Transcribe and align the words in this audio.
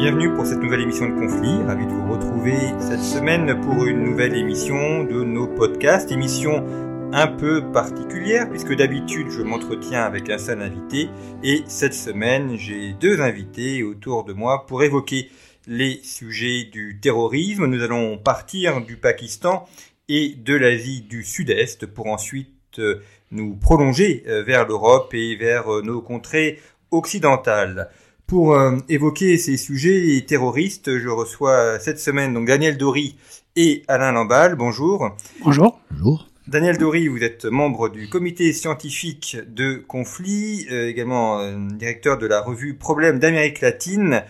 Bienvenue 0.00 0.32
pour 0.32 0.46
cette 0.46 0.62
nouvelle 0.62 0.80
émission 0.80 1.10
de 1.10 1.20
Conflit. 1.20 1.62
Ravi 1.66 1.84
de 1.84 1.92
vous 1.92 2.10
retrouver 2.10 2.56
cette 2.80 3.02
semaine 3.02 3.60
pour 3.60 3.84
une 3.84 4.02
nouvelle 4.02 4.34
émission 4.34 5.04
de 5.04 5.22
nos 5.22 5.46
podcasts. 5.46 6.10
Émission 6.10 6.64
un 7.12 7.26
peu 7.26 7.70
particulière 7.70 8.48
puisque 8.48 8.74
d'habitude 8.74 9.26
je 9.28 9.42
m'entretiens 9.42 10.04
avec 10.04 10.30
un 10.30 10.38
seul 10.38 10.62
invité 10.62 11.10
et 11.42 11.64
cette 11.66 11.92
semaine 11.92 12.56
j'ai 12.56 12.94
deux 12.94 13.20
invités 13.20 13.82
autour 13.82 14.24
de 14.24 14.32
moi 14.32 14.64
pour 14.64 14.82
évoquer 14.82 15.30
les 15.66 16.00
sujets 16.02 16.64
du 16.64 16.98
terrorisme. 16.98 17.66
Nous 17.66 17.82
allons 17.82 18.16
partir 18.16 18.80
du 18.80 18.96
Pakistan 18.96 19.68
et 20.08 20.30
de 20.34 20.54
l'Asie 20.54 21.02
du 21.02 21.24
Sud-Est 21.24 21.84
pour 21.84 22.06
ensuite 22.06 22.78
euh, 22.78 23.02
nous 23.32 23.54
prolonger 23.54 24.24
euh, 24.28 24.42
vers 24.42 24.66
l'Europe 24.66 25.12
et 25.12 25.36
vers 25.36 25.70
euh, 25.70 25.82
nos 25.82 26.00
contrées 26.00 26.58
occidentales. 26.90 27.90
Pour 28.30 28.56
évoquer 28.88 29.36
ces 29.38 29.56
sujets 29.56 30.24
terroristes, 30.24 31.00
je 31.00 31.08
reçois 31.08 31.80
cette 31.80 31.98
semaine 31.98 32.32
donc 32.32 32.46
Daniel 32.46 32.78
Dory 32.78 33.16
et 33.56 33.82
Alain 33.88 34.12
Lamballe. 34.12 34.54
Bonjour. 34.54 35.10
Bonjour. 35.42 35.80
Bonjour. 35.90 36.28
Daniel 36.46 36.78
Dory, 36.78 37.08
vous 37.08 37.24
êtes 37.24 37.44
membre 37.44 37.88
du 37.88 38.08
comité 38.08 38.52
scientifique 38.52 39.36
de 39.48 39.74
conflit, 39.74 40.66
euh, 40.70 40.88
également 40.88 41.40
euh, 41.40 41.56
directeur 41.72 42.18
de 42.18 42.26
la 42.26 42.40
revue 42.40 42.74
Problèmes 42.74 43.18
d'Amérique 43.18 43.60
latine, 43.60 44.22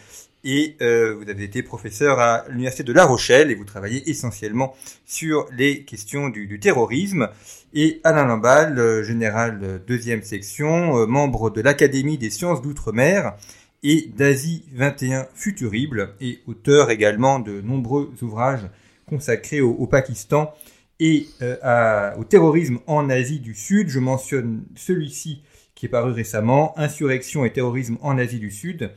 et 0.45 0.77
euh, 0.81 1.14
vous 1.14 1.29
avez 1.31 1.45
été 1.45 1.62
professeur 1.62 2.20
à 2.20 2.45
l'université 2.48 2.85
de 2.85 2.95
La 2.95 3.05
Rochelle 3.05 3.51
et 3.51 3.55
vous 3.55 3.64
travaillez 3.64 4.09
essentiellement 4.09 4.75
sur 5.05 5.47
les 5.57 5.85
questions 5.85 6.31
du, 6.31 6.59
terrorisme. 6.59 7.29
Et 7.75 8.01
Alain 8.05 8.25
Lamballe, 8.25 9.03
général 9.03 9.83
deuxième 9.87 10.23
section, 10.23 11.07
membre 11.07 11.51
de 11.51 11.61
l'Académie 11.61 12.17
des 12.17 12.31
sciences 12.31 12.62
d'outre-mer 12.62 13.35
et 13.83 14.11
d'Asie 14.14 14.64
21 14.73 15.27
Futurible 15.34 16.14
et 16.20 16.41
auteur 16.47 16.91
également 16.91 17.39
de 17.39 17.61
nombreux 17.61 18.12
ouvrages 18.23 18.69
consacrés 19.06 19.61
au 19.61 19.86
Pakistan 19.86 20.55
et 21.00 21.28
euh, 21.42 22.14
au 22.17 22.25
terrorisme 22.25 22.78
en 22.86 23.08
Asie 23.11 23.41
du 23.41 23.55
Sud. 23.55 23.89
Je 23.89 23.98
mentionne 23.98 24.64
celui-ci 24.77 25.42
qui 25.75 25.86
est 25.86 25.89
paru 25.89 26.12
récemment, 26.12 26.78
Insurrection 26.78 27.45
et 27.45 27.53
terrorisme 27.53 27.97
en 28.03 28.19
Asie 28.19 28.39
du 28.39 28.51
Sud, 28.51 28.91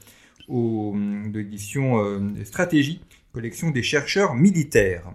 de 0.50 1.40
l'édition 1.40 2.04
euh, 2.04 2.20
Stratégie, 2.44 3.02
collection 3.32 3.72
des 3.72 3.84
chercheurs 3.84 4.36
militaires. 4.36 5.14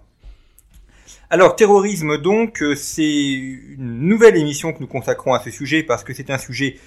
Alors, 1.31 1.57
terrorisme 1.57 2.17
donc, 2.17 2.63
euh, 2.63 2.75
c'est 2.75 3.35
une 3.35 4.09
nouvelle 4.09 4.37
émission 4.37 4.73
que 4.73 4.81
nous 4.81 4.87
consacrons 4.87 5.35
à 5.35 5.41
ce 5.41 5.51
sujet 5.51 5.83
parce 5.83 6.03
que 6.03 6.15
c'est 6.15 6.31
un 6.31 6.39
sujet 6.39 6.79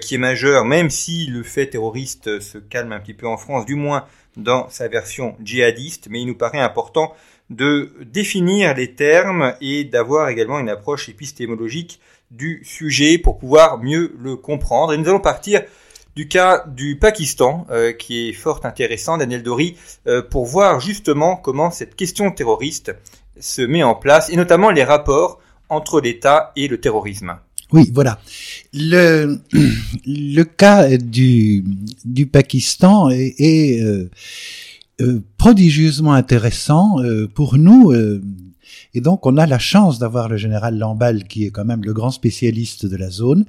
qui 0.00 0.14
est 0.16 0.18
majeur, 0.18 0.64
même 0.64 0.90
si 0.90 1.26
le 1.26 1.42
fait 1.42 1.66
terroriste 1.68 2.40
se 2.40 2.58
calme 2.58 2.92
un 2.92 3.00
petit 3.00 3.14
peu 3.14 3.26
en 3.26 3.36
France, 3.36 3.66
du 3.66 3.74
moins 3.74 4.04
dans 4.36 4.68
sa 4.68 4.88
version 4.88 5.36
djihadiste, 5.42 6.08
mais 6.10 6.20
il 6.20 6.26
nous 6.26 6.34
paraît 6.34 6.60
important 6.60 7.14
de 7.50 7.92
définir 8.04 8.74
les 8.74 8.94
termes 8.94 9.54
et 9.60 9.84
d'avoir 9.84 10.28
également 10.28 10.58
une 10.58 10.68
approche 10.68 11.08
épistémologique 11.08 12.00
du 12.30 12.62
sujet 12.64 13.18
pour 13.18 13.38
pouvoir 13.38 13.78
mieux 13.78 14.14
le 14.20 14.36
comprendre. 14.36 14.92
Et 14.92 14.98
nous 14.98 15.08
allons 15.08 15.20
partir 15.20 15.62
du 16.16 16.28
cas 16.28 16.64
du 16.66 16.98
Pakistan, 16.98 17.66
euh, 17.70 17.92
qui 17.92 18.28
est 18.28 18.32
fort 18.32 18.60
intéressant, 18.64 19.18
Daniel 19.18 19.42
Dory, 19.42 19.76
euh, 20.06 20.22
pour 20.22 20.46
voir 20.46 20.80
justement 20.80 21.36
comment 21.36 21.70
cette 21.70 21.94
question 21.94 22.30
terroriste 22.30 22.94
se 23.38 23.62
met 23.62 23.82
en 23.82 23.94
place, 23.94 24.30
et 24.30 24.36
notamment 24.36 24.70
les 24.70 24.82
rapports 24.82 25.40
entre 25.68 26.00
l'État 26.00 26.52
et 26.56 26.68
le 26.68 26.80
terrorisme. 26.80 27.38
Oui, 27.72 27.90
voilà. 27.92 28.20
Le, 28.72 29.40
le 30.06 30.42
cas 30.44 30.96
du, 30.96 31.64
du 32.04 32.26
Pakistan 32.26 33.10
est, 33.10 33.82
euh, 33.82 34.08
euh, 35.00 35.20
prodigieusement 35.36 36.12
intéressant 36.12 37.02
euh, 37.02 37.26
pour 37.26 37.58
nous. 37.58 37.92
Euh, 38.96 38.98
et 38.98 39.00
donc, 39.00 39.26
on 39.26 39.36
a 39.36 39.46
la 39.46 39.58
chance 39.58 39.98
d'avoir 39.98 40.28
le 40.28 40.36
général 40.36 40.78
Lamballe, 40.78 41.24
qui 41.24 41.44
est 41.44 41.50
quand 41.50 41.64
même 41.64 41.82
le 41.84 41.92
grand 41.92 42.10
spécialiste 42.10 42.86
de 42.86 42.96
la 42.96 43.10
zone, 43.10 43.44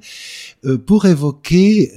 pour 0.86 1.06
évoquer 1.06 1.92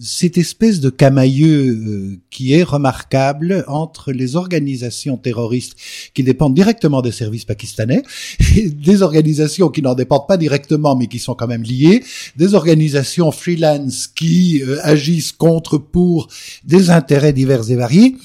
cette 0.00 0.38
espèce 0.38 0.80
de 0.80 0.88
camailleux 0.88 2.18
qui 2.30 2.54
est 2.54 2.62
remarquable 2.62 3.64
entre 3.66 4.12
les 4.12 4.36
organisations 4.36 5.16
terroristes 5.16 5.76
qui 6.14 6.22
dépendent 6.22 6.54
directement 6.54 7.02
des 7.02 7.12
services 7.12 7.44
pakistanais, 7.44 8.02
des 8.56 9.02
organisations 9.02 9.68
qui 9.68 9.82
n'en 9.82 9.94
dépendent 9.94 10.28
pas 10.28 10.36
directement, 10.36 10.96
mais 10.96 11.08
qui 11.08 11.18
sont 11.18 11.34
quand 11.34 11.48
même 11.48 11.62
liées, 11.62 12.02
des 12.36 12.54
organisations 12.54 13.30
freelance 13.32 14.06
qui 14.06 14.62
agissent 14.82 15.32
contre 15.32 15.78
pour 15.78 16.28
des 16.64 16.90
intérêts 16.90 17.32
divers 17.32 17.70
et 17.70 17.76
variés 17.76 18.16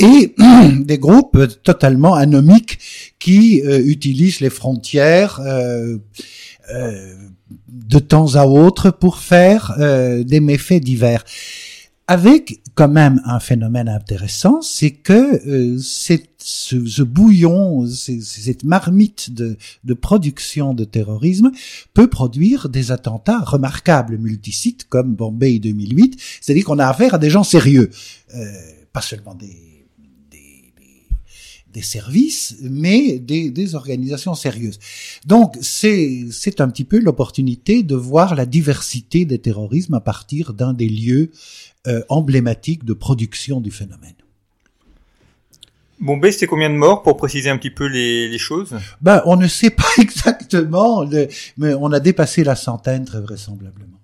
et 0.00 0.34
des 0.80 0.98
groupes 0.98 1.38
totalement 1.62 2.14
anomiques 2.14 2.78
qui 3.20 3.62
euh, 3.62 3.80
utilisent 3.84 4.40
les 4.40 4.50
frontières 4.50 5.38
euh, 5.40 5.98
euh, 6.74 7.14
de 7.68 7.98
temps 8.00 8.34
à 8.34 8.46
autre 8.46 8.90
pour 8.90 9.18
faire 9.18 9.74
des 9.78 10.40
méfaits 10.40 10.82
divers. 10.82 11.24
Avec 12.06 12.60
quand 12.74 12.88
même 12.88 13.20
un 13.24 13.38
phénomène 13.38 13.88
intéressant, 13.88 14.62
c'est 14.62 14.90
que 14.90 15.78
cette, 15.80 16.30
ce, 16.38 17.02
bouillon, 17.02 17.86
cette 17.86 18.64
marmite 18.64 19.32
de, 19.32 19.56
de, 19.84 19.94
production 19.94 20.74
de 20.74 20.84
terrorisme 20.84 21.50
peut 21.92 22.08
produire 22.08 22.68
des 22.68 22.90
attentats 22.92 23.40
remarquables, 23.40 24.18
multisites 24.18 24.88
comme 24.88 25.14
Bombay 25.14 25.58
2008, 25.58 26.20
c'est-à-dire 26.40 26.64
qu'on 26.64 26.78
a 26.78 26.86
affaire 26.86 27.14
à 27.14 27.18
des 27.18 27.30
gens 27.30 27.44
sérieux, 27.44 27.90
pas 28.92 29.02
seulement 29.02 29.34
des 29.34 29.79
des 31.72 31.82
services, 31.82 32.56
mais 32.62 33.18
des, 33.18 33.50
des 33.50 33.74
organisations 33.74 34.34
sérieuses. 34.34 34.78
Donc 35.26 35.56
c'est 35.60 36.26
c'est 36.30 36.60
un 36.60 36.68
petit 36.68 36.84
peu 36.84 36.98
l'opportunité 36.98 37.82
de 37.82 37.94
voir 37.94 38.34
la 38.34 38.46
diversité 38.46 39.24
des 39.24 39.38
terrorismes 39.38 39.94
à 39.94 40.00
partir 40.00 40.52
d'un 40.52 40.72
des 40.72 40.88
lieux 40.88 41.30
euh, 41.86 42.02
emblématiques 42.08 42.84
de 42.84 42.92
production 42.92 43.60
du 43.60 43.70
phénomène. 43.70 44.14
Bombay, 46.00 46.32
c'était 46.32 46.46
combien 46.46 46.70
de 46.70 46.76
morts 46.76 47.02
pour 47.02 47.18
préciser 47.18 47.50
un 47.50 47.58
petit 47.58 47.70
peu 47.70 47.86
les, 47.86 48.26
les 48.28 48.38
choses? 48.38 48.74
Ben, 49.02 49.22
on 49.26 49.36
ne 49.36 49.46
sait 49.46 49.70
pas 49.70 49.84
exactement, 49.98 51.06
mais 51.58 51.74
on 51.74 51.92
a 51.92 52.00
dépassé 52.00 52.42
la 52.42 52.56
centaine 52.56 53.04
très 53.04 53.20
vraisemblablement. 53.20 53.99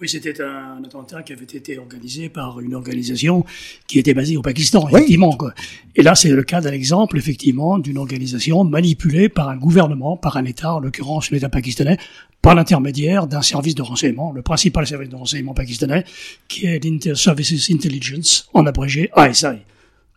Oui, 0.00 0.08
c'était 0.08 0.40
un 0.40 0.82
attentat 0.82 1.22
qui 1.22 1.34
avait 1.34 1.44
été 1.44 1.76
organisé 1.76 2.30
par 2.30 2.58
une 2.60 2.74
organisation 2.74 3.44
qui 3.86 3.98
était 3.98 4.14
basée 4.14 4.38
au 4.38 4.40
Pakistan, 4.40 4.88
effectivement. 4.88 5.36
Quoi. 5.36 5.52
Et 5.94 6.02
là, 6.02 6.14
c'est 6.14 6.30
le 6.30 6.42
cas 6.42 6.62
d'un 6.62 6.72
exemple, 6.72 7.18
effectivement, 7.18 7.78
d'une 7.78 7.98
organisation 7.98 8.64
manipulée 8.64 9.28
par 9.28 9.50
un 9.50 9.58
gouvernement, 9.58 10.16
par 10.16 10.38
un 10.38 10.46
État, 10.46 10.72
en 10.72 10.80
l'occurrence 10.80 11.30
l'État 11.30 11.50
pakistanais, 11.50 11.98
par 12.40 12.54
l'intermédiaire 12.54 13.26
d'un 13.26 13.42
service 13.42 13.74
de 13.74 13.82
renseignement, 13.82 14.32
le 14.32 14.40
principal 14.40 14.86
service 14.86 15.10
de 15.10 15.16
renseignement 15.16 15.52
pakistanais, 15.52 16.04
qui 16.48 16.64
est 16.64 16.82
l'Inter-Services 16.82 17.70
Intelligence, 17.70 18.48
en 18.54 18.64
abrégé 18.64 19.10
ISI, 19.18 19.46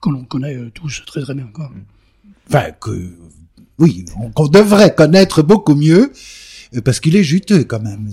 que 0.02 0.10
l'on 0.10 0.24
connaît 0.24 0.56
euh, 0.56 0.72
tous 0.74 1.04
très 1.06 1.24
très 1.24 1.34
bien. 1.34 1.50
Quoi. 1.52 1.70
Enfin, 2.48 2.72
que, 2.80 3.10
oui, 3.80 4.06
qu'on 4.34 4.48
devrait 4.48 4.96
connaître 4.96 5.42
beaucoup 5.42 5.76
mieux, 5.76 6.14
parce 6.82 7.00
qu'il 7.00 7.16
est 7.16 7.24
juteux 7.24 7.64
quand 7.64 7.82
même. 7.82 8.10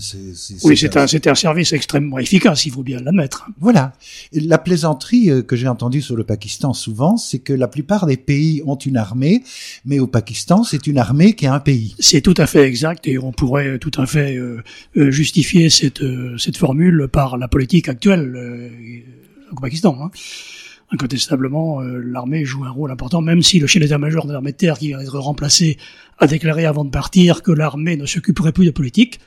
oui, 0.65 0.77
c'est 0.77 0.97
un, 0.97 1.05
un 1.05 1.35
service 1.35 1.73
extrêmement 1.73 2.19
efficace, 2.19 2.67
il 2.67 2.73
faut 2.73 2.83
bien 2.83 3.01
l'admettre. 3.01 3.49
Voilà. 3.59 3.93
La 4.33 4.59
plaisanterie 4.59 5.31
euh, 5.31 5.43
que 5.43 5.57
j'ai 5.57 5.69
entendue 5.69 6.03
sur 6.03 6.17
le 6.17 6.25
Pakistan 6.25 6.73
souvent, 6.73 7.17
c'est 7.17 7.39
que 7.39 7.53
la 7.53 7.69
plupart 7.69 8.07
des 8.07 8.17
pays 8.17 8.62
ont 8.67 8.77
une 8.77 8.97
armée, 8.97 9.43
mais 9.85 9.99
au 9.99 10.07
Pakistan, 10.07 10.65
c'est 10.65 10.87
une 10.87 10.99
armée 10.99 11.35
qui 11.35 11.47
a 11.47 11.55
un 11.55 11.61
pays. 11.61 11.95
C'est 11.99 12.21
tout 12.21 12.35
à 12.37 12.47
fait 12.47 12.62
exact 12.62 13.07
et 13.09 13.19
on 13.19 13.33
pourrait 13.33 13.79
tout 13.79 13.93
à 13.97 14.07
fait 14.07 14.37
euh, 14.37 14.62
justifier 15.11 15.71
cette, 15.71 16.03
cette 16.39 16.57
formule 16.57 17.09
par 17.11 17.39
la 17.39 17.49
politique 17.49 17.89
actuelle 17.89 18.71
au 19.53 19.61
Pakistan. 19.61 19.97
Hein. 20.01 20.11
Incontestablement, 20.92 21.81
euh, 21.82 21.98
l'armée 22.04 22.44
joue 22.44 22.64
un 22.64 22.70
rôle 22.70 22.90
important, 22.90 23.20
même 23.20 23.42
si 23.42 23.58
le 23.58 23.66
chef 23.66 23.82
d'état-major 23.82 24.26
de 24.26 24.32
l'armée 24.32 24.52
de 24.52 24.56
terre, 24.56 24.78
qui 24.78 24.88
vient 24.88 24.98
d'être 24.98 25.19
remplacé, 25.19 25.78
a 26.19 26.26
déclaré 26.26 26.66
avant 26.66 26.84
de 26.84 26.90
partir 26.90 27.42
que 27.42 27.52
l'armée 27.52 27.96
ne 27.96 28.06
s'occuperait 28.06 28.52
plus 28.52 28.66
de 28.66 28.70
politique. 28.70 29.20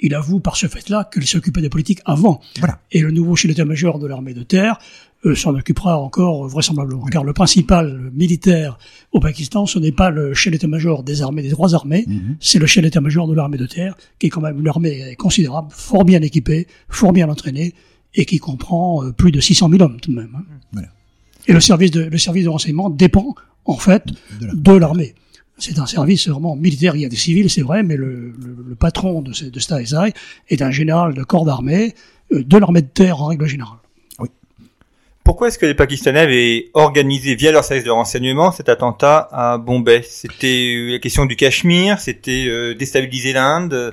Il 0.00 0.14
avoue 0.14 0.38
par 0.38 0.56
ce 0.56 0.68
fait-là 0.68 1.08
qu'il 1.12 1.26
s'occupait 1.26 1.60
de 1.60 1.66
politique 1.68 2.00
avant. 2.04 2.40
Voilà. 2.60 2.78
Et 2.92 3.00
le 3.00 3.10
nouveau 3.10 3.34
chef 3.34 3.48
d'état-major 3.50 3.98
de 3.98 4.06
l'armée 4.06 4.32
de 4.32 4.44
terre 4.44 4.78
euh, 5.26 5.34
s'en 5.34 5.52
occupera 5.56 5.98
encore 5.98 6.44
euh, 6.44 6.48
vraisemblablement. 6.48 7.04
Car 7.06 7.24
le 7.24 7.32
principal 7.32 8.12
militaire 8.14 8.78
au 9.10 9.18
Pakistan, 9.18 9.66
ce 9.66 9.80
n'est 9.80 9.90
pas 9.90 10.10
le 10.10 10.34
chef 10.34 10.52
d'état-major 10.52 11.02
des 11.02 11.20
armées, 11.22 11.42
des 11.42 11.50
trois 11.50 11.74
armées, 11.74 12.04
Mhm. 12.06 12.36
c'est 12.38 12.60
le 12.60 12.66
chef 12.66 12.84
d'état-major 12.84 13.26
de 13.26 13.34
l'armée 13.34 13.58
de 13.58 13.66
terre, 13.66 13.96
qui 14.20 14.26
est 14.26 14.30
quand 14.30 14.40
même 14.40 14.60
une 14.60 14.68
armée 14.68 15.16
considérable, 15.16 15.68
fort 15.72 16.04
bien 16.04 16.22
équipée, 16.22 16.68
fort 16.88 17.12
bien 17.12 17.28
entraînée, 17.28 17.74
et 18.14 18.24
qui 18.24 18.38
comprend 18.38 19.02
plus 19.12 19.32
de 19.32 19.40
600 19.40 19.68
000 19.68 19.82
hommes 19.82 20.00
tout 20.00 20.12
de 20.12 20.16
même. 20.16 20.30
hein. 20.36 20.44
Voilà. 20.72 20.88
Et 21.48 21.52
le 21.52 21.60
service 21.60 21.90
de, 21.90 22.02
le 22.04 22.18
service 22.18 22.44
de 22.44 22.48
renseignement 22.50 22.90
dépend, 22.90 23.34
en 23.64 23.76
fait, 23.76 24.04
De 24.40 24.46
la- 24.46 24.52
de 24.54 24.72
l'armée. 24.76 25.14
C'est 25.58 25.80
un 25.80 25.86
service 25.86 26.28
vraiment 26.28 26.54
militaire. 26.54 26.94
Il 26.94 27.02
y 27.02 27.04
a 27.04 27.08
des 27.08 27.16
civils, 27.16 27.50
c'est 27.50 27.62
vrai, 27.62 27.82
mais 27.82 27.96
le, 27.96 28.32
le, 28.38 28.64
le 28.68 28.74
patron 28.76 29.22
de, 29.22 29.32
ce, 29.32 29.46
de 29.46 29.58
cet 29.58 29.72
ASI 29.72 30.12
est 30.48 30.62
un 30.62 30.70
général 30.70 31.14
de 31.14 31.24
corps 31.24 31.44
d'armée, 31.44 31.94
euh, 32.32 32.44
de 32.44 32.56
l'armée 32.58 32.82
de 32.82 32.86
terre 32.86 33.20
en 33.22 33.26
règle 33.26 33.46
générale. 33.46 33.78
Pourquoi 35.24 35.48
est-ce 35.48 35.58
que 35.58 35.66
les 35.66 35.74
Pakistanais 35.74 36.20
avaient 36.20 36.70
organisé 36.72 37.34
via 37.34 37.52
leur 37.52 37.62
service 37.62 37.84
de 37.84 37.90
renseignement 37.90 38.50
cet 38.50 38.68
attentat 38.70 39.28
à 39.30 39.58
Bombay? 39.58 40.02
C'était 40.08 40.74
euh, 40.74 40.92
la 40.92 40.98
question 41.00 41.26
du 41.26 41.36
Cachemire, 41.36 41.98
c'était 42.00 42.46
euh, 42.48 42.74
déstabiliser 42.74 43.34
l'Inde? 43.34 43.92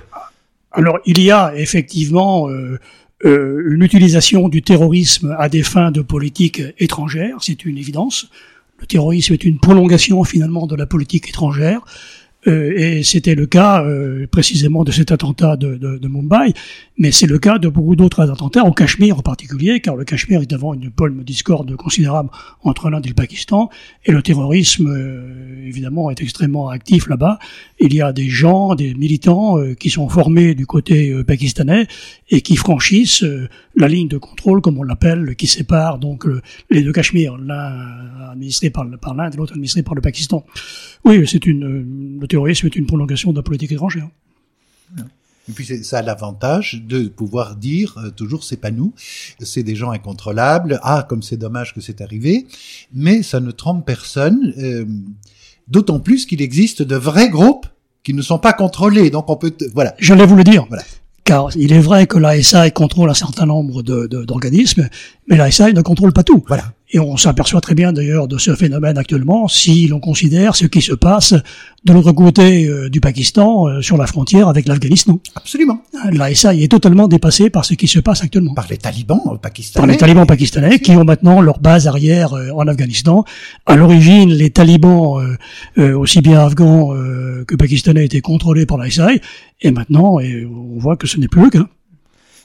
Alors, 0.72 1.00
il 1.06 1.22
y 1.22 1.31
a 1.31 1.54
effectivement 1.58 2.50
euh, 2.50 2.80
euh, 3.25 3.72
une 3.72 3.81
utilisation 3.81 4.50
du 4.50 4.62
terrorisme 4.62 5.36
à 5.39 5.50
des 5.50 5.63
fins 5.63 5.92
de 5.92 6.01
politique 6.01 6.62
étrangère, 6.77 7.38
c'est 7.42 7.66
une 7.66 7.77
évidence. 7.77 8.30
Le 8.80 8.86
terrorisme 8.86 9.33
est 9.33 9.44
une 9.44 9.57
prolongation 9.57 10.24
finalement 10.24 10.68
de 10.68 10.75
la 10.75 10.86
politique 10.86 11.30
étrangère. 11.30 11.81
Euh, 12.48 12.74
et 12.78 13.04
c'était 13.04 13.36
le 13.36 13.46
cas 13.48 13.84
euh, 13.84 14.28
précisément 14.28 14.84
de 14.84 14.92
cet 14.92 15.12
attentat 15.12 15.58
de, 15.58 15.76
de, 15.76 15.98
de 15.98 16.08
Mumbai, 16.08 16.54
mais 16.98 17.12
c'est 17.12 17.26
le 17.28 17.40
cas 17.40 17.58
de 17.58 17.68
beaucoup 17.68 17.96
d'autres 17.96 18.30
attentats, 18.30 18.64
au 18.64 18.72
Cachemire 18.72 19.18
en 19.18 19.22
particulier, 19.22 19.80
car 19.80 19.96
le 19.96 20.06
Cachemire 20.06 20.42
est 20.42 20.54
avant 20.54 20.74
une 20.74 20.92
pôle 20.92 21.18
de 21.18 21.24
discorde 21.24 21.76
considérable 21.76 22.30
entre 22.64 22.90
l'Inde 22.90 23.06
et 23.06 23.10
le 23.10 23.16
Pakistan, 23.16 23.70
et 24.06 24.12
le 24.12 24.22
terrorisme, 24.22 24.88
euh, 24.88 25.66
évidemment, 25.66 26.12
est 26.12 26.22
extrêmement 26.22 26.70
actif 26.70 27.08
là-bas. 27.08 27.40
Il 27.80 27.94
y 27.94 28.02
a 28.02 28.14
des 28.14 28.30
gens, 28.30 28.76
des 28.76 28.94
militants 28.94 29.58
qui 29.76 29.90
sont 29.90 30.08
formés 30.08 30.56
du 30.56 30.66
côté 30.66 31.14
pakistanais 31.24 31.88
et 32.30 32.42
qui 32.42 32.56
franchissent 32.56 33.26
la 33.76 33.88
ligne 33.88 34.08
de 34.08 34.18
contrôle, 34.18 34.62
comme 34.62 34.78
on 34.78 34.84
l'appelle, 34.84 35.36
qui 35.36 35.48
sépare 35.48 36.00
donc 36.00 36.26
les 36.70 36.84
deux 36.84 36.94
Cachemires, 36.94 37.38
l'un 37.38 38.32
administré 38.32 38.70
par, 38.70 38.86
par 39.02 39.16
l'Inde 39.16 39.34
et 39.34 39.38
l'autre 39.38 39.54
administré 39.54 39.84
par 39.84 39.96
le 39.96 40.02
Pakistan. 40.02 40.46
Oui, 41.06 41.28
c'est 41.28 41.46
une, 41.46 41.63
euh, 41.63 42.19
le 42.22 42.28
terrorisme 42.28 42.66
est 42.68 42.75
une 42.75 42.86
prolongation 42.88 43.31
de 43.31 43.38
la 43.38 43.44
politique 43.44 43.72
étrangère. 43.72 44.07
Et 45.48 45.52
puis 45.54 45.63
c'est- 45.63 45.84
ça 45.84 46.00
a 46.00 46.02
l'avantage 46.02 46.81
de 46.88 47.07
pouvoir 47.07 47.56
dire 47.56 47.96
euh, 48.04 48.10
toujours 48.10 48.44
c'est 48.44 48.57
pas 48.57 48.72
nous, 48.72 48.94
c'est 49.40 49.62
des 49.62 49.75
gens 49.75 49.92
incontrôlables. 49.92 50.80
Ah 50.81 51.06
comme 51.07 51.22
c'est 51.22 51.38
dommage 51.38 51.74
que 51.75 51.81
c'est 51.81 52.02
arrivé, 52.02 52.48
mais 52.94 53.22
ça 53.22 53.40
ne 53.40 53.52
trompe 53.52 53.86
personne. 53.86 54.54
euh, 54.57 54.86
D'autant 55.68 56.00
plus 56.00 56.25
qu'il 56.28 56.42
existe 56.44 56.81
de 56.84 56.96
vrais 56.96 57.30
groupes 57.30 57.66
qui 58.04 58.13
ne 58.13 58.22
sont 58.24 58.38
pas 58.40 58.54
contrôlés. 58.54 59.10
Donc 59.12 59.30
on 59.30 59.36
peut 59.36 59.54
voilà. 59.75 59.94
J'allais 60.00 60.25
vous 60.25 60.36
le 60.36 60.44
dire. 60.44 60.66
Voilà. 60.68 60.84
Car 61.24 61.50
il 61.56 61.74
est 61.74 61.80
vrai 61.80 62.06
que 62.06 62.19
l'ASI 62.19 62.72
contrôle 62.72 63.10
un 63.10 63.16
certain 63.16 63.48
nombre 63.48 63.81
de- 63.81 64.06
de- 64.06 64.25
d'organismes, 64.25 64.88
mais 65.28 65.38
l'ASI 65.38 65.74
ne 65.74 65.81
contrôle 65.81 66.13
pas 66.13 66.22
tout. 66.24 66.44
Voilà. 66.48 66.74
Et 66.92 67.00
on 67.00 67.18
s'aperçoit 67.18 67.62
très 67.62 67.74
bien 67.74 67.92
d'ailleurs 67.94 68.28
de 68.28 68.38
ce 68.38 68.56
phénomène 68.56 68.98
actuellement 68.98 69.48
si 69.48 69.88
l'on 69.88 70.00
considère 70.00 70.56
ce 70.56 70.66
qui 70.68 70.82
se 70.82 70.94
passe 70.94 71.34
de 71.84 71.94
l'autre 71.94 72.12
côté 72.12 72.68
euh, 72.68 72.90
du 72.90 73.00
Pakistan, 73.00 73.68
euh, 73.68 73.82
sur 73.82 73.98
la 73.98 74.08
frontière 74.08 74.48
avec 74.48 74.68
l'Afghanistan. 74.68 75.20
Absolument. 75.36 75.82
L'ASI 76.12 76.64
est 76.64 76.72
totalement 76.72 77.08
dépassé 77.08 77.50
par 77.50 77.66
ce 77.66 77.74
qui 77.74 77.88
se 77.88 78.00
passe 78.00 78.24
actuellement. 78.24 78.54
Par 78.54 78.68
les 78.70 78.78
talibans 78.78 79.20
euh, 79.26 79.30
Par 79.30 79.40
pakistanais. 79.40 79.88
les 79.88 79.98
talibans 79.98 80.26
pakistanais 80.28 80.80
qui 80.80 80.92
ont 80.92 81.04
maintenant 81.04 81.42
leur 81.42 81.60
base 81.60 81.88
arrière 81.88 82.34
euh, 82.34 82.50
en 82.52 82.68
Afghanistan. 82.68 83.24
À 83.66 83.76
l'origine, 83.76 84.32
les 84.32 84.50
talibans, 84.52 85.20
euh, 85.20 85.38
euh, 85.78 85.98
aussi 85.98 86.22
bien 86.22 86.40
afghans 86.46 86.94
euh, 86.96 87.44
que 87.48 87.56
pakistanais, 87.56 88.06
étaient 88.06 88.22
contrôlés 88.22 88.66
par 88.66 88.78
l'ASI. 88.78 89.22
Et 89.62 89.72
maintenant, 89.72 90.20
et 90.20 90.46
on 90.46 90.78
voit 90.80 90.98
que 90.98 91.08
ce 91.08 91.20
n'est 91.20 91.28
plus 91.28 91.44
le 91.44 91.50
cas. 91.50 91.68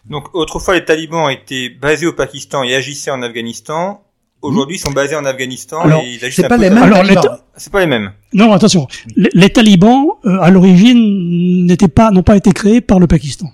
Donc 0.08 0.34
autrefois 0.34 0.75
les 0.75 0.84
talibans 0.84 1.31
étaient 1.31 1.69
basés 1.69 2.06
au 2.06 2.14
Pakistan 2.14 2.62
et 2.62 2.75
agissaient 2.75 3.10
en 3.10 3.22
Afghanistan. 3.22 4.02
Aujourd'hui 4.42 4.76
ils 4.76 4.81
sont 4.81 4.92
basés 4.92 5.16
en 5.16 5.25
Afghanistan 5.25 5.81
Alors, 5.81 6.02
et 6.02 6.14
ils 6.14 6.25
agissent 6.25 6.37
C'est 6.37 6.44
un 6.46 6.48
pas 6.48 6.56
peu 6.56 6.62
les 6.62 6.70
mêmes 6.70 6.82
Alors, 6.82 7.02
les. 7.02 7.14
C'est 7.56 7.72
pas 7.72 7.81
les 7.81 7.87
mêmes. 7.87 8.12
Non, 8.32 8.52
attention. 8.52 8.87
Les, 9.16 9.28
les 9.34 9.50
talibans, 9.50 10.06
euh, 10.25 10.38
à 10.40 10.50
l'origine, 10.50 11.66
n'étaient 11.66 11.88
pas, 11.88 12.10
n'ont 12.10 12.22
pas 12.22 12.37
été 12.37 12.52
créés 12.52 12.81
par 12.81 12.98
le 12.98 13.06
Pakistan. 13.06 13.48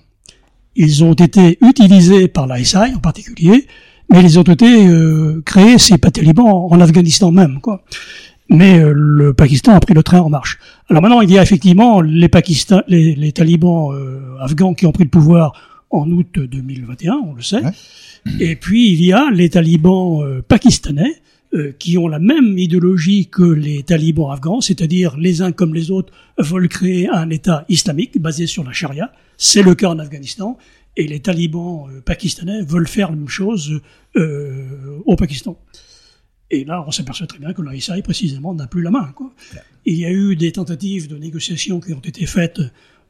Ils 0.77 1.03
ont 1.03 1.13
été 1.13 1.57
utilisés 1.61 2.27
par 2.27 2.45
l'ASI 2.45 2.77
en 2.95 2.99
particulier, 2.99 3.67
mais 4.11 4.21
ils 4.21 4.39
ont 4.39 4.43
été 4.43 4.87
euh, 4.87 5.41
créés, 5.45 5.79
ces 5.79 5.97
pas 5.97 6.11
talibans, 6.11 6.67
en 6.69 6.79
Afghanistan 6.79 7.31
même, 7.31 7.59
quoi. 7.61 7.81
Mais 8.49 8.79
euh, 8.79 8.93
le 8.95 9.33
Pakistan 9.33 9.73
a 9.73 9.79
pris 9.79 9.93
le 9.93 10.03
train 10.03 10.21
en 10.21 10.29
marche. 10.29 10.59
Alors 10.89 11.01
maintenant, 11.01 11.21
il 11.21 11.31
y 11.31 11.37
a 11.37 11.41
effectivement 11.41 11.99
les, 11.99 12.29
Pakistan, 12.29 12.81
les, 12.87 13.15
les 13.15 13.31
talibans 13.33 13.91
euh, 13.91 14.37
afghans 14.39 14.73
qui 14.73 14.85
ont 14.85 14.91
pris 14.91 15.03
le 15.03 15.09
pouvoir 15.09 15.53
en 15.89 16.09
août 16.11 16.39
2021, 16.39 17.13
on 17.25 17.33
le 17.33 17.41
sait. 17.41 17.63
Ouais. 17.63 17.71
Et 18.39 18.55
puis 18.55 18.91
il 18.91 19.03
y 19.03 19.13
a 19.13 19.29
les 19.31 19.49
talibans 19.49 20.21
euh, 20.21 20.41
pakistanais 20.41 21.21
euh, 21.53 21.71
qui 21.79 21.97
ont 21.97 22.07
la 22.07 22.19
même 22.19 22.57
idéologie 22.57 23.27
que 23.27 23.43
les 23.43 23.83
talibans 23.83 24.31
afghans, 24.31 24.61
c'est-à-dire 24.61 25.17
les 25.17 25.41
uns 25.41 25.51
comme 25.51 25.73
les 25.73 25.91
autres 25.91 26.13
veulent 26.37 26.67
créer 26.67 27.07
un 27.07 27.29
État 27.29 27.65
islamique 27.69 28.19
basé 28.19 28.47
sur 28.47 28.63
la 28.63 28.73
charia. 28.73 29.11
C'est 29.37 29.63
le 29.63 29.75
cas 29.75 29.89
en 29.89 29.99
Afghanistan. 29.99 30.57
Et 30.99 31.05
les 31.07 31.19
talibans 31.19 31.87
euh, 31.89 32.01
pakistanais 32.01 32.63
veulent 32.63 32.87
faire 32.87 33.11
la 33.11 33.15
même 33.15 33.29
chose 33.29 33.81
au 35.05 35.15
Pakistan. 35.15 35.59
Et 36.49 36.63
là, 36.63 36.83
on 36.87 36.91
s'aperçoit 36.91 37.27
très 37.27 37.39
bien 37.39 37.53
que 37.53 37.61
l'ISI, 37.61 38.01
précisément, 38.01 38.55
n'a 38.55 38.67
plus 38.67 38.81
la 38.81 38.89
main. 38.89 39.11
Quoi. 39.15 39.31
Il 39.85 39.97
y 39.97 40.05
a 40.05 40.11
eu 40.11 40.35
des 40.35 40.51
tentatives 40.51 41.07
de 41.07 41.17
négociation 41.17 41.79
qui 41.79 41.93
ont 41.93 41.99
été 41.99 42.25
faites 42.25 42.61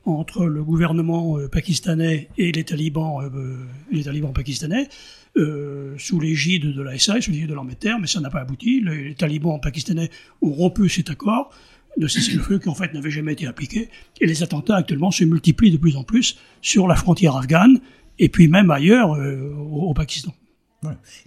entre 0.08 0.46
le 0.46 0.64
gouvernement 0.64 1.38
euh, 1.38 1.48
pakistanais 1.48 2.30
et 2.38 2.52
les 2.52 2.64
talibans, 2.64 3.22
euh, 3.24 3.58
les 3.92 4.04
talibans 4.04 4.34
pakistanais, 4.34 4.88
euh, 5.36 5.96
sous 5.98 6.20
l'égide 6.20 6.74
de 6.74 6.82
l'ISI, 6.82 7.22
sous 7.22 7.32
l'égide 7.32 7.50
de 7.50 7.54
l'armée 7.54 7.74
de 7.74 7.80
terre, 7.80 8.00
mais 8.00 8.08
ça 8.08 8.20
n'a 8.20 8.30
pas 8.30 8.40
abouti. 8.40 8.82
Les, 8.82 9.14
talibans 9.16 9.60
pakistanais 9.60 10.10
ont 10.42 10.52
rompu 10.52 10.90
cet 10.90 11.10
accord 11.10 11.52
de 11.98 12.08
cessez-le-feu 12.08 12.60
qui 12.60 12.70
en 12.70 12.76
fait 12.76 12.94
n'avait 12.94 13.12
jamais 13.12 13.34
été 13.34 13.48
appliqué. 13.48 13.90
Et 14.22 14.28
les 14.28 14.44
attentats 14.44 14.78
actuellement 14.78 15.12
se 15.12 15.24
multiplient 15.24 15.72
de 15.72 15.78
plus 15.78 15.96
en 15.98 16.04
plus 16.04 16.38
sur 16.62 16.88
la 16.88 16.96
frontière 16.96 17.36
afghane 17.36 17.80
et 18.20 18.30
puis 18.30 18.48
même 18.48 18.70
ailleurs 18.70 19.18
au, 19.58 19.94
Pakistan. 19.96 20.32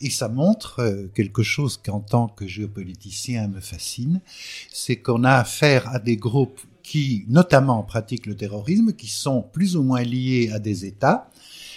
Et 0.01 0.11
ça 0.11 0.29
montre 0.29 1.09
quelque 1.13 1.43
chose 1.43 1.77
qu'en 1.77 1.99
tant 1.99 2.29
que 2.29 2.47
géopoliticien 2.47 3.49
me 3.49 3.59
fascine, 3.59 4.21
c'est 4.73 4.97
qu'on 4.97 5.25
a 5.25 5.33
affaire 5.33 5.89
à 5.89 5.99
des 5.99 6.17
groupes 6.17 6.61
qui, 6.91 7.25
notamment, 7.29 7.85
pratiquent 7.85 8.27
le 8.27 8.35
terrorisme, 8.35 8.95
qui 8.95 9.07
sont 9.07 9.43
plus 9.43 9.77
ou 9.77 9.85
moins 9.85 10.03
liés 10.03 10.51
à 10.53 10.59
des 10.59 10.87
États, 10.87 11.31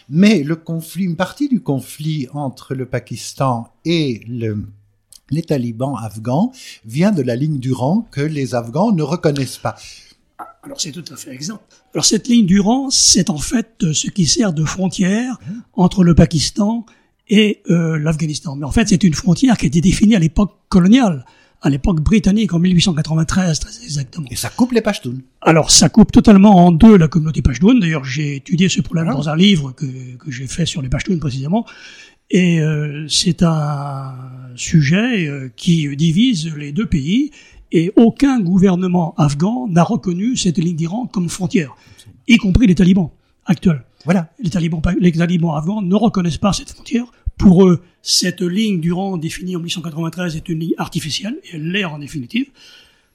mais 0.10 0.42
le 0.42 0.56
conflit, 0.56 1.04
une 1.04 1.16
partie 1.16 1.48
du 1.48 1.60
conflit 1.60 2.28
entre 2.34 2.74
le 2.74 2.88
Pakistan 2.88 3.68
et 3.86 4.22
le, 4.28 4.66
les 5.30 5.44
talibans 5.44 5.96
afghans 6.02 6.52
vient 6.84 7.12
de 7.12 7.22
la 7.22 7.36
ligne 7.36 7.60
du 7.60 7.72
rang 7.72 8.08
que 8.10 8.22
les 8.22 8.56
Afghans 8.56 8.92
ne 8.92 9.04
reconnaissent 9.04 9.60
pas. 9.60 9.76
Alors 10.64 10.82
c'est 10.82 10.92
tout 10.92 11.06
à 11.14 11.16
fait 11.16 11.32
exact. 11.32 11.62
Alors 11.94 12.06
cette 12.06 12.28
ligne 12.28 12.48
du 12.48 12.60
rang, 12.60 12.90
c'est 12.90 13.30
en 13.30 13.38
fait 13.38 13.94
ce 13.94 14.10
qui 14.10 14.26
sert 14.26 14.52
de 14.52 14.66
frontière 14.66 15.38
entre 15.74 16.04
le 16.04 16.16
Pakistan 16.16 16.88
et 17.30 17.62
euh, 17.70 18.00
l'Afghanistan. 18.00 18.56
Mais 18.56 18.66
en 18.66 18.72
fait, 18.72 18.90
c'est 18.90 19.04
une 19.04 19.14
frontière 19.14 19.58
qui 19.58 19.66
a 19.66 19.68
été 19.68 19.80
définie 19.80 20.16
à 20.16 20.20
l'époque 20.20 20.56
coloniale, 20.70 21.24
à 21.64 21.70
l'époque 21.70 22.02
britannique 22.02 22.54
en 22.54 22.60
1893 22.60 23.60
très 23.60 23.84
exactement. 23.84 24.28
Et 24.30 24.36
ça 24.36 24.50
coupe 24.50 24.74
les 24.74 24.82
Pashtuns. 24.82 25.22
Alors 25.42 25.72
ça 25.72 25.88
coupe 25.90 26.12
totalement 26.12 26.66
en 26.66 26.72
deux 26.72 26.98
la 26.98 27.08
communauté 27.08 27.42
Pashtun. 27.42 27.80
D'ailleurs, 27.80 28.04
j'ai 28.04 28.36
étudié 28.36 28.68
ce 28.70 28.82
problème 28.82 29.08
Ah. 29.10 29.14
dans 29.14 29.30
un 29.30 29.36
livre 29.36 29.72
que, 29.72 29.86
que 30.18 30.30
j'ai 30.30 30.46
fait 30.48 30.66
sur 30.66 30.82
les 30.82 30.90
Pashtuns 30.90 31.18
précisément. 31.20 31.66
Et 32.30 32.60
euh, 32.62 33.08
c'est 33.08 33.44
un 33.44 34.14
sujet 34.56 35.28
euh, 35.28 35.50
qui 35.56 35.96
divise 35.96 36.54
les 36.56 36.74
deux 36.74 36.86
pays. 36.86 37.32
Et 37.72 37.92
aucun 37.96 38.40
gouvernement 38.40 39.16
afghan 39.18 39.68
n'a 39.68 39.84
reconnu 39.84 40.36
cette 40.36 40.58
ligne 40.60 40.76
d'Iran 40.76 41.08
comme 41.08 41.28
frontière, 41.28 41.76
y 42.28 42.38
compris 42.38 42.68
les 42.68 42.76
talibans 42.76 43.10
actuels. 43.46 43.84
Voilà. 44.06 44.30
Les 44.40 44.50
talibans, 44.52 44.82
les 45.00 45.12
talibans 45.12 45.56
afghans 45.56 45.82
ne 45.82 45.96
reconnaissent 45.96 46.38
pas 46.38 46.54
cette 46.54 46.70
frontière. 46.70 47.06
Pour 47.38 47.66
eux, 47.68 47.84
cette 48.02 48.42
ligne 48.42 48.80
du 48.80 48.92
rang 48.92 49.18
définie 49.18 49.56
en 49.56 49.60
1893 49.60 50.36
est 50.36 50.50
une 50.50 50.60
ligne 50.60 50.74
artificielle, 50.78 51.40
et 51.44 51.56
elle 51.56 51.72
l'est 51.72 51.86
en 51.86 52.00
définitive. 52.00 52.48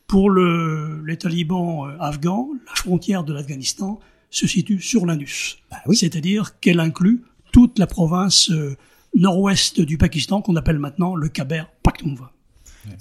Pour 0.07 0.31
le, 0.31 1.03
les 1.07 1.19
talibans 1.19 1.89
euh, 1.89 1.97
afghans, 2.01 2.49
la 2.67 2.75
frontière 2.75 3.25
de 3.25 3.33
l'Afghanistan 3.33 4.01
se 4.31 4.47
situe 4.47 4.81
sur 4.81 5.07
l'Indus. 5.07 5.59
Bah 5.71 5.79
oui. 5.87 5.97
C'est-à-dire 5.97 6.59
qu'elle 6.61 6.81
inclut 6.81 7.23
toute 7.53 7.79
la 7.79 7.87
province 7.87 8.51
euh, 8.51 8.77
nord-ouest 9.15 9.81
du 9.81 9.99
Pakistan 9.99 10.41
qu'on 10.41 10.57
appelle 10.57 10.79
maintenant 10.79 11.15
le 11.15 11.29
Khyber 11.29 11.65
Pakhtunkhwa. 11.83 12.33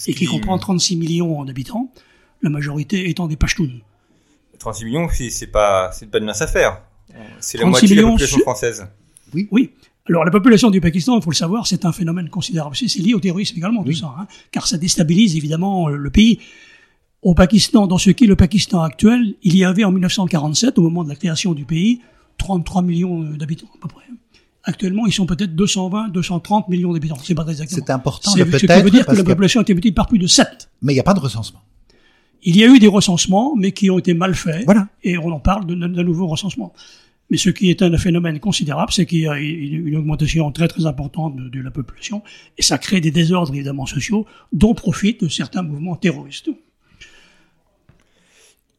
Et 0.06 0.14
qui 0.14 0.26
comprend 0.26 0.58
36 0.58 0.98
millions 0.98 1.46
d'habitants, 1.46 1.94
la 2.42 2.50
majorité 2.50 3.10
étant 3.10 3.28
des 3.28 3.38
Pashtuns. 3.38 3.80
36 4.60 4.86
millions, 4.86 5.08
c'est 5.10 5.48
pas, 5.48 5.92
c'est 5.94 6.08
pas 6.08 6.20
de 6.20 6.26
mince 6.26 6.42
affaire. 6.42 6.82
C'est 7.40 7.58
la 7.58 7.66
moitié 7.66 7.88
de 7.88 8.02
la 8.02 8.10
population 8.10 8.40
française. 8.40 8.88
Oui. 9.34 9.48
Oui. 9.52 9.72
Alors 10.10 10.24
la 10.24 10.32
population 10.32 10.70
du 10.70 10.82
Pakistan, 10.82 11.18
il 11.18 11.22
faut 11.22 11.32
le 11.32 11.36
savoir, 11.36 11.68
c'est 11.68 11.86
un 11.86 11.92
phénomène 11.92 12.30
considérable. 12.30 12.76
C'est 12.76 13.00
lié 13.00 13.14
au 13.14 13.20
terrorisme 13.20 13.58
également, 13.58 13.84
tout 13.84 13.94
ça, 13.94 14.14
hein, 14.20 14.28
car 14.52 14.68
ça 14.68 14.78
déstabilise 14.78 15.36
évidemment 15.36 15.90
le 15.90 16.10
pays. 16.10 16.40
Au 17.22 17.34
Pakistan, 17.34 17.88
dans 17.88 17.98
ce 17.98 18.12
qui 18.12 18.26
est 18.26 18.28
le 18.28 18.36
Pakistan 18.36 18.82
actuel, 18.82 19.36
il 19.44 19.56
y 19.58 19.66
avait 19.66 19.84
en 19.84 19.92
1947, 19.92 20.78
au 20.78 20.84
moment 20.84 21.04
de 21.04 21.10
la 21.10 21.16
création 21.16 21.54
du 21.54 21.66
pays, 21.66 22.00
33 22.38 22.84
millions 22.84 23.22
d'habitants 23.22 23.68
à 23.76 23.82
peu 23.82 23.88
près. 23.88 24.04
Actuellement, 24.64 25.06
ils 25.08 25.14
sont 25.14 25.26
peut-être 25.26 25.56
220, 25.56 26.10
230 26.10 26.70
millions 26.70 26.94
d'habitants. 26.94 27.18
C'est 27.24 27.34
pas 27.34 27.44
très 27.44 27.54
exactement. 27.54 27.86
C'est 27.86 27.92
important 27.92 28.34
peut-être. 28.34 28.60
Ce 28.60 28.66
qui 28.66 28.82
veut 28.82 28.92
dire 28.92 29.06
que 29.06 29.16
la 29.16 29.24
population 29.24 29.60
a 29.60 29.64
été 29.64 29.74
multipliée 29.74 29.96
par 29.96 30.08
plus 30.08 30.20
de 30.20 30.28
7. 30.28 30.70
Mais 30.82 30.94
il 30.94 30.96
n'y 30.96 31.00
a 31.00 31.04
pas 31.04 31.14
de 31.14 31.20
recensement. 31.20 31.62
Il 32.44 32.56
y 32.56 32.64
a 32.64 32.68
eu 32.68 32.78
des 32.78 32.88
recensements, 32.88 33.56
mais 33.56 33.72
qui 33.72 33.90
ont 33.90 33.98
été 33.98 34.14
mal 34.14 34.36
faits. 34.36 34.66
Voilà. 34.66 34.88
Et 35.04 35.18
on 35.18 35.32
en 35.32 35.40
parle 35.40 35.66
d'un 35.66 36.04
nouveau 36.04 36.28
recensement. 36.28 36.74
Mais 37.30 37.38
ce 37.38 37.50
qui 37.50 37.70
est 37.70 37.82
un 37.82 37.98
phénomène 37.98 38.40
considérable, 38.40 38.92
c'est 38.94 39.06
qu'il 39.06 39.20
y 39.20 39.28
a 39.28 39.38
une 39.38 39.96
augmentation 39.98 40.52
très 40.52 40.68
très 40.68 40.86
importante 40.86 41.36
de, 41.36 41.62
la 41.62 41.72
population, 41.72 42.24
et 42.58 42.62
ça 42.62 42.78
crée 42.78 43.02
des 43.02 43.12
désordres 43.12 43.54
évidemment 43.54 43.86
sociaux 43.86 44.26
dont 44.54 44.74
profitent 44.74 45.28
certains 45.30 45.62
mouvements 45.62 45.96
terroristes. 45.96 46.50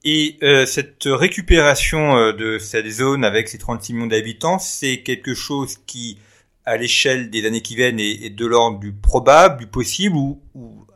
Et 0.05 0.37
euh, 0.43 0.65
cette 0.65 1.05
récupération 1.05 2.17
euh, 2.17 2.33
de 2.33 2.59
cette 2.59 2.89
zone 2.89 3.25
avec 3.25 3.49
ses 3.49 3.59
36 3.59 3.93
millions 3.93 4.07
d'habitants, 4.07 4.59
c'est 4.59 5.03
quelque 5.03 5.35
chose 5.35 5.77
qui, 5.87 6.19
à 6.65 6.77
l'échelle 6.77 7.31
des 7.31 7.45
années 7.45 7.61
qui 7.61 7.75
viennent, 7.75 8.01
est, 8.01 8.31
de 8.31 8.47
l'ordre 8.47 8.79
du 8.79 8.93
probable, 8.93 9.59
du 9.59 9.67
possible 9.67 10.17
ou, 10.17 10.41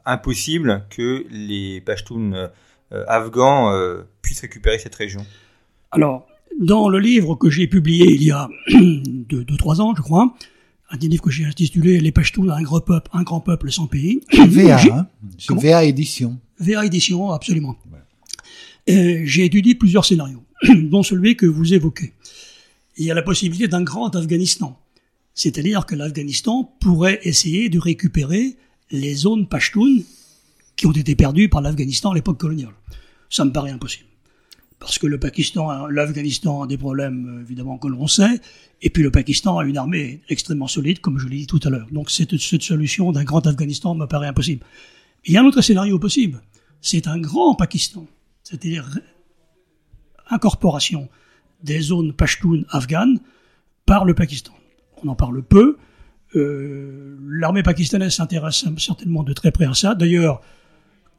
impossible 0.05 0.85
que 0.91 1.27
les 1.31 1.81
Pashtuns 1.81 2.33
euh, 2.93 3.05
afghans 3.07 3.73
puissent 4.21 4.41
récupérer 4.41 4.79
cette 4.79 4.95
région? 4.95 5.25
Alors, 5.93 6.27
dans 6.61 6.89
le 6.89 6.99
livre 6.99 7.35
que 7.35 7.51
j'ai 7.51 7.67
publié 7.67 8.13
il 8.13 8.23
y 8.23 8.31
a 8.31 8.49
deux, 8.69 9.45
deux, 9.45 9.57
trois 9.57 9.81
ans, 9.81 9.95
je 9.97 10.03
crois, 10.03 10.35
un 10.91 10.97
des 10.97 11.09
livres 11.09 11.23
que 11.23 11.31
j'ai 11.31 11.45
intitulé 11.45 12.01
Les 12.01 12.13
Pashtuns, 12.13 12.51
un 12.51 12.63
grand 12.63 12.81
peuple, 12.81 13.11
un 13.13 13.23
grand 13.23 13.41
peuple 13.41 13.71
sans 13.73 13.87
pays. 13.87 14.21
VA, 14.49 14.81
hein 14.81 15.07
VA 15.49 15.85
édition. 15.85 16.39
VA 16.59 16.85
édition, 16.85 17.31
absolument. 17.31 17.77
j'ai 18.87 19.45
étudié 19.45 19.75
plusieurs 19.75 20.05
scénarios, 20.05 20.45
dont 20.83 21.03
celui 21.03 21.37
que 21.37 21.47
vous 21.47 21.75
évoquez. 21.75 22.13
Il 22.99 23.07
y 23.07 23.11
a 23.11 23.15
la 23.15 23.23
possibilité 23.23 23.69
d'un 23.69 23.83
grand 23.83 24.15
Afghanistan. 24.15 24.79
C'est-à-dire 25.35 25.87
que 25.87 25.95
l'Afghanistan 25.95 26.77
pourrait 26.79 27.21
essayer 27.23 27.71
de 27.71 27.79
récupérer 27.79 28.57
les 28.91 29.15
zones 29.15 29.49
Pashtuns 29.49 30.03
qui 30.77 30.87
ont 30.87 30.93
été 30.93 31.17
perdues 31.17 31.49
par 31.49 31.63
l'Afghanistan 31.63 32.11
à 32.11 32.15
l'époque 32.15 32.39
coloniale. 32.39 32.75
Ça 33.31 33.47
me 33.47 33.53
paraît 33.53 33.71
impossible 33.71 34.12
parce 34.83 34.99
que 34.99 35.07
le 35.07 35.17
Pakistan, 35.17 35.87
l'Afghanistan 35.87 36.62
a 36.62 36.67
des 36.67 36.77
problèmes 36.77 37.39
évidemment 37.43 37.79
que 37.79 37.87
l'on 37.87 38.09
sait, 38.09 38.41
et 38.81 38.91
puis 38.91 39.05
le 39.05 39.12
Pakistan 39.12 39.59
a 39.59 39.65
une 39.65 39.77
armée 39.77 40.23
extrêmement 40.29 40.67
solide, 40.67 40.99
comme 40.99 41.21
je 41.21 41.29
l'ai 41.29 41.37
dit 41.37 41.47
tout 41.47 41.61
à 41.62 41.71
l'heure. 41.71 41.87
Donc 41.93 42.11
cette, 42.11 42.37
solution 42.37 43.12
d'un 43.12 43.23
grand 43.23 43.47
Afghanistan 43.47 43.95
me 43.95 44.07
paraît 44.07 44.27
impossible. 44.27 44.67
Il 45.25 45.35
y 45.35 45.37
a 45.37 45.41
un 45.41 45.45
autre 45.45 45.61
scénario 45.61 46.01
possible, 46.01 46.43
c'est 46.81 47.07
un 47.07 47.21
grand 47.21 47.55
Pakistan, 47.55 48.09
c'est-à-dire 48.43 48.99
incorporation 50.31 51.09
des 51.62 51.81
zones 51.81 52.12
Pashtun 52.12 52.65
afghanes 52.71 53.21
par 53.87 54.05
le 54.05 54.15
Pakistan. 54.15 54.53
On 55.05 55.09
en 55.11 55.15
parle 55.15 55.45
peu. 55.45 55.77
Euh, 56.35 57.17
L'armée 57.29 57.62
pakistanaise 57.62 58.15
s'intéresse 58.15 58.65
certainement 58.79 59.23
de 59.23 59.33
très 59.33 59.53
près 59.53 59.67
à 59.67 59.75
ça. 59.75 59.95
D'ailleurs, 59.95 60.41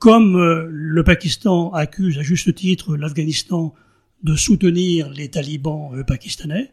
comme 0.03 0.35
euh, 0.35 0.67
le 0.69 1.01
Pakistan 1.01 1.71
accuse 1.71 2.17
à 2.17 2.23
juste 2.23 2.53
titre 2.53 2.97
l'Afghanistan 2.97 3.73
de 4.23 4.35
soutenir 4.35 5.09
les 5.11 5.29
talibans 5.29 5.91
euh, 5.93 6.03
pakistanais, 6.03 6.71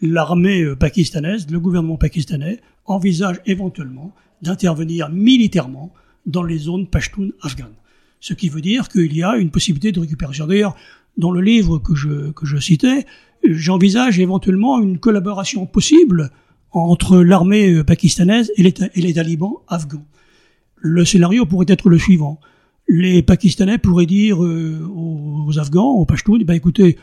l'armée 0.00 0.62
euh, 0.62 0.74
pakistanaise, 0.74 1.48
le 1.48 1.60
gouvernement 1.60 1.96
pakistanais 1.96 2.58
envisage 2.84 3.40
éventuellement 3.46 4.12
d'intervenir 4.42 5.10
militairement 5.10 5.92
dans 6.26 6.42
les 6.42 6.58
zones 6.58 6.88
pashtunes 6.88 7.30
afghanes. 7.40 7.76
Ce 8.18 8.34
qui 8.34 8.48
veut 8.48 8.60
dire 8.60 8.88
qu'il 8.88 9.16
y 9.16 9.22
a 9.22 9.36
une 9.36 9.52
possibilité 9.52 9.92
de 9.92 10.00
récupération. 10.00 10.48
D'ailleurs, 10.48 10.74
dans 11.16 11.30
le 11.30 11.40
livre 11.40 11.78
que 11.78 11.94
je, 11.94 12.32
que 12.32 12.58
citais, 12.58 13.06
j'envisage 13.44 14.18
éventuellement 14.18 14.82
une 14.82 14.98
collaboration 14.98 15.66
possible 15.66 16.32
entre 16.72 17.22
l'armée 17.22 17.84
pakistanaise 17.84 18.50
et 18.56 18.64
les 18.96 19.14
talibans 19.14 19.58
afghans. 19.68 20.04
Le 20.78 21.04
scénario 21.04 21.46
pourrait 21.46 21.66
être 21.68 21.88
le 21.88 21.98
suivant 22.00 22.40
les 22.92 23.22
Pakistanais 23.22 23.78
pourraient 23.78 24.06
dire 24.06 24.44
euh, 24.44 24.86
aux, 24.94 25.58
Afghans, 25.58 25.92
aux 25.92 26.04
Pashtuns, 26.04 26.38
eh 26.40 26.44
ben 26.44 26.54
écoutez, 26.54 26.98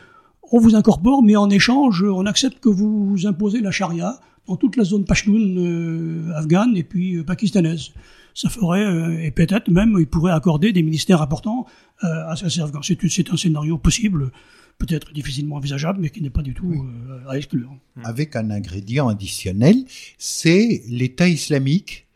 on 0.52 0.60
vous 0.60 0.76
incorpore, 0.76 1.22
mais 1.22 1.34
en 1.34 1.50
échange, 1.50 2.04
on 2.04 2.26
accepte 2.26 2.60
que 2.60 2.68
vous 2.68 3.26
imposez 3.26 3.60
la 3.60 3.72
charia 3.72 4.20
dans 4.46 4.56
toute 4.56 4.76
la 4.76 4.84
zone 4.84 5.04
Pashtun 5.04 5.32
euh, 5.32 6.32
afghane 6.36 6.76
et 6.76 6.84
puis 6.84 7.16
euh, 7.16 7.24
pakistanaise. 7.24 7.90
Ça 8.34 8.48
ferait, 8.48 9.26
et 9.26 9.32
peut-être 9.32 9.68
même, 9.68 9.96
ils 9.98 10.06
pourraient 10.06 10.32
accorder 10.32 10.72
des 10.72 10.84
ministères 10.84 11.20
importants 11.20 11.66
à 12.00 12.36
ces 12.36 12.60
Afghans. 12.60 12.80
C'est 12.80 13.30
un 13.32 13.36
scénario 13.36 13.76
possible, 13.76 14.30
peut-être 14.78 15.12
difficilement 15.12 15.56
envisageable, 15.56 15.98
mais 16.00 16.10
qui 16.10 16.22
n'est 16.22 16.30
pas 16.30 16.42
du 16.42 16.54
tout 16.54 16.86
à 17.28 17.36
exclure. 17.36 17.74
Avec 18.04 18.36
un 18.36 18.50
ingrédient 18.50 19.08
additionnel, 19.08 19.84
c'est 20.16 20.82
l'État 20.88 21.28
islamique 21.28 22.06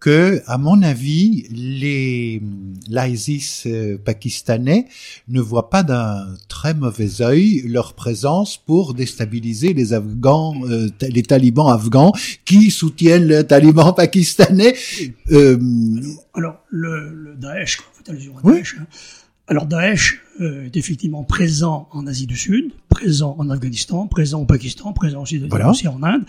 que, 0.00 0.42
à 0.46 0.58
mon 0.58 0.82
avis, 0.82 1.46
les 1.50 2.40
l'ISIS 2.88 3.64
euh, 3.66 3.98
pakistanais 3.98 4.86
ne 5.28 5.40
voient 5.40 5.70
pas 5.70 5.82
d'un 5.82 6.26
très 6.48 6.74
mauvais 6.74 7.20
œil 7.20 7.62
leur 7.66 7.94
présence 7.94 8.56
pour 8.56 8.94
déstabiliser 8.94 9.74
les 9.74 9.92
Afghans, 9.92 10.54
euh, 10.64 10.88
les 11.02 11.22
talibans 11.22 11.68
afghans 11.68 12.12
qui 12.44 12.70
soutiennent 12.70 13.26
le 13.26 13.44
taliban 13.44 13.92
pakistanais. 13.92 14.74
Euh, 15.30 15.58
alors, 16.34 16.58
le, 16.70 17.10
le 17.12 17.34
Daesh, 17.36 17.78
allusion 18.08 18.38
à 18.38 18.52
Daesh. 18.52 18.76
Hein. 18.80 18.86
Alors 19.48 19.64
Daesh 19.66 20.22
est 20.40 20.76
effectivement 20.76 21.24
présent 21.24 21.88
en 21.92 22.06
Asie 22.06 22.26
du 22.26 22.36
Sud, 22.36 22.70
présent 22.90 23.34
en 23.38 23.48
Afghanistan, 23.48 24.06
présent 24.06 24.42
au 24.42 24.44
Pakistan, 24.44 24.92
présent 24.92 25.22
aussi, 25.22 25.42
aussi 25.66 25.88
en 25.88 26.02
Inde. 26.02 26.24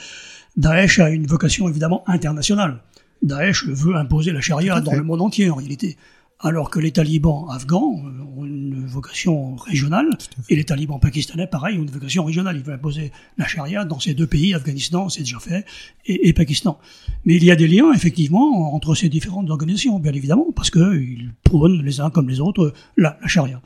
Daesh 0.55 0.99
a 0.99 1.09
une 1.09 1.27
vocation 1.27 1.67
évidemment 1.67 2.03
internationale. 2.07 2.79
Daesh 3.21 3.65
veut 3.67 3.95
imposer 3.95 4.31
la 4.31 4.41
charia 4.41 4.81
dans 4.81 4.93
le 4.93 5.03
monde 5.03 5.21
entier 5.21 5.49
en 5.49 5.55
réalité, 5.55 5.97
alors 6.39 6.69
que 6.69 6.79
les 6.79 6.91
talibans 6.91 7.47
afghans 7.51 8.01
ont 8.37 8.45
une 8.45 8.85
vocation 8.85 9.55
régionale 9.55 10.07
et 10.47 10.55
les 10.55 10.63
talibans 10.63 10.99
pakistanais, 10.99 11.47
pareil, 11.47 11.77
ont 11.77 11.81
une 11.81 11.91
vocation 11.91 12.23
régionale. 12.23 12.55
Ils 12.55 12.63
veulent 12.63 12.75
imposer 12.75 13.11
la 13.37 13.45
charia 13.45 13.83
dans 13.83 13.99
ces 13.99 14.13
deux 14.13 14.27
pays, 14.27 14.53
Afghanistan, 14.53 15.09
c'est 15.09 15.21
déjà 15.21 15.39
fait, 15.39 15.65
et, 16.05 16.31
Pakistan. 16.31 16.79
Mais 17.25 17.35
il 17.35 17.43
y 17.43 17.51
a 17.51 17.57
des 17.57 17.67
liens 17.67 17.91
effectivement 17.93 18.73
entre 18.73 18.95
ces 18.95 19.09
différentes 19.09 19.49
organisations, 19.49 19.99
bien 19.99 20.13
évidemment, 20.13 20.47
parce 20.55 20.69
qu'ils 20.69 21.33
prônent 21.43 21.83
les 21.83 21.99
uns 21.99 22.09
comme 22.09 22.29
les 22.29 22.39
autres 22.39 22.73
la, 22.95 23.17
la 23.21 23.27
charia. 23.27 23.61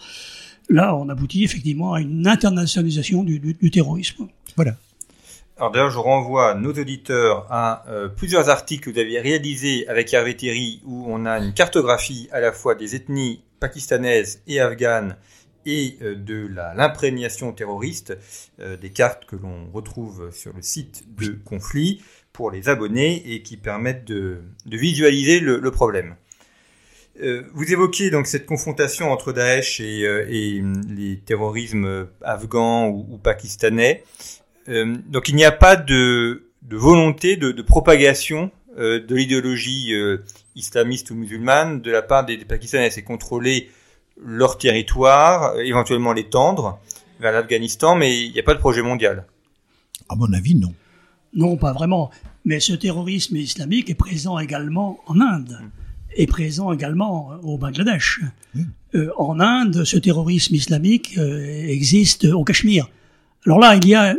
Là, 0.69 0.95
on 0.95 1.09
aboutit 1.09 1.43
effectivement 1.43 1.93
à 1.93 2.01
une 2.01 2.25
internationalisation 2.25 3.23
du, 3.23 3.39
du 3.39 3.71
terrorisme. 3.71 4.27
Voilà. 4.55 4.77
Alors 5.57 5.69
d'ailleurs, 5.69 5.91
je 5.91 5.99
renvoie 5.99 6.55
nos 6.55 6.73
auditeurs 6.73 7.45
à 7.51 7.85
euh, 7.87 8.09
plusieurs 8.09 8.49
articles 8.49 8.85
que 8.85 8.89
vous 8.89 8.99
avez 8.99 9.19
réalisés 9.19 9.87
avec 9.87 10.11
Hervé 10.11 10.35
où 10.83 11.05
on 11.07 11.27
a 11.27 11.37
une 11.37 11.53
cartographie 11.53 12.27
à 12.31 12.39
la 12.39 12.51
fois 12.51 12.73
des 12.73 12.95
ethnies 12.95 13.43
pakistanaises 13.59 14.41
et 14.47 14.59
afghanes 14.59 15.15
et 15.67 15.97
euh, 16.01 16.15
de 16.15 16.47
l'imprégnation 16.75 17.51
terroriste, 17.51 18.17
euh, 18.59 18.77
des 18.77 18.89
cartes 18.89 19.25
que 19.25 19.35
l'on 19.35 19.69
retrouve 19.71 20.31
sur 20.31 20.53
le 20.53 20.63
site 20.63 21.03
de 21.19 21.37
conflit 21.45 22.01
pour 22.31 22.49
les 22.49 22.67
abonnés 22.67 23.21
et 23.31 23.43
qui 23.43 23.55
permettent 23.55 24.05
de, 24.05 24.41
visualiser 24.65 25.39
le, 25.39 25.61
problème. 25.69 26.15
vous 27.53 27.71
évoquez 27.71 28.09
donc 28.09 28.25
cette 28.25 28.47
confrontation 28.47 29.11
entre 29.11 29.31
Daesh 29.31 29.79
et, 29.79 30.63
les 30.89 31.19
terrorismes 31.19 32.07
afghans 32.23 32.87
ou 32.87 33.19
pakistanais. 33.19 34.03
Euh, 34.69 34.95
donc 35.07 35.29
il 35.29 35.35
n'y 35.35 35.45
a 35.45 35.51
pas 35.51 35.75
de, 35.75 36.49
de 36.61 36.77
volonté 36.77 37.35
de, 37.35 37.51
de 37.51 37.61
propagation 37.61 38.51
euh, 38.77 39.05
de 39.05 39.15
l'idéologie 39.15 39.93
euh, 39.93 40.23
islamiste 40.55 41.11
ou 41.11 41.15
musulmane 41.15 41.81
de 41.81 41.91
la 41.91 42.01
part 42.01 42.25
des, 42.25 42.37
Pakistanais. 42.37 42.89
C'est 42.89 43.03
contrôler 43.03 43.69
leur 44.19 44.57
territoire, 44.57 45.59
éventuellement 45.59 46.11
l'étendre 46.11 46.79
vers 47.19 47.31
l'Afghanistan, 47.31 47.95
mais 47.95 48.19
il 48.19 48.31
n'y 48.31 48.39
a 48.39 48.43
pas 48.43 48.55
de 48.55 48.59
projet 48.59 48.81
mondial. 48.81 49.25
À 50.09 50.15
mon 50.15 50.31
avis, 50.33 50.55
non. 50.55 50.73
Non, 51.35 51.55
pas 51.55 51.71
vraiment. 51.71 52.09
Mais 52.45 52.59
ce 52.59 52.73
terrorisme 52.73 53.35
islamique 53.35 53.91
est 53.91 53.95
présent 53.95 54.39
également 54.39 54.99
en 55.05 55.21
Inde, 55.21 55.59
mm. 55.61 55.69
est 56.15 56.27
présent 56.27 56.71
également 56.71 57.31
au 57.43 57.59
Bangladesh. 57.59 58.21
Euh, 58.95 59.11
en 59.17 59.39
Inde, 59.39 59.83
ce 59.83 59.97
terrorisme 59.97 60.55
islamique 60.55 61.15
existe 61.17 62.25
au 62.25 62.43
Cachemire. 62.43 62.89
Alors 63.45 63.59
là, 63.59 63.75
il 63.75 63.87
y 63.87 63.93
a 63.93 64.15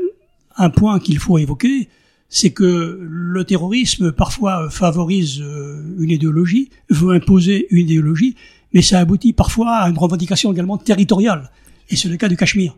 un 0.57 0.71
point 0.71 0.99
qu'il 0.99 1.19
faut 1.19 1.39
évoquer, 1.39 1.89
c'est 2.29 2.51
que 2.51 2.99
le 3.01 3.45
terrorisme 3.45 4.13
parfois 4.13 4.69
favorise 4.71 5.41
euh, 5.41 5.83
une 5.99 6.11
idéologie, 6.11 6.71
veut 6.91 7.15
imposer 7.15 7.67
une 7.71 7.87
idéologie, 7.87 8.35
mais 8.73 8.83
ça 8.83 8.99
aboutit 8.99 9.33
parfois 9.33 9.77
à 9.77 9.89
une 9.89 9.99
revendication 9.99 10.53
également 10.53 10.77
territoriale. 10.79 11.51
Et 11.91 11.97
c'est 11.97 12.09
le 12.09 12.17
cas 12.17 12.29
du 12.29 12.37
Cachemire. 12.37 12.77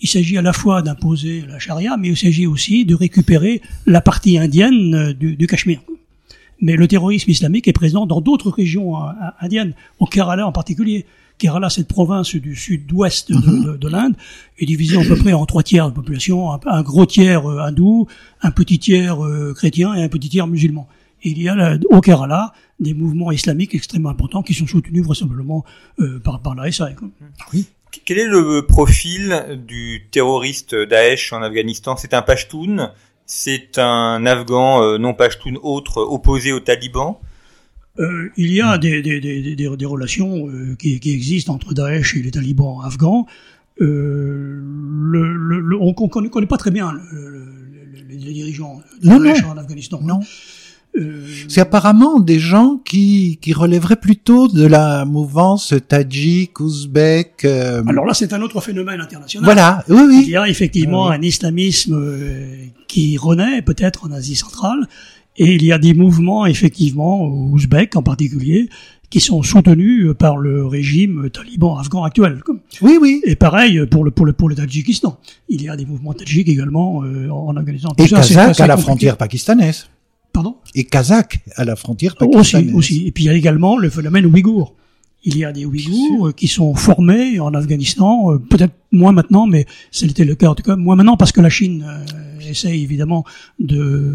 Il 0.00 0.08
s'agit 0.08 0.38
à 0.38 0.42
la 0.42 0.52
fois 0.52 0.82
d'imposer 0.82 1.44
la 1.46 1.58
charia, 1.58 1.96
mais 1.96 2.08
il 2.08 2.16
s'agit 2.16 2.46
aussi 2.46 2.84
de 2.84 2.94
récupérer 2.94 3.60
la 3.86 4.00
partie 4.00 4.38
indienne 4.38 4.94
euh, 4.94 5.12
du, 5.12 5.46
Cachemire. 5.46 5.82
Mais 6.60 6.76
le 6.76 6.88
terrorisme 6.88 7.30
islamique 7.30 7.68
est 7.68 7.72
présent 7.72 8.06
dans 8.06 8.20
d'autres 8.20 8.50
régions 8.50 8.96
euh, 8.96 9.10
indiennes, 9.40 9.74
au 9.98 10.06
Kerala 10.06 10.46
en 10.46 10.52
particulier. 10.52 11.04
Kerala, 11.38 11.68
cette 11.68 11.88
province 11.88 12.34
du 12.36 12.54
sud-ouest 12.56 13.30
de, 13.32 13.36
Mhm. 13.36 13.64
de- 13.64 13.76
de 13.76 13.88
l'Inde, 13.88 14.14
est 14.58 14.66
divisée 14.66 14.96
à 14.96 15.04
peu 15.04 15.16
près 15.16 15.32
en 15.32 15.44
trois 15.46 15.62
tiers 15.62 15.88
de 15.88 15.94
population, 15.94 16.52
un, 16.52 16.60
un 16.66 16.82
gros 16.82 17.06
tiers 17.06 17.48
euh, 17.50 17.58
hindou, 17.60 18.06
un 18.42 18.50
petit 18.50 18.78
tiers 18.78 19.24
euh, 19.24 19.52
chrétien 19.54 19.94
et 19.94 20.02
un 20.02 20.08
petit 20.08 20.28
tiers 20.28 20.46
musulman. 20.46 20.86
Et 21.22 21.30
il 21.30 21.42
y 21.42 21.48
a 21.48 21.54
là, 21.54 21.76
au 21.90 22.00
Kerala 22.00 22.52
des 22.80 22.92
mouvements 22.94 23.32
islamiques 23.32 23.74
extrêmement 23.74 24.10
importants 24.10 24.42
qui 24.42 24.52
sont 24.54 24.66
soutenus 24.66 25.02
vraisemblablement 25.04 25.64
euh, 26.00 26.20
par, 26.20 26.40
par 26.40 26.54
la 26.54 26.70
SA. 26.70 26.92
quoi. 26.92 27.08
Quel 28.04 28.18
est 28.18 28.26
le 28.26 28.66
profil 28.66 29.58
du 29.66 30.06
terroriste 30.10 30.74
Daesh 30.74 31.32
en 31.32 31.42
Afghanistan? 31.42 31.96
C'est 31.96 32.12
un 32.14 32.22
Pashtun? 32.22 32.92
C'est 33.26 33.78
un 33.78 34.26
Afghan 34.26 34.82
euh, 34.82 34.98
non 34.98 35.14
Pashtun 35.14 35.54
autre 35.62 36.02
opposé 36.02 36.52
aux 36.52 36.60
talibans? 36.60 37.16
Euh, 38.00 38.28
il 38.36 38.52
y 38.52 38.60
a 38.60 38.76
des, 38.78 39.02
des, 39.02 39.20
des, 39.20 39.54
des, 39.54 39.76
des 39.76 39.86
relations 39.86 40.48
euh, 40.48 40.74
qui, 40.76 40.98
qui 40.98 41.12
existent 41.12 41.54
entre 41.54 41.74
Daesh 41.74 42.16
et 42.16 42.22
les 42.22 42.30
talibans 42.32 42.80
afghans. 42.84 43.26
Euh, 43.80 44.60
le, 44.62 45.32
le, 45.36 45.60
le- 45.60 45.76
on 45.80 45.94
ne 46.22 46.28
connaît, 46.28 46.46
pas 46.46 46.56
très 46.56 46.70
bien 46.70 46.92
le- 46.92 47.00
le- 47.12 47.38
le- 47.38 48.08
les, 48.08 48.32
dirigeants 48.32 48.80
de 49.02 49.08
Non, 49.08 49.20
Daesh 49.20 49.42
non. 49.42 49.50
en 49.50 49.56
Afghanistan. 49.58 50.00
Non. 50.02 50.20
Euh, 50.96 51.26
C'est 51.48 51.60
apparemment 51.60 52.20
des 52.20 52.38
gens 52.38 52.80
qui, 52.84 53.38
qui 53.40 53.52
relèveraient 53.52 53.96
plutôt 53.96 54.46
de 54.48 54.64
la 54.64 55.04
mouvance 55.04 55.74
tadjik, 55.88 56.60
ouzbek. 56.60 57.44
euh, 57.44 57.82
alors 57.86 58.06
là, 58.06 58.14
c'est 58.14 58.32
un 58.32 58.40
autre 58.42 58.60
phénomène 58.60 59.00
international. 59.00 59.44
voilà, 59.44 59.84
oui, 59.88 59.96
Il 59.98 60.18
oui. 60.24 60.30
y 60.30 60.36
a 60.36 60.48
effectivement 60.48 61.08
Oui. 61.08 61.14
un 61.16 61.22
islamisme 61.22 61.94
euh, 61.96 62.56
qui 62.86 63.16
renaît 63.16 63.60
peut-être 63.62 64.06
en 64.06 64.12
Asie 64.12 64.36
centrale, 64.36 64.86
et 65.36 65.54
il 65.54 65.64
y 65.64 65.72
a 65.72 65.78
des 65.78 65.94
mouvements 65.94 66.46
effectivement 66.46 67.26
ouzbeks 67.26 67.96
en 67.96 68.02
particulier 68.02 68.68
qui 69.10 69.20
sont 69.20 69.42
soutenus 69.42 70.06
euh, 70.06 70.14
par 70.14 70.36
le 70.38 70.66
régime 70.66 71.28
taliban 71.30 71.76
afghan 71.76 72.02
actuel. 72.04 72.40
Oui, 72.82 72.98
oui. 73.00 73.20
Et 73.24 73.36
pareil 73.36 73.86
pour 73.86 74.04
le 74.04 74.10
pour 74.10 74.26
le 74.26 74.32
pour 74.32 74.48
le 74.48 74.54
Tadjikistan. 74.54 75.18
Il 75.48 75.62
y 75.62 75.68
a 75.68 75.76
des 75.76 75.86
mouvements 75.86 76.14
tadjiks 76.14 76.48
également 76.48 77.02
euh, 77.04 77.28
en 77.30 77.56
Afghanistan. 77.56 77.90
Tout 77.96 78.04
Et 78.04 78.08
ça, 78.08 78.16
kazakh 78.16 78.60
à 78.60 78.66
la 78.66 78.76
frontière 78.76 79.16
pakistanaise. 79.16 79.88
Pardon? 80.32 80.56
Et 80.74 80.84
kazakh 80.84 81.38
à 81.56 81.64
la 81.64 81.76
frontière 81.76 82.14
Aussi 82.20 82.28
pakistanaise. 82.32 82.74
aussi. 82.74 83.06
Et 83.06 83.12
puis 83.12 83.24
il 83.24 83.26
y 83.28 83.30
a 83.30 83.34
également 83.34 83.76
le 83.78 83.88
phénomène 83.90 84.26
ouïghour. 84.26 84.74
Il 85.26 85.38
y 85.38 85.44
a 85.44 85.52
des 85.52 85.64
Ouïghours 85.64 86.28
euh, 86.28 86.32
qui 86.32 86.48
sont 86.48 86.74
formés 86.74 87.40
en 87.40 87.54
Afghanistan, 87.54 88.32
euh, 88.32 88.38
peut-être 88.38 88.74
moins 88.92 89.12
maintenant, 89.12 89.46
mais 89.46 89.64
c'était 89.90 90.24
le 90.24 90.34
cas 90.34 90.48
en 90.48 90.54
tout 90.54 90.62
cas 90.62 90.76
moins 90.76 90.96
maintenant 90.96 91.16
parce 91.16 91.32
que 91.32 91.40
la 91.40 91.48
Chine 91.48 91.84
euh, 91.86 92.50
essaye 92.50 92.82
évidemment 92.82 93.24
de, 93.58 94.14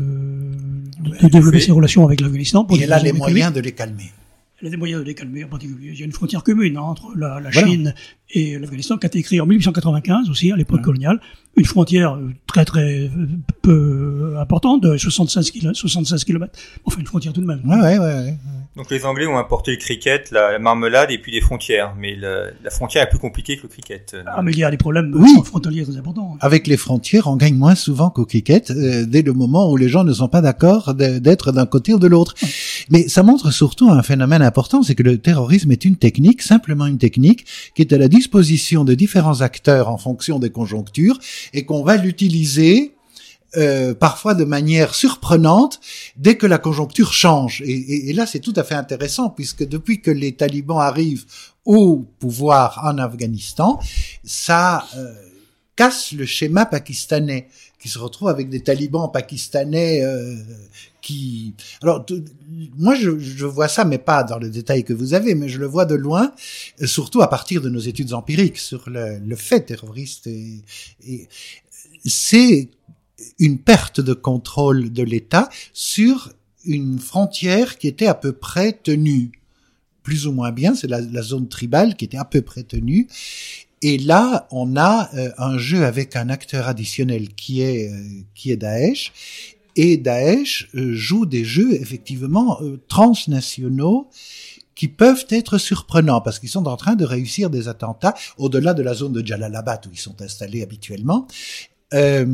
développer 1.23 1.59
ses 1.59 1.71
relations 1.71 2.05
avec 2.05 2.21
l'Afghanistan. 2.21 2.67
Et 2.71 2.81
elle 2.81 2.93
a 2.93 2.99
les 2.99 3.13
moyens 3.13 3.51
de 3.51 3.59
les 3.59 3.71
calmer. 3.71 4.11
Elle 4.61 4.67
a 4.67 4.71
des 4.71 4.77
moyens 4.77 5.01
de 5.01 5.07
les 5.07 5.15
calmer 5.15 5.43
en 5.43 5.47
particulier. 5.47 5.91
Il 5.93 5.99
y 5.99 6.03
a 6.03 6.05
une 6.05 6.11
frontière 6.11 6.43
commune 6.43 6.77
hein, 6.77 6.81
entre 6.81 7.15
la, 7.15 7.39
la 7.39 7.49
Voilà. 7.49 7.67
Chine 7.67 7.95
et 8.31 8.57
l'Afghanistan 8.59 8.97
qui 8.97 9.05
a 9.05 9.07
été 9.07 9.21
créée 9.23 9.41
en 9.41 9.45
1895 9.45 10.29
aussi, 10.29 10.51
à 10.51 10.55
l'époque 10.55 10.81
coloniale. 10.81 11.19
Une 11.57 11.65
frontière 11.65 12.13
euh, 12.13 12.29
très 12.47 12.63
très 12.63 13.05
euh, 13.07 13.09
peu 13.61 14.35
importante, 14.39 14.83
de 14.83 14.97
76 14.97 15.51
km, 15.51 15.75
76 15.77 16.23
km. 16.23 16.53
Enfin, 16.85 16.99
une 16.99 17.07
frontière 17.07 17.33
tout 17.33 17.41
de 17.41 17.47
même. 17.47 17.61
Ouais, 17.65 17.75
ouais, 17.75 17.97
ouais. 17.97 18.05
ouais. 18.05 18.37
Donc 18.77 18.91
les 18.91 19.03
Anglais 19.03 19.25
ont 19.27 19.37
importé 19.37 19.71
le 19.71 19.77
cricket, 19.77 20.29
la, 20.31 20.53
la 20.53 20.59
marmelade 20.59 21.11
et 21.11 21.17
puis 21.17 21.31
les 21.31 21.41
frontières. 21.41 21.95
Mais 21.99 22.15
la, 22.15 22.45
la 22.63 22.69
frontière 22.69 23.03
est 23.03 23.09
plus 23.09 23.17
compliquée 23.19 23.57
que 23.57 23.63
le 23.63 23.67
cricket. 23.67 24.15
Ah, 24.27 24.41
mais 24.41 24.51
il 24.51 24.59
y 24.59 24.63
a 24.63 24.71
des 24.71 24.77
problèmes 24.77 25.11
Oui. 25.15 25.35
euh, 25.37 25.43
frontaliers 25.43 25.83
très 25.83 25.97
importants. 25.97 26.37
Avec 26.39 26.67
les 26.67 26.77
frontières, 26.77 27.27
on 27.27 27.35
gagne 27.35 27.55
moins 27.55 27.75
souvent 27.75 28.09
qu'au 28.09 28.25
cricket, 28.25 28.71
euh, 28.71 29.05
dès 29.05 29.23
le 29.23 29.33
moment 29.33 29.69
où 29.71 29.75
les 29.75 29.89
gens 29.89 30.03
ne 30.03 30.13
sont 30.13 30.29
pas 30.29 30.41
d'accord 30.41 30.93
d'être 30.93 31.51
d'un 31.51 31.65
côté 31.65 31.93
ou 31.93 31.99
de 31.99 32.07
l'autre. 32.07 32.35
Mais 32.89 33.07
ça 33.09 33.23
montre 33.23 33.51
surtout 33.51 33.89
un 33.89 34.03
phénomène 34.03 34.43
important, 34.43 34.81
c'est 34.83 34.95
que 34.95 35.03
le 35.03 35.17
terrorisme 35.17 35.71
est 35.71 35.83
une 35.83 35.97
technique, 35.97 36.41
simplement 36.43 36.85
une 36.85 36.99
technique, 36.99 37.45
qui 37.75 37.81
est 37.81 37.91
à 37.91 37.97
la 37.97 38.07
disposition 38.19 38.83
de 38.83 38.93
différents 38.95 39.41
acteurs 39.41 39.87
en 39.89 39.97
fonction 39.97 40.39
des 40.39 40.51
conjonctures, 40.59 41.17
et 41.53 41.65
qu'on 41.65 41.83
va 41.83 41.95
l'utiliser 41.95 42.95
euh, 43.57 43.95
parfois 43.95 44.35
de 44.35 44.43
manière 44.43 44.93
surprenante 44.93 45.79
dès 46.17 46.35
que 46.35 46.45
la 46.45 46.59
conjoncture 46.59 47.13
change. 47.13 47.63
Et, 47.65 48.13
là, 48.13 48.27
c'est 48.27 48.43
tout 48.47 48.53
à 48.61 48.63
fait 48.63 48.75
intéressant, 48.75 49.29
puisque 49.29 49.65
depuis 49.67 50.01
que 50.01 50.11
les 50.11 50.33
talibans 50.33 50.81
arrivent 50.91 51.25
au 51.65 52.05
pouvoir 52.19 52.81
en 52.83 52.97
Afghanistan, 52.97 53.79
ça 54.23 54.85
euh, 54.95 55.13
casse 55.75 56.11
le 56.11 56.25
schéma 56.25 56.65
pakistanais, 56.65 57.47
qui 57.79 57.89
se 57.89 57.97
retrouve 57.97 58.27
avec 58.27 58.49
des 58.49 58.61
talibans 58.61 59.09
pakistanais 59.11 60.03
euh, 60.03 60.35
qui... 61.01 61.53
Alors, 61.81 62.05
moi, 62.77 62.93
je, 62.95 63.17
je 63.19 63.45
vois 63.45 63.67
ça, 63.67 63.85
mais 63.85 63.97
pas 63.97 64.23
dans 64.23 64.37
le 64.37 64.49
détail 64.49 64.83
que 64.83 64.93
vous 64.93 65.13
avez, 65.13 65.33
mais 65.33 65.47
je 65.47 65.59
le 65.59 65.65
vois 65.65 65.85
de 65.85 65.95
loin, 65.95 66.33
surtout 66.83 67.21
à 67.21 67.29
partir 67.29 67.61
de 67.61 67.69
nos 67.69 67.79
études 67.79 68.13
empiriques 68.13 68.57
sur 68.57 68.89
le, 68.89 69.19
le 69.19 69.35
fait 69.35 69.61
terroriste. 69.61 70.27
Et, 70.27 70.61
et 71.07 71.29
c'est 72.05 72.69
une 73.39 73.59
perte 73.59 74.01
de 74.01 74.13
contrôle 74.13 74.91
de 74.91 75.03
l'État 75.03 75.49
sur 75.73 76.33
une 76.65 76.99
frontière 76.99 77.77
qui 77.77 77.87
était 77.87 78.07
à 78.07 78.13
peu 78.13 78.33
près 78.33 78.73
tenue 78.73 79.31
plus 80.03 80.25
ou 80.25 80.31
moins 80.31 80.51
bien, 80.51 80.73
c'est 80.73 80.87
la 80.87 81.21
zone 81.21 81.47
tribale 81.47 81.95
qui 81.95 82.05
était 82.05 82.17
à 82.17 82.25
peu 82.25 82.41
près 82.41 82.63
tenue. 82.63 83.07
Et 83.81 83.97
là, 83.97 84.47
on 84.51 84.75
a 84.75 85.09
euh, 85.15 85.31
un 85.37 85.57
jeu 85.57 85.85
avec 85.85 86.15
un 86.15 86.29
acteur 86.29 86.67
additionnel 86.67 87.29
qui 87.29 87.61
est 87.61 87.91
euh, 87.91 88.23
qui 88.35 88.51
est 88.51 88.57
Daesh. 88.57 89.13
Et 89.75 89.95
Daesh 89.95 90.67
euh, 90.75 90.93
joue 90.93 91.25
des 91.25 91.45
jeux 91.45 91.73
effectivement 91.73 92.61
euh, 92.61 92.81
transnationaux 92.89 94.09
qui 94.75 94.89
peuvent 94.89 95.25
être 95.29 95.57
surprenants 95.57 96.19
parce 96.19 96.39
qu'ils 96.39 96.49
sont 96.49 96.67
en 96.67 96.75
train 96.75 96.95
de 96.95 97.05
réussir 97.05 97.49
des 97.49 97.69
attentats 97.69 98.13
au-delà 98.37 98.73
de 98.73 98.81
la 98.81 98.93
zone 98.93 99.13
de 99.13 99.25
Jalalabad 99.25 99.85
où 99.87 99.89
ils 99.93 99.99
sont 99.99 100.21
installés 100.21 100.63
habituellement. 100.63 101.27
Euh, 101.93 102.25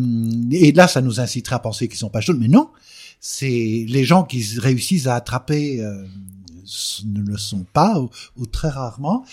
et 0.51 0.71
là, 0.71 0.87
ça 0.87 1.01
nous 1.01 1.19
inciterait 1.19 1.55
à 1.55 1.59
penser 1.59 1.87
qu'ils 1.87 1.97
sont 1.97 2.09
pas 2.09 2.21
chauds, 2.21 2.35
mais 2.37 2.47
non. 2.47 2.69
C'est 3.19 3.85
les 3.87 4.03
gens 4.05 4.23
qui 4.23 4.43
réussissent 4.59 5.07
à 5.07 5.15
attraper 5.15 5.83
ne 7.05 7.21
le 7.21 7.37
sont 7.37 7.65
pas 7.73 7.99
ou, 7.99 8.09
ou 8.37 8.45
très 8.45 8.69
rarement. 8.69 9.25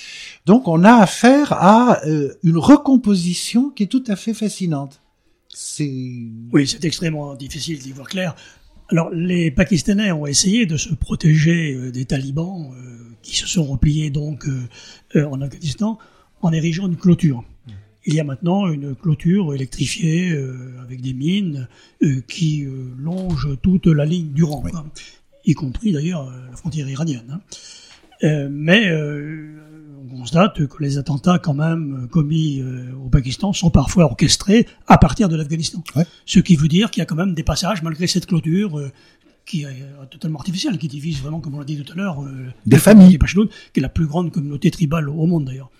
Donc, 0.47 0.69
on 0.69 0.85
a 0.85 0.95
affaire 0.95 1.53
à 1.53 2.05
euh, 2.07 2.35
une 2.43 2.59
recomposition 2.59 3.71
qui 3.71 3.85
est 3.85 3.87
tout 3.87 4.05
à 4.09 4.17
fait 4.17 4.35
fascinante. 4.35 5.01
C'est 5.49 6.29
Oui, 6.53 6.67
c'est 6.67 6.85
extrêmement 6.85 7.35
difficile 7.35 7.79
d'y 7.79 7.93
voir 7.93 8.09
clair. 8.09 8.35
Alors, 8.89 9.11
les 9.11 9.51
Pakistanais 9.51 10.13
ont 10.13 10.27
essayé 10.27 10.67
de 10.67 10.77
se 10.77 10.95
protéger 10.95 11.75
euh, 11.75 11.93
des 11.93 12.05
talibans 12.05 12.73
euh, 12.75 12.99
qui 13.23 13.37
se 13.37 13.47
sont 13.47 13.65
repliés 13.65 14.11
donc 14.11 14.47
en 15.15 15.41
Afghanistan 15.41 15.99
en 16.41 16.53
érigeant 16.53 16.89
une 16.89 16.97
clôture. 16.97 17.45
Il 18.05 18.15
y 18.15 18.21
a 18.21 18.25
maintenant 18.25 18.69
une 18.69 18.97
clôture 18.97 19.55
électrifiée 19.55 20.33
euh, 20.33 20.75
avec 20.83 21.01
des 21.01 21.13
mines 21.13 21.69
euh, 22.03 22.21
qui 22.27 22.65
euh, 22.65 22.91
longe 22.99 23.49
toute 23.63 23.87
la 23.87 24.05
ligne 24.05 24.33
du 24.33 24.43
rang, 24.43 24.63
Oui. 24.65 24.73
Y 25.45 25.55
compris 25.55 25.93
d'ailleurs 25.93 26.29
euh, 26.29 26.51
la 26.51 26.57
frontière 26.57 26.89
iranienne. 26.89 27.25
hein. 27.31 27.41
Euh, 28.25 28.49
mais 28.51 28.89
euh, 28.89 29.59
on 30.05 30.19
constate 30.19 30.67
que 30.69 30.83
les 30.83 30.97
attentats 30.99 31.39
quand 31.41 31.55
même 31.55 32.07
commis 32.11 32.61
euh, 32.61 32.93
au 33.05 33.09
Pakistan 33.09 33.53
sont 33.53 33.71
parfois 33.71 34.05
orchestrés 34.05 34.67
à 34.87 34.97
partir 34.99 35.29
de 35.29 35.35
l'Afghanistan. 35.37 35.83
Ouais. 35.97 36.07
Ce 36.25 36.39
qui 36.39 36.55
veut 36.55 36.69
dire 36.69 36.91
qu'il 36.93 37.01
y 37.01 37.03
a 37.03 37.07
quand 37.07 37.17
même 37.17 37.35
des 37.35 37.43
passages, 37.43 37.83
malgré 37.83 38.07
cette 38.07 38.27
clôture, 38.27 38.79
euh, 38.79 38.93
qui 39.45 39.65
est 39.65 39.67
totalement 40.09 40.39
artificielle, 40.39 40.79
qui 40.79 40.87
divise 40.87 41.21
vraiment, 41.21 41.41
comme 41.41 41.57
on 41.57 41.59
l'a 41.59 41.65
dit 41.65 41.83
tout 41.83 41.93
à 41.95 41.97
l'heure, 41.97 42.23
euh, 42.23 42.47
Des 42.65 42.79
familles. 42.79 43.19
qui 43.19 43.81
est 43.81 43.81
la 43.81 43.89
plus 43.89 44.07
grande 44.07 44.31
communauté 44.31 44.71
tribale 44.71 45.09
au 45.09 45.27
monde 45.27 45.47
d'ailleurs. 45.47 45.71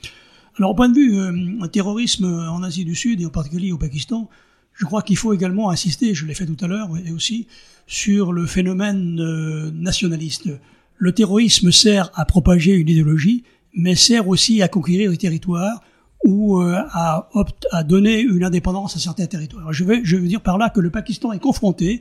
Alors 0.59 0.73
au 0.73 0.75
point 0.75 0.89
de 0.89 0.95
vue 0.97 1.17
euh, 1.17 1.67
terrorisme 1.69 2.25
en 2.25 2.65
Asie 2.65 2.85
du 2.85 2.97
Sud 2.97 3.21
et 3.21 3.27
en 3.27 3.31
particulier 3.31 3.71
au 3.71 3.79
Pakistan, 3.79 4.29
je 4.75 4.85
crois 4.85 5.03
qu'il 5.03 5.17
faut 5.17 5.33
également 5.33 5.71
insister, 5.71 6.15
je 6.15 6.27
l'ai 6.27 6.35
fait 6.35 6.47
tout 6.47 6.65
à 6.65 6.69
l'heure 6.69 6.89
et 7.05 7.13
aussi, 7.13 7.47
sur 7.87 8.33
le 8.33 8.47
phénomène 8.47 9.21
euh, 9.21 9.71
nationaliste. 9.73 10.49
Le 10.97 11.13
terrorisme 11.13 11.71
sert 11.71 12.11
à 12.15 12.25
propager 12.25 12.73
une 12.73 12.89
idéologie, 12.89 13.45
mais 13.75 13.95
sert 13.95 14.29
aussi 14.29 14.63
à 14.63 14.69
conquérir 14.69 15.11
des 15.11 15.17
territoires 15.17 15.83
ou 16.25 16.61
euh, 16.61 16.81
à, 16.91 17.29
opt- 17.35 17.67
à 17.73 17.83
donner 17.83 18.21
une 18.21 18.45
indépendance 18.45 18.97
à 18.97 19.01
certains 19.01 19.27
territoires. 19.27 19.73
Je 19.73 19.85
veux, 19.85 20.01
je 20.05 20.17
veux 20.17 20.29
dire 20.29 20.41
par 20.41 20.59
là 20.59 20.71
que 20.71 20.81
le 20.81 20.91
Pakistan 20.91 21.33
est 21.33 21.41
confronté 21.41 22.01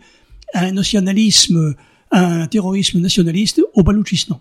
à 0.53 0.65
un 0.65 0.71
nationalisme, 0.71 1.75
à 2.11 2.25
un 2.25 2.47
terrorisme 2.47 2.99
nationaliste 2.99 3.61
au 3.73 3.83
Baloutchistan. 3.83 4.39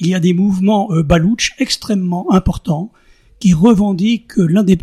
Il 0.00 0.06
y 0.06 0.14
a 0.14 0.20
des 0.20 0.34
mouvements 0.34 0.92
euh, 0.92 1.02
baloutches 1.02 1.54
extrêmement 1.58 2.32
importants 2.32 2.92
qui 3.42 3.54
revendiquent 3.54 4.36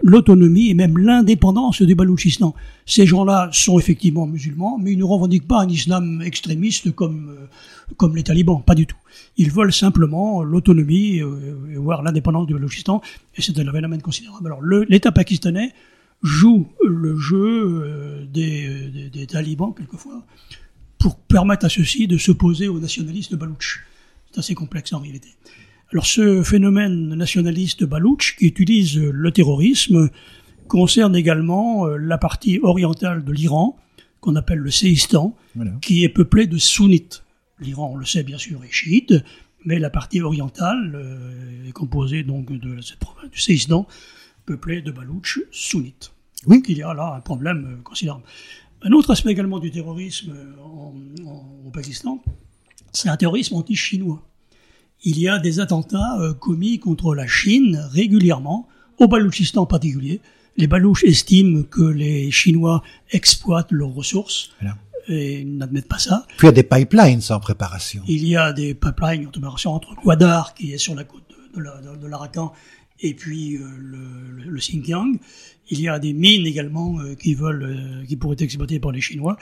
l'autonomie 0.04 0.70
et 0.70 0.74
même 0.74 0.98
l'indépendance 0.98 1.82
du 1.82 1.96
Baloutchistan. 1.96 2.54
Ces 2.86 3.06
gens-là 3.06 3.50
sont 3.54 3.80
effectivement 3.80 4.28
musulmans, 4.28 4.78
mais 4.78 4.92
ils 4.92 4.98
ne 4.98 5.06
revendiquent 5.06 5.48
pas 5.48 5.62
un 5.62 5.70
islam 5.70 6.22
extrémiste 6.22 6.92
comme 6.92 7.30
euh, 7.30 7.46
comme 7.96 8.18
les 8.18 8.24
talibans, 8.24 8.62
pas 8.62 8.76
du 8.76 8.86
tout. 8.86 8.98
Ils 9.38 9.50
veulent 9.50 9.72
simplement 9.72 10.44
l'autonomie, 10.44 11.22
euh, 11.22 11.56
voire 11.78 12.04
l'indépendance 12.04 12.48
du 12.48 12.54
Baloutchistan, 12.54 13.02
et 13.38 13.42
c'est 13.42 13.58
un 13.58 13.72
phénomène 13.72 14.02
considérable. 14.02 14.48
Alors 14.48 14.62
l'État 14.62 15.14
pakistanais 15.14 15.72
joue 16.22 16.68
le 16.86 17.18
jeu 17.18 17.64
euh, 17.86 18.26
des, 18.26 19.26
talibans 19.26 19.74
quelquefois 19.74 20.26
pour 20.98 21.16
permettre 21.16 21.66
à 21.66 21.70
ceux-ci 21.70 22.08
de 22.08 22.18
s'opposer 22.18 22.68
aux 22.68 22.82
nationalistes 22.82 23.36
balouches. 23.36 23.86
C'est 24.30 24.40
assez 24.40 24.54
complexe 24.54 24.92
en 24.92 25.00
réalité. 25.00 25.30
Alors 25.92 26.06
ce 26.06 26.44
phénomène 26.44 27.16
nationaliste 27.16 27.84
balouche 27.84 28.36
qui 28.38 28.46
utilise 28.46 28.96
le 28.98 29.32
terrorisme 29.32 30.10
concerne 30.68 31.16
également 31.16 31.88
euh, 31.88 31.98
la 31.98 32.20
partie 32.20 32.60
orientale 32.62 33.26
de 33.26 33.32
l'Iran, 33.32 33.76
qu'on 34.20 34.36
appelle 34.36 34.60
le 34.60 34.70
Séistan, 34.70 35.36
qui 35.82 36.04
est 36.04 36.10
peuplée 36.10 36.46
de 36.46 36.60
sunnites. 36.60 37.24
L'Iran, 37.60 37.92
on 37.94 37.98
le 37.98 38.06
sait 38.06 38.22
bien 38.22 38.38
sûr, 38.38 38.64
est 38.64 38.72
chiite, 38.72 39.16
mais 39.66 39.80
la 39.80 39.90
partie 39.90 40.22
orientale 40.22 40.94
euh, 40.94 41.68
est 41.68 41.72
composée 41.72 42.22
donc 42.22 42.52
de 42.52 42.80
cette 42.82 43.00
province 43.00 43.32
du 43.32 43.40
Séistan, 43.40 43.88
peuplée 44.46 44.84
de 44.84 44.92
balouches 44.92 45.40
sunnites. 45.52 46.12
Oui. 46.46 46.58
Donc 46.58 46.70
il 46.70 46.78
y 46.78 46.84
a 46.84 46.94
là 46.94 47.16
un 47.16 47.22
problème 47.22 47.66
euh, 47.66 47.82
considérable. 47.82 48.24
Un 48.84 48.92
autre 48.92 49.10
aspect 49.10 49.32
également 49.32 49.58
du 49.58 49.72
terrorisme 49.72 50.34
au 51.66 51.70
Pakistan, 51.72 52.24
c'est 52.94 53.10
un 53.10 53.18
terrorisme 53.18 53.56
anti-chinois 53.56 54.24
il 55.04 55.20
y 55.20 55.28
a 55.28 55.40
des 55.40 55.60
attentats 55.60 56.18
euh, 56.20 56.34
commis 56.34 56.80
contre 56.80 57.16
la 57.16 57.28
Chine 57.28 57.88
régulièrement, 57.92 58.68
au 58.98 59.08
Baloutchistan 59.08 59.62
en 59.62 59.66
particulier. 59.66 60.20
Les 60.58 60.68
Balouches 60.68 61.06
estiment 61.06 61.64
que 61.64 61.84
les 61.84 62.32
Chinois 62.32 62.84
exploitent 63.12 63.72
leurs 63.72 63.94
ressources. 63.94 64.52
Et 65.12 65.44
n'admettent 65.44 65.88
pas 65.88 65.98
ça. 65.98 66.28
Puis 66.38 66.46
il 66.46 66.50
y 66.50 66.50
a 66.50 66.52
des 66.52 66.64
pipelines 66.64 67.22
en 67.32 67.40
préparation. 67.40 68.04
Il 68.08 68.28
y 68.28 68.36
a 68.36 68.54
des 68.54 68.76
pipelines 68.76 69.26
en 69.26 69.32
préparation 69.32 69.74
entre 69.74 69.96
Gwadar, 69.96 70.54
qui 70.54 70.74
est 70.74 70.78
sur 70.78 70.94
la 70.94 71.04
côte 71.04 71.24
de, 71.56 72.08
l'Arakan, 72.08 72.54
et 73.00 73.16
puis 73.16 73.56
euh, 73.56 73.62
le, 73.80 74.44
le, 74.52 74.60
Xinjiang. 74.60 75.18
Il 75.72 75.82
y 75.82 75.88
a 75.88 75.98
des 75.98 76.14
mines 76.14 76.46
également 76.46 77.00
euh, 77.00 77.16
qui 77.16 77.34
veulent, 77.34 78.06
qui 78.08 78.18
pourraient 78.18 78.34
être 78.34 78.44
exploitées 78.44 78.80
par 78.80 78.92
les 78.92 79.02
Chinois. 79.02 79.36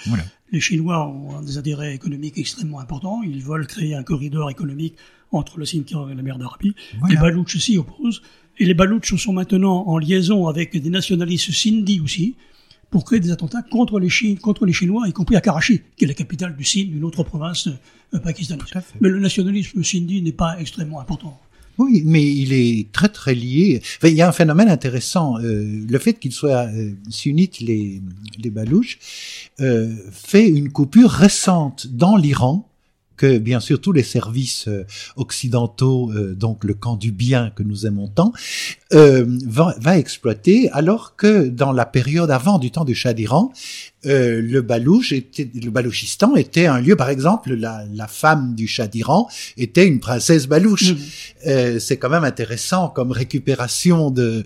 Les 0.53 0.61
Chinois 0.61 1.05
ont 1.05 1.41
des 1.41 1.57
intérêts 1.57 1.93
économiques 1.93 2.37
extrêmement 2.37 2.79
importants. 2.79 3.21
Ils 3.23 3.43
veulent 3.43 3.67
créer 3.67 3.93
un 3.93 4.03
corridor 4.03 4.49
économique 4.49 4.95
entre 5.31 5.57
le 5.57 5.65
Xinjiang 5.65 6.09
et 6.09 6.15
la 6.15 6.21
mer 6.21 6.37
d'Arabie. 6.37 6.73
Les 7.09 7.17
Baloutches 7.17 7.57
s'y 7.57 7.77
opposent. 7.77 8.21
Et 8.59 8.65
les 8.65 8.73
Baloutches 8.73 9.15
sont 9.15 9.33
maintenant 9.33 9.85
en 9.87 9.97
liaison 9.97 10.47
avec 10.47 10.75
des 10.75 10.89
nationalistes 10.89 11.51
sindhi 11.51 11.99
aussi, 11.99 12.35
pour 12.89 13.03
créer 13.03 13.19
des 13.19 13.31
attentats 13.31 13.61
contre 13.61 13.99
les, 13.99 14.09
contre 14.37 14.65
les 14.65 14.73
Chinois, 14.73 15.07
y 15.07 15.13
compris 15.13 15.35
à 15.35 15.41
Karachi, 15.41 15.81
qui 15.95 16.05
est 16.05 16.07
la 16.07 16.13
capitale 16.13 16.55
du 16.55 16.63
Sindh, 16.63 16.93
une 16.93 17.03
autre 17.03 17.23
province 17.23 17.67
euh, 18.13 18.19
pakistanaise. 18.19 18.65
Mais 19.01 19.09
le 19.09 19.19
nationalisme 19.19 19.83
sindhi 19.83 20.21
n'est 20.21 20.31
pas 20.31 20.59
extrêmement 20.59 21.01
important. 21.01 21.37
Oui, 21.77 22.01
mais 22.05 22.25
il 22.25 22.53
est 22.53 22.91
très 22.91 23.09
très 23.09 23.35
lié. 23.35 23.81
il 24.03 24.13
y 24.13 24.21
a 24.21 24.27
un 24.27 24.31
phénomène 24.31 24.69
intéressant. 24.69 25.37
Euh, 25.39 25.85
le 25.87 25.99
fait 25.99 26.13
qu'ils 26.13 26.31
soient 26.31 26.67
euh, 26.67 26.93
sunnites, 27.09 27.59
les, 27.59 28.01
les 28.39 28.49
Balouches, 28.49 28.97
euh, 29.59 29.93
fait 30.11 30.47
une 30.47 30.71
coupure 30.71 31.11
récente 31.11 31.87
dans 31.87 32.15
l'Iran 32.15 32.67
que 33.17 33.39
bien 33.39 33.60
sûr 33.60 33.82
tous 33.82 33.91
les 33.91 34.03
services 34.03 34.67
euh, 34.67 34.86
occidentaux, 35.15 36.12
euh, 36.12 36.36
donc 36.36 36.63
le 36.63 36.73
camp 36.75 36.95
du 36.95 37.12
bien 37.12 37.51
que 37.56 37.63
nous 37.63 37.86
aimons 37.86 38.08
tant, 38.08 38.32
euh, 38.93 39.25
va, 39.45 39.75
va, 39.82 39.97
exploiter, 39.97 40.69
alors 40.71 41.15
que 41.15 41.47
dans 41.47 41.71
la 41.71 41.86
période 41.86 42.32
avant 42.32 42.60
du 42.60 42.71
temps 42.71 42.86
du 42.86 42.95
Shah 42.95 43.13
d'Iran, 43.13 43.51
euh, 44.06 44.41
le 44.41 44.62
Balouche 44.62 45.12
était, 45.12 45.49
le 45.53 45.71
Balouchistan 45.71 46.36
était 46.36 46.67
un 46.67 46.80
lieu, 46.80 46.95
par 46.95 47.10
exemple, 47.10 47.53
la, 47.53 47.84
la 47.91 48.08
femme 48.08 48.53
du 48.56 48.67
Shah 48.67 48.88
d'Iran 48.88 49.27
était 49.58 49.88
une 49.88 49.99
princesse 49.99 50.47
Balouche. 50.47 50.93
Mmh. 50.93 51.80
C'est 51.80 51.97
quand 51.97 52.10
même 52.10 52.23
intéressant 52.23 52.89
comme 52.89 53.12
récupération 53.12 54.12
de 54.12 54.45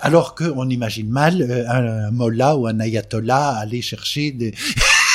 alors 0.00 0.34
qu'on 0.34 0.68
imagine 0.70 1.08
mal 1.10 1.66
un, 1.68 2.06
un 2.06 2.10
mollah 2.10 2.56
ou 2.56 2.66
un 2.66 2.80
ayatollah 2.80 3.56
aller 3.56 3.82
chercher 3.82 4.30
des 4.30 4.54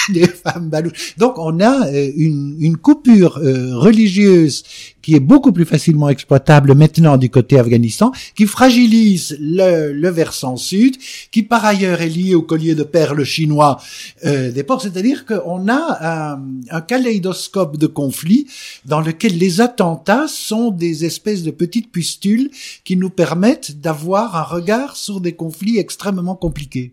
Donc 1.18 1.38
on 1.38 1.60
a 1.60 1.88
euh, 1.88 2.12
une, 2.16 2.56
une 2.60 2.78
coupure 2.78 3.38
euh, 3.38 3.78
religieuse 3.78 4.64
qui 5.02 5.16
est 5.16 5.20
beaucoup 5.20 5.52
plus 5.52 5.66
facilement 5.66 6.10
exploitable 6.10 6.76
maintenant 6.76 7.18
du 7.18 7.30
côté 7.30 7.58
Afghanistan, 7.58 8.12
qui 8.36 8.46
fragilise 8.46 9.38
le, 9.40 9.92
le 9.92 10.10
versant 10.10 10.58
sud, 10.58 10.98
qui 11.32 11.44
par 11.44 11.66
ailleurs 11.66 12.02
est 12.02 12.10
lié 12.10 12.36
au 12.36 12.42
collier 12.42 12.76
de 12.76 12.84
perles 12.84 13.24
chinois 13.24 13.82
euh, 14.26 14.52
des 14.52 14.64
ports. 14.64 14.82
C'est-à-dire 14.82 15.26
qu'on 15.26 15.68
a 15.68 16.36
un, 16.36 16.42
un 16.70 16.82
de 16.82 17.88
conflits 17.88 18.48
dans 18.86 19.02
lequel 19.02 19.38
les 19.38 19.62
attentats 19.62 20.28
sont 20.28 20.72
des 20.72 21.06
espèces 21.06 21.44
de 21.44 21.52
petites 21.52 21.92
pustules 21.92 22.52
qui 22.84 22.96
nous 22.96 23.10
permettent 23.10 23.82
d'avoir 23.82 24.36
un 24.36 24.44
regard 24.44 24.96
sur 24.96 25.20
des 25.20 25.34
conflits 25.34 25.78
extrêmement 25.78 26.36
compliqués. 26.36 26.92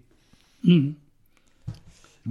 Mmh. 0.64 0.88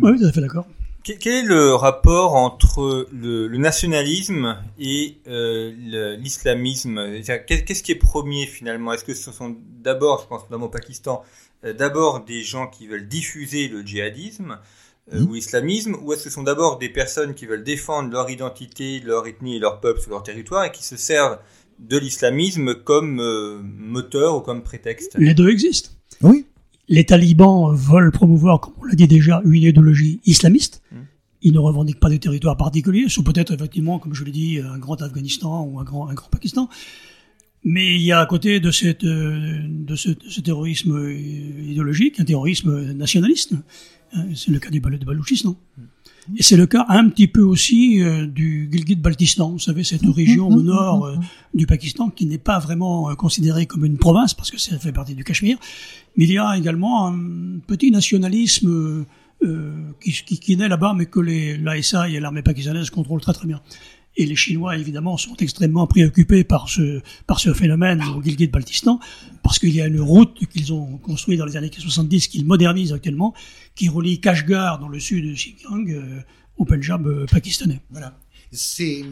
Oui, 0.01 0.17
tout 0.17 0.25
à 0.25 0.31
fait 0.31 0.41
d'accord. 0.41 0.67
Quel 1.03 1.33
est 1.33 1.47
le 1.47 1.73
rapport 1.73 2.35
entre 2.35 3.07
le, 3.13 3.47
nationalisme 3.57 4.57
et 4.77 5.17
euh, 5.27 6.17
l'islamisme? 6.17 7.21
Qu'est-ce 7.47 7.81
qui 7.81 7.93
est 7.93 7.95
premier 7.95 8.45
finalement? 8.45 8.91
Est-ce 8.91 9.05
que 9.05 9.13
ce 9.13 9.31
sont 9.31 9.55
d'abord, 9.81 10.21
je 10.21 10.27
pense 10.27 10.43
notamment 10.43 10.65
au 10.65 10.69
Pakistan, 10.69 11.23
euh, 11.63 11.71
d'abord 11.71 12.25
des 12.25 12.43
gens 12.43 12.67
qui 12.67 12.87
veulent 12.87 13.07
diffuser 13.07 13.69
le 13.69 13.83
djihadisme 13.83 14.59
euh, 15.13 15.21
mmh. 15.21 15.29
ou 15.29 15.33
l'islamisme, 15.35 15.95
ou 16.01 16.11
est-ce 16.11 16.25
que 16.25 16.29
ce 16.29 16.35
sont 16.35 16.43
d'abord 16.43 16.77
des 16.77 16.89
personnes 16.89 17.33
qui 17.33 17.45
veulent 17.45 17.63
défendre 17.63 18.11
leur 18.11 18.29
identité, 18.29 18.99
leur 18.99 19.27
ethnie 19.27 19.55
et 19.55 19.59
leur 19.59 19.79
peuple 19.79 20.01
sur 20.01 20.11
leur 20.11 20.23
territoire 20.23 20.65
et 20.65 20.71
qui 20.73 20.83
se 20.83 20.97
servent 20.97 21.39
de 21.79 21.97
l'islamisme 21.97 22.75
comme 22.75 23.21
moteur 23.61 24.35
ou 24.35 24.41
comme 24.41 24.61
prétexte? 24.61 25.15
Les 25.17 25.33
deux 25.33 25.49
existent. 25.49 25.91
Oui 26.21 26.45
les 26.87 27.05
talibans 27.05 27.73
veulent 27.73 28.11
promouvoir, 28.11 28.59
comme 28.59 28.73
on 28.79 28.85
l'a 28.85 28.95
dit 28.95 29.07
déjà, 29.07 29.41
une 29.45 29.55
idéologie 29.55 30.21
islamiste. 30.25 30.81
Hmm. 30.91 31.03
Ils 31.41 31.53
ne 31.53 31.59
revendiquent 31.59 31.99
pas 31.99 32.09
de 32.09 32.17
territoire 32.17 32.57
particulier, 32.57 33.05
sauf 33.09 33.23
peut-être 33.23 33.53
effectivement, 33.53 33.99
comme 33.99 34.13
je 34.13 34.23
l'ai 34.23 34.31
dit, 34.31 34.59
un 34.59 34.77
grand 34.77 35.01
Afghanistan 35.01 35.63
ou 35.63 35.79
un 35.79 35.83
grand, 35.83 36.09
un 36.09 36.13
grand 36.13 36.29
Pakistan. 36.29 36.69
Mais 37.63 37.95
il 37.95 38.01
y 38.01 38.11
a 38.11 38.19
à 38.19 38.25
côté 38.25 38.59
de, 38.59 38.71
cette, 38.71 39.05
de, 39.05 39.95
ce, 39.95 40.09
ce 40.29 40.41
terrorisme 40.41 41.11
idéologique 41.11 42.19
un 42.19 42.25
terrorisme 42.25 42.93
nationaliste. 42.93 43.53
Hein, 44.13 44.25
c'est 44.35 44.51
le 44.51 44.59
cas 44.59 44.69
du 44.69 44.79
de 44.79 45.05
Balouchistan. 45.05 45.57
Hmm. 45.77 45.83
Et 46.35 46.43
c'est 46.43 46.57
le 46.57 46.67
cas 46.67 46.85
un 46.89 47.07
petit 47.09 47.27
peu 47.27 47.41
aussi 47.41 48.01
euh, 48.01 48.27
du 48.27 48.69
Gilgit-Baltistan, 48.71 49.51
vous 49.51 49.59
savez, 49.59 49.83
cette 49.83 50.05
région 50.05 50.49
au 50.49 50.61
nord 50.61 51.05
euh, 51.05 51.15
du 51.53 51.65
Pakistan 51.65 52.09
qui 52.09 52.25
n'est 52.25 52.37
pas 52.37 52.59
vraiment 52.59 53.09
euh, 53.09 53.15
considérée 53.15 53.65
comme 53.65 53.85
une 53.85 53.97
province 53.97 54.33
parce 54.33 54.51
que 54.51 54.59
ça 54.59 54.77
fait 54.77 54.91
partie 54.91 55.15
du 55.15 55.23
Cachemire. 55.23 55.57
Mais 56.17 56.25
il 56.25 56.31
y 56.31 56.37
a 56.37 56.57
également 56.57 57.07
un 57.07 57.59
petit 57.65 57.91
nationalisme 57.91 59.05
qui, 60.01 60.11
qui, 60.25 60.39
qui 60.39 60.57
naît 60.57 60.67
là-bas, 60.67 60.95
mais 60.97 61.05
que 61.05 61.19
l'ASA 61.19 62.09
et 62.09 62.19
l'armée 62.19 62.41
pakistanaise 62.41 62.89
contrôlent 62.89 63.21
très 63.21 63.33
très 63.33 63.45
bien. 63.45 63.61
Et 64.19 64.25
les 64.25 64.35
Chinois, 64.35 64.75
évidemment, 64.77 65.15
sont 65.15 65.35
extrêmement 65.37 65.85
préoccupés 65.85 66.43
par 66.43 66.69
ce, 66.69 67.01
par 67.27 67.39
ce 67.39 67.53
phénomène 67.53 68.01
au 68.15 68.21
Gilgit-Baltistan, 68.21 68.99
parce 69.43 69.59
qu'il 69.59 69.73
y 69.75 69.81
a 69.81 69.85
une 69.85 70.01
route 70.01 70.47
qu'ils 70.47 70.73
ont 70.73 70.97
construite 70.97 71.37
dans 71.37 71.45
les 71.45 71.55
années 71.55 71.69
70, 71.71 72.27
qu'ils 72.27 72.45
modernisent 72.45 72.93
actuellement, 72.93 73.35
qui 73.75 73.89
relie 73.89 74.19
Kashgar, 74.19 74.79
dans 74.79 74.87
le 74.87 74.99
sud 74.99 75.23
de 75.23 75.33
Xinjiang, 75.33 75.91
euh, 75.91 76.19
au 76.57 76.65
Punjab 76.65 77.05
euh, 77.05 77.25
pakistanais. 77.27 77.79
Voilà. 77.91 78.17
C'est 78.51 79.03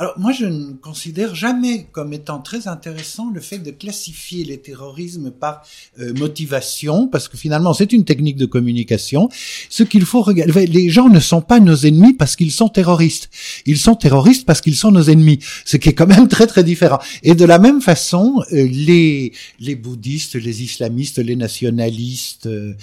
alors 0.00 0.14
moi, 0.16 0.30
je 0.30 0.46
ne 0.46 0.74
considère 0.74 1.34
jamais 1.34 1.88
comme 1.90 2.12
étant 2.12 2.38
très 2.38 2.68
intéressant 2.68 3.30
le 3.34 3.40
fait 3.40 3.58
de 3.58 3.72
classifier 3.72 4.44
les 4.44 4.58
terrorismes 4.58 5.32
par 5.32 5.62
euh, 5.98 6.14
motivation, 6.14 7.08
parce 7.08 7.26
que 7.26 7.36
finalement, 7.36 7.74
c'est 7.74 7.92
une 7.92 8.04
technique 8.04 8.36
de 8.36 8.46
communication. 8.46 9.28
Ce 9.68 9.82
qu'il 9.82 10.04
faut 10.04 10.22
regarder, 10.22 10.68
les 10.68 10.88
gens 10.88 11.08
ne 11.08 11.18
sont 11.18 11.40
pas 11.40 11.58
nos 11.58 11.74
ennemis 11.74 12.14
parce 12.14 12.36
qu'ils 12.36 12.52
sont 12.52 12.68
terroristes. 12.68 13.28
Ils 13.66 13.76
sont 13.76 13.96
terroristes 13.96 14.46
parce 14.46 14.60
qu'ils 14.60 14.76
sont 14.76 14.92
nos 14.92 15.02
ennemis, 15.02 15.40
ce 15.64 15.76
qui 15.76 15.88
est 15.88 15.94
quand 15.94 16.06
même 16.06 16.28
très 16.28 16.46
très 16.46 16.62
différent. 16.62 17.00
Et 17.24 17.34
de 17.34 17.44
la 17.44 17.58
même 17.58 17.80
façon, 17.80 18.40
euh, 18.52 18.68
les 18.70 19.32
les 19.58 19.74
bouddhistes, 19.74 20.36
les 20.36 20.62
islamistes, 20.62 21.18
les 21.18 21.34
nationalistes, 21.34 22.46
euh, 22.46 22.74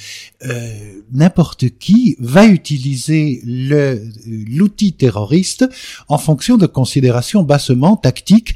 n'importe 1.14 1.70
qui 1.80 2.18
va 2.20 2.46
utiliser 2.46 3.42
le 3.46 4.04
l'outil 4.28 4.92
terroriste 4.92 5.66
en 6.10 6.18
fonction 6.18 6.58
de 6.58 6.66
considérations 6.66 7.05
bassement 7.44 7.96
tactique, 7.96 8.56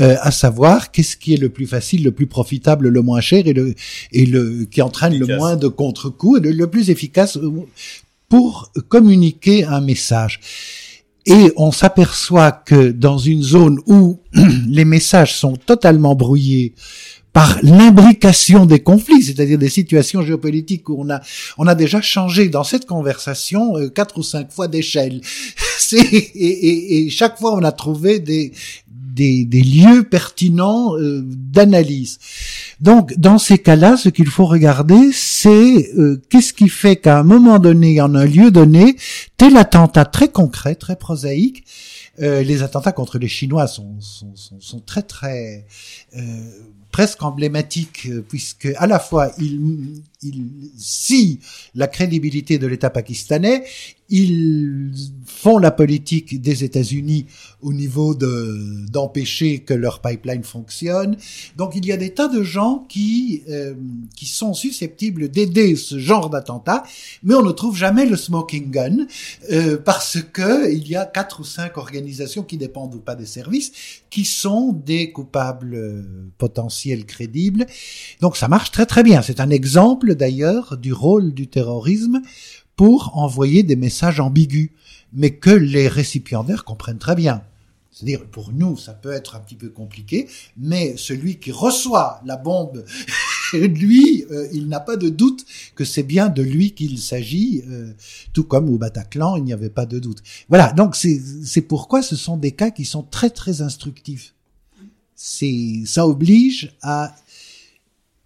euh, 0.00 0.16
à 0.20 0.30
savoir 0.30 0.90
qu'est-ce 0.90 1.16
qui 1.16 1.34
est 1.34 1.40
le 1.40 1.48
plus 1.48 1.66
facile, 1.66 2.04
le 2.04 2.12
plus 2.12 2.26
profitable, 2.26 2.88
le 2.88 3.02
moins 3.02 3.20
cher 3.20 3.46
et 3.46 3.52
le 3.52 3.74
et 4.12 4.26
le 4.26 4.64
qui 4.64 4.82
entraîne 4.82 5.18
le 5.18 5.36
moins 5.36 5.56
de 5.56 5.68
contre-coups 5.68 6.40
et 6.40 6.52
le, 6.52 6.66
plus 6.66 6.90
efficace 6.90 7.36
euh, 7.36 7.50
pour 8.28 8.72
communiquer 8.88 9.64
un 9.64 9.80
message. 9.80 10.40
Et 11.26 11.52
on 11.56 11.72
s'aperçoit 11.72 12.52
que 12.52 12.90
dans 12.90 13.16
une 13.16 13.42
zone 13.42 13.78
où 13.86 14.20
les 14.68 14.84
messages 14.84 15.34
sont 15.34 15.56
totalement 15.56 16.14
brouillés 16.14 16.74
par 17.34 17.58
l'imbrication 17.62 18.64
des 18.64 18.78
conflits, 18.78 19.24
c'est-à-dire 19.24 19.58
des 19.58 19.68
situations 19.68 20.22
géopolitiques 20.22 20.88
où 20.88 20.96
on 20.98 21.10
a 21.10 21.20
on 21.58 21.66
a 21.66 21.74
déjà 21.74 22.00
changé 22.00 22.48
dans 22.48 22.64
cette 22.64 22.86
conversation 22.86 23.76
euh, 23.76 23.88
quatre 23.90 24.16
ou 24.18 24.22
cinq 24.22 24.50
fois 24.50 24.68
d'échelle. 24.68 25.20
et, 25.92 25.96
et, 25.96 27.06
et, 27.06 27.10
chaque 27.10 27.38
fois 27.38 27.52
on 27.54 27.64
a 27.64 27.72
trouvé 27.72 28.20
des 28.20 28.52
des, 28.86 29.44
des 29.44 29.62
lieux 29.62 30.04
pertinents 30.04 30.96
euh, 30.96 31.22
d'analyse. 31.24 32.18
Donc, 32.80 33.16
dans 33.16 33.38
ces 33.38 33.58
cas-là, 33.58 33.96
ce 33.96 34.08
qu'il 34.08 34.26
faut 34.26 34.46
regarder, 34.46 35.12
c'est 35.12 35.92
euh, 35.96 36.20
qu'est-ce 36.30 36.52
qui 36.52 36.68
fait 36.68 36.96
qu'à 36.96 37.20
un 37.20 37.22
moment 37.22 37.60
donné, 37.60 38.00
en 38.00 38.14
un 38.16 38.24
lieu 38.24 38.50
donné, 38.50 38.96
tel 39.36 39.56
attentat 39.56 40.04
très 40.04 40.28
concret, 40.28 40.74
très 40.74 40.96
prosaïque, 40.96 41.64
euh, 42.20 42.42
les 42.42 42.62
attentats 42.62 42.92
contre 42.92 43.18
les 43.18 43.26
Chinois 43.26 43.66
sont, 43.66 44.00
sont, 44.00 44.36
sont, 44.36 44.60
sont 44.60 44.80
très 44.80 45.02
très 45.02 45.66
euh, 46.16 46.20
presque 46.94 47.24
emblématiques 47.24 48.06
puisque 48.28 48.68
à 48.76 48.86
la 48.86 49.00
fois 49.00 49.32
ils, 49.40 50.00
ils 50.22 50.70
scient 50.78 51.40
la 51.74 51.88
crédibilité 51.88 52.56
de 52.56 52.68
l'État 52.68 52.88
pakistanais, 52.88 53.64
ils 54.10 54.92
font 55.24 55.56
la 55.58 55.70
politique 55.70 56.40
des 56.40 56.62
États-Unis 56.62 57.26
au 57.62 57.72
niveau 57.72 58.14
de 58.14 58.86
d'empêcher 58.92 59.60
que 59.60 59.72
leur 59.72 60.00
pipeline 60.02 60.44
fonctionne. 60.44 61.16
Donc 61.56 61.74
il 61.74 61.86
y 61.86 61.92
a 61.92 61.96
des 61.96 62.12
tas 62.12 62.28
de 62.28 62.42
gens 62.42 62.84
qui 62.88 63.42
euh, 63.48 63.74
qui 64.14 64.26
sont 64.26 64.52
susceptibles 64.52 65.30
d'aider 65.30 65.74
ce 65.74 65.98
genre 65.98 66.28
d'attentat, 66.28 66.84
mais 67.22 67.34
on 67.34 67.42
ne 67.42 67.52
trouve 67.52 67.76
jamais 67.76 68.04
le 68.04 68.16
smoking 68.16 68.70
gun 68.70 69.06
euh, 69.50 69.78
parce 69.82 70.18
que 70.20 70.70
il 70.70 70.86
y 70.86 70.96
a 70.96 71.06
quatre 71.06 71.40
ou 71.40 71.44
cinq 71.44 71.78
organisations 71.78 72.42
qui 72.42 72.58
dépendent 72.58 72.94
ou 72.94 73.00
pas 73.00 73.14
des 73.14 73.26
services 73.26 73.72
qui 74.10 74.26
sont 74.26 74.72
des 74.72 75.12
coupables 75.12 75.74
euh, 75.74 76.02
crédibles. 77.06 77.66
Donc 78.20 78.36
ça 78.36 78.48
marche 78.48 78.70
très 78.70 78.86
très 78.86 79.02
bien. 79.02 79.22
C'est 79.22 79.40
un 79.40 79.50
exemple 79.50 80.14
d'ailleurs 80.14 80.76
du 80.76 80.92
rôle 80.92 81.34
du 81.34 81.46
terrorisme 81.46 82.20
pour 82.76 83.16
envoyer 83.16 83.62
des 83.62 83.76
messages 83.76 84.20
ambigus, 84.20 84.70
mais 85.12 85.30
que 85.30 85.50
les 85.50 85.88
récipiendaires 85.88 86.64
comprennent 86.64 86.98
très 86.98 87.14
bien. 87.14 87.42
C'est-à-dire, 87.94 88.26
pour 88.26 88.52
nous, 88.52 88.76
ça 88.76 88.92
peut 88.92 89.12
être 89.12 89.36
un 89.36 89.38
petit 89.38 89.54
peu 89.54 89.68
compliqué, 89.68 90.26
mais 90.56 90.96
celui 90.96 91.38
qui 91.38 91.52
reçoit 91.52 92.20
la 92.24 92.36
bombe, 92.36 92.84
lui, 93.52 94.24
euh, 94.32 94.48
il 94.52 94.66
n'a 94.66 94.80
pas 94.80 94.96
de 94.96 95.08
doute 95.08 95.46
que 95.76 95.84
c'est 95.84 96.02
bien 96.02 96.28
de 96.28 96.42
lui 96.42 96.72
qu'il 96.72 96.98
s'agit, 96.98 97.62
euh, 97.68 97.92
tout 98.32 98.42
comme 98.42 98.68
au 98.68 98.78
Bataclan, 98.78 99.36
il 99.36 99.44
n'y 99.44 99.52
avait 99.52 99.70
pas 99.70 99.86
de 99.86 100.00
doute. 100.00 100.24
Voilà, 100.48 100.72
donc 100.72 100.96
c'est 100.96 101.60
pourquoi 101.60 102.02
ce 102.02 102.16
sont 102.16 102.36
des 102.36 102.50
cas 102.50 102.72
qui 102.72 102.84
sont 102.84 103.04
très 103.04 103.30
très 103.30 103.62
instructifs. 103.62 104.34
C'est 105.14 105.82
ça 105.86 106.06
oblige 106.06 106.72
à 106.82 107.14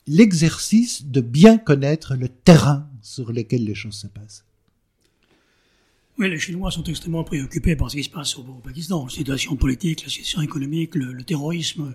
l'exercice 0.06 1.04
de 1.04 1.20
bien 1.20 1.58
connaître 1.58 2.14
le 2.14 2.28
terrain 2.28 2.88
sur 3.02 3.32
lequel 3.32 3.64
les 3.64 3.74
choses 3.74 3.94
se 3.94 4.06
passent. 4.06 4.44
Oui, 6.18 6.28
les 6.28 6.38
Chinois 6.38 6.70
sont 6.72 6.82
extrêmement 6.84 7.22
préoccupés 7.22 7.76
par 7.76 7.90
ce 7.90 7.96
qui 7.96 8.02
se 8.02 8.10
passe 8.10 8.36
au, 8.36 8.42
Pakistan. 8.42 9.04
La 9.04 9.10
situation 9.10 9.54
politique, 9.54 10.02
la 10.02 10.08
situation 10.08 10.40
économique, 10.40 10.96
le, 10.96 11.22
terrorisme. 11.22 11.94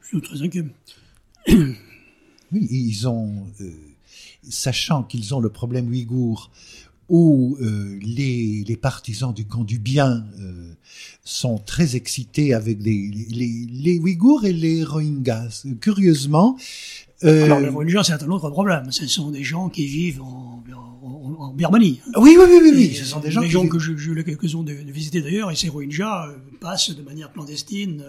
Je 0.00 0.06
suis 0.06 0.20
très 0.22 0.42
inquiet. 0.42 0.64
Oui, 2.52 2.66
ils 2.68 3.06
ont, 3.06 3.46
euh, 3.60 3.70
sachant 4.48 5.04
qu'ils 5.04 5.34
ont 5.34 5.40
le 5.40 5.50
problème 5.50 5.88
ouïghour, 5.88 6.50
où 7.10 7.58
euh, 7.60 7.98
les, 8.00 8.64
les, 8.66 8.76
partisans 8.76 9.34
du 9.34 9.44
camp 9.44 9.64
du 9.64 9.80
bien 9.80 10.24
euh, 10.38 10.72
sont 11.24 11.58
très 11.58 11.96
excités 11.96 12.54
avec 12.54 12.78
les, 12.80 13.10
les, 13.30 13.66
les, 13.68 13.98
Ouïghours 13.98 14.44
et 14.44 14.52
les 14.52 14.84
Rohingyas. 14.84 15.66
Curieusement, 15.80 16.56
euh, 17.24 17.44
Alors, 17.44 17.58
les 17.58 17.68
Rohingyas, 17.68 18.04
c'est 18.04 18.22
un 18.22 18.30
autre 18.30 18.48
problème. 18.50 18.92
Ce 18.92 19.08
sont 19.08 19.32
des 19.32 19.42
gens 19.42 19.68
qui 19.68 19.86
vivent 19.86 20.22
en, 20.22 20.62
en, 21.02 21.36
en 21.40 21.52
Birmanie. 21.52 22.00
Oui, 22.16 22.38
oui, 22.38 22.46
oui, 22.48 22.70
oui. 22.72 22.94
ce 22.94 23.04
sont 23.04 23.18
des 23.18 23.32
gens, 23.32 23.40
des 23.40 23.50
gens 23.50 23.66
que 23.66 23.80
j'ai 23.80 23.92
eu 23.92 24.14
l'occasion 24.14 24.62
de, 24.62 24.72
de, 24.72 24.92
visiter 24.92 25.20
d'ailleurs, 25.20 25.50
et 25.50 25.56
ces 25.56 25.68
Rohingyas 25.68 26.28
passent 26.60 26.90
de 26.90 27.02
manière 27.02 27.32
clandestine 27.32 28.04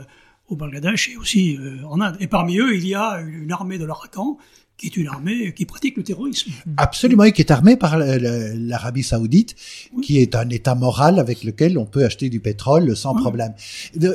au 0.48 0.56
Bangladesh 0.56 1.10
et 1.10 1.18
aussi 1.18 1.58
en 1.90 2.02
Inde. 2.02 2.18
Et 2.20 2.28
parmi 2.28 2.60
eux, 2.60 2.76
il 2.76 2.88
y 2.88 2.94
a 2.94 3.20
une 3.20 3.52
armée 3.52 3.80
de 3.80 3.86
l'Arakan 3.86 4.38
qui 4.82 4.88
est 4.88 4.98
une 4.98 5.08
armée 5.08 5.54
qui 5.54 5.66
pratique 5.66 5.96
le 5.96 6.04
terrorisme. 6.04 6.52
Absolument, 6.78 7.24
et 7.26 7.32
qui 7.32 7.42
est 7.42 7.52
armée 7.52 7.76
par 7.76 8.00
l'Arabie 8.00 9.04
Saoudite, 9.04 9.56
qui 10.02 10.18
est 10.18 10.34
un 10.36 10.50
État 10.50 10.74
moral 10.74 11.20
avec 11.20 11.44
lequel 11.44 11.78
on 11.78 11.86
peut 11.86 12.04
acheter 12.04 12.30
du 12.30 12.40
pétrole 12.40 12.98
sans 12.98 13.14
problème. 13.14 13.54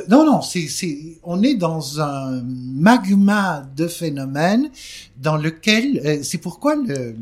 non, 0.09 0.25
non, 0.25 0.41
c'est, 0.41 0.67
c'est, 0.67 1.19
on 1.23 1.41
est 1.41 1.55
dans 1.55 2.01
un 2.01 2.43
magma 2.43 3.65
de 3.77 3.87
phénomènes 3.87 4.69
dans 5.21 5.37
lequel, 5.37 6.01
euh, 6.03 6.19
c'est 6.21 6.37
pourquoi 6.37 6.75
le, 6.75 7.15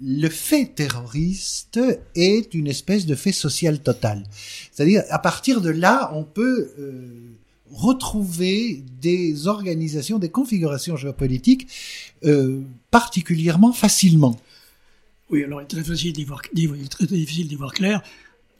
le 0.00 0.28
fait 0.28 0.66
terroriste 0.66 1.80
est 2.14 2.54
une 2.54 2.68
espèce 2.68 3.06
de 3.06 3.16
fait 3.16 3.32
social 3.32 3.80
total. 3.80 4.22
C'est-à-dire, 4.70 5.02
à 5.10 5.18
partir 5.18 5.60
de 5.60 5.70
là, 5.70 6.12
on 6.14 6.22
peut 6.22 6.70
euh, 6.78 7.35
retrouver 7.72 8.82
des 9.00 9.46
organisations, 9.46 10.18
des 10.18 10.30
configurations 10.30 10.96
géopolitiques 10.96 11.68
euh, 12.24 12.60
particulièrement 12.90 13.72
facilement. 13.72 14.38
Oui, 15.30 15.44
alors 15.44 15.60
il 15.60 15.64
est 15.64 15.68
très 15.68 15.82
difficile 15.82 16.12
d'y 16.12 16.24
voir, 16.24 16.42
très 16.90 17.06
difficile 17.06 17.48
d'y 17.48 17.56
voir 17.56 17.72
clair. 17.72 18.02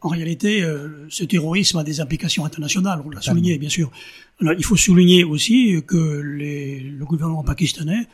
En 0.02 0.08
réalité, 0.08 0.62
euh, 0.62 1.06
ce 1.08 1.24
terrorisme 1.24 1.78
a 1.78 1.84
des 1.84 2.00
implications 2.00 2.44
internationales, 2.44 3.02
on 3.04 3.10
l'a 3.10 3.22
souligné 3.22 3.58
bien 3.58 3.68
sûr. 3.68 3.90
Alors, 4.40 4.54
il 4.54 4.64
faut 4.64 4.76
souligner 4.76 5.24
aussi 5.24 5.82
que 5.86 6.20
les, 6.20 6.80
le 6.80 7.04
gouvernement 7.04 7.42
pakistanais 7.42 8.06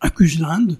accuse 0.00 0.38
l'Inde 0.38 0.78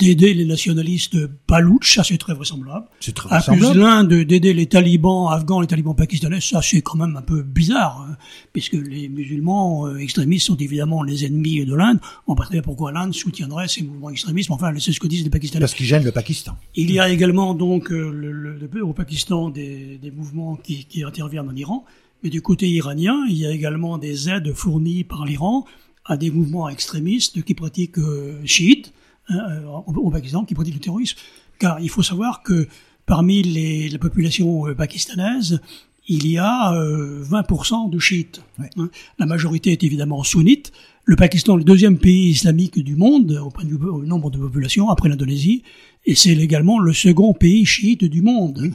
d'aider 0.00 0.32
les 0.34 0.46
nationalistes 0.46 1.16
balouches, 1.46 1.94
ça 1.96 2.04
c'est 2.04 2.18
très 2.18 2.34
vraisemblable. 2.34 2.86
C'est 3.00 3.14
très 3.14 3.28
vraisemblable. 3.28 3.78
l'Inde 3.78 4.14
d'aider 4.24 4.54
les 4.54 4.66
talibans 4.66 5.28
afghans, 5.30 5.60
les 5.60 5.66
talibans 5.66 5.94
pakistanais, 5.94 6.40
ça 6.40 6.60
c'est 6.62 6.80
quand 6.80 6.98
même 6.98 7.16
un 7.16 7.22
peu 7.22 7.42
bizarre, 7.42 8.06
hein, 8.08 8.16
puisque 8.52 8.78
les 8.94 9.08
musulmans 9.08 9.86
euh, 9.86 9.96
extrémistes 9.98 10.46
sont 10.46 10.56
évidemment 10.56 11.02
les 11.02 11.24
ennemis 11.26 11.64
de 11.64 11.74
l'Inde. 11.74 11.98
On 12.26 12.34
pas 12.34 12.46
très 12.46 12.62
pourquoi 12.62 12.92
l'Inde 12.92 13.14
soutiendrait 13.14 13.68
ces 13.68 13.82
mouvements 13.82 14.10
extrémistes, 14.10 14.50
enfin 14.50 14.72
c'est 14.78 14.92
ce 14.92 15.00
que 15.00 15.06
disent 15.06 15.24
les 15.24 15.30
Pakistanais. 15.30 15.60
Parce 15.60 15.74
qu'ils 15.74 15.86
gênent 15.86 16.04
le 16.04 16.12
Pakistan. 16.12 16.56
Il 16.74 16.90
y 16.90 16.98
a 16.98 17.08
également 17.08 17.54
donc 17.54 17.92
euh, 17.92 18.10
le, 18.10 18.32
le, 18.32 18.84
au 18.84 18.92
Pakistan 18.92 19.50
des, 19.50 19.98
des 19.98 20.10
mouvements 20.10 20.56
qui, 20.56 20.84
qui 20.84 21.04
interviennent 21.04 21.48
en 21.48 21.56
Iran, 21.56 21.84
mais 22.22 22.30
du 22.30 22.42
côté 22.42 22.68
iranien, 22.68 23.16
il 23.28 23.36
y 23.36 23.46
a 23.46 23.50
également 23.50 23.98
des 23.98 24.28
aides 24.28 24.52
fournies 24.54 25.04
par 25.04 25.24
l'Iran 25.24 25.66
à 26.04 26.16
des 26.16 26.30
mouvements 26.30 26.68
extrémistes 26.68 27.42
qui 27.44 27.54
pratiquent 27.54 27.98
euh, 27.98 28.40
chiites 28.44 28.92
euh, 29.30 29.64
au 29.86 30.10
Pakistan 30.10 30.44
qui 30.44 30.54
pratique 30.54 30.74
le 30.74 30.80
terrorisme. 30.80 31.16
Car 31.58 31.80
il 31.80 31.88
faut 31.88 32.02
savoir 32.02 32.42
que 32.42 32.68
parmi 33.06 33.42
les, 33.42 33.88
la 33.88 33.98
population 33.98 34.66
euh, 34.66 34.74
pakistanaise, 34.74 35.60
il 36.08 36.26
y 36.26 36.38
a 36.38 36.72
20% 36.72 37.86
euh, 37.86 37.90
de 37.90 37.98
chiites. 37.98 38.42
Hein. 38.58 38.88
La 39.18 39.26
majorité 39.26 39.72
est 39.72 39.84
évidemment 39.84 40.22
sunnite. 40.24 40.72
Le 41.04 41.16
Pakistan 41.16 41.54
est 41.54 41.58
le 41.58 41.64
deuxième 41.64 41.98
pays 41.98 42.30
islamique 42.30 42.82
du 42.82 42.96
monde 42.96 43.40
au 43.44 43.50
point 43.50 43.64
de 43.64 43.70
vue 43.70 43.76
au 43.76 44.04
nombre 44.04 44.30
de 44.30 44.38
population 44.38 44.90
après 44.90 45.08
l'Indonésie, 45.08 45.62
et 46.06 46.14
c'est 46.14 46.30
également 46.30 46.78
le 46.78 46.92
second 46.92 47.32
pays 47.32 47.64
chiite 47.64 48.04
du 48.04 48.22
monde 48.22 48.72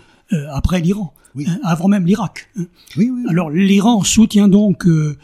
après 0.51 0.81
l'Iran, 0.81 1.13
hein, 1.45 1.59
avant 1.63 1.87
même 1.87 2.05
l'Irak. 2.05 2.49
Hein. 2.57 2.65
Oui, 2.97 3.09
oui, 3.11 3.23
Alors 3.29 3.49
l'Iran 3.49 4.03
soutient 4.03 4.47
donc 4.47 4.87
euh, 4.87 5.17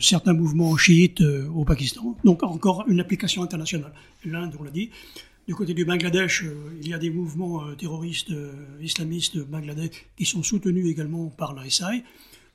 certains 0.00 0.32
mouvements 0.32 0.76
chiites 0.76 1.20
euh, 1.20 1.48
au 1.48 1.64
Pakistan. 1.64 2.16
Donc 2.24 2.42
encore 2.42 2.84
une 2.88 3.00
application 3.00 3.42
internationale. 3.42 3.92
L'Inde, 4.24 4.54
on 4.58 4.62
l'a 4.62 4.70
dit. 4.70 4.90
Du 5.46 5.54
côté 5.54 5.72
du 5.72 5.84
Bangladesh, 5.84 6.44
euh, 6.44 6.78
il 6.80 6.88
y 6.88 6.94
a 6.94 6.98
des 6.98 7.10
mouvements 7.10 7.62
terroristes 7.76 8.32
islamistes 8.80 9.38
bangladais 9.38 9.90
qui 10.16 10.26
sont 10.26 10.42
soutenus 10.42 10.86
également 10.86 11.28
par 11.28 11.54
l'ASI 11.54 12.02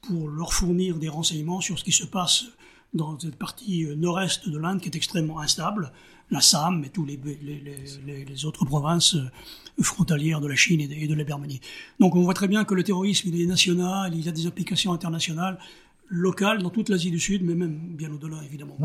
pour 0.01 0.27
leur 0.27 0.53
fournir 0.53 0.97
des 0.97 1.09
renseignements 1.09 1.61
sur 1.61 1.79
ce 1.79 1.83
qui 1.83 1.91
se 1.91 2.05
passe 2.05 2.45
dans 2.93 3.17
cette 3.19 3.37
partie 3.37 3.87
nord-est 3.97 4.47
de 4.47 4.57
l'Inde 4.57 4.79
qui 4.79 4.89
est 4.89 4.95
extrêmement 4.95 5.39
instable, 5.39 5.91
l'Assam 6.29 6.83
et 6.83 6.89
tous 6.89 7.05
les, 7.05 8.45
autres 8.45 8.65
provinces 8.65 9.15
frontalières 9.81 10.41
de 10.41 10.47
la 10.47 10.55
Chine 10.55 10.81
et 10.81 10.87
de, 10.87 10.93
et 10.93 11.07
la 11.07 11.23
Birmanie. 11.23 11.61
Donc 11.99 12.15
on 12.15 12.21
voit 12.21 12.33
très 12.33 12.47
bien 12.47 12.63
que 12.65 12.75
le 12.75 12.83
terrorisme 12.83 13.33
est 13.33 13.45
national, 13.45 14.13
il 14.15 14.27
a 14.27 14.31
des 14.31 14.45
applications 14.45 14.93
internationales, 14.93 15.57
locales 16.13 16.61
dans 16.61 16.69
toute 16.69 16.89
l'Asie 16.89 17.11
du 17.11 17.19
Sud, 17.19 17.43
mais 17.43 17.55
même 17.55 17.79
bien 17.95 18.11
au-delà, 18.11 18.37
évidemment. 18.45 18.77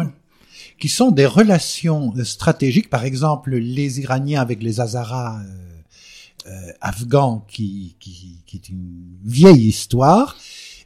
Qui 0.78 0.88
sont 0.88 1.10
des 1.10 1.26
relations 1.26 2.12
stratégiques, 2.24 2.90
par 2.90 3.04
exemple 3.04 3.54
les 3.54 4.00
Iraniens 4.00 4.40
avec 4.40 4.62
les 4.62 4.80
Hazaras 4.80 5.40
euh, 5.40 6.48
euh, 6.48 6.72
afghans, 6.80 7.44
qui, 7.48 7.96
qui 8.00 8.40
est 8.54 8.68
une 8.68 9.18
vieille 9.24 9.68
histoire, 9.68 10.36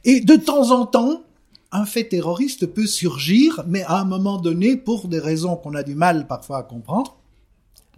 et 0.03 0.19
de 0.19 0.35
temps 0.35 0.71
en 0.71 0.85
temps, 0.85 1.23
un 1.71 1.85
fait 1.85 2.03
terroriste 2.03 2.67
peut 2.67 2.85
surgir, 2.85 3.63
mais 3.67 3.83
à 3.83 3.99
un 3.99 4.05
moment 4.05 4.37
donné, 4.37 4.77
pour 4.77 5.07
des 5.07 5.19
raisons 5.19 5.55
qu'on 5.55 5.73
a 5.73 5.83
du 5.83 5.95
mal 5.95 6.27
parfois 6.27 6.59
à 6.59 6.63
comprendre, 6.63 7.17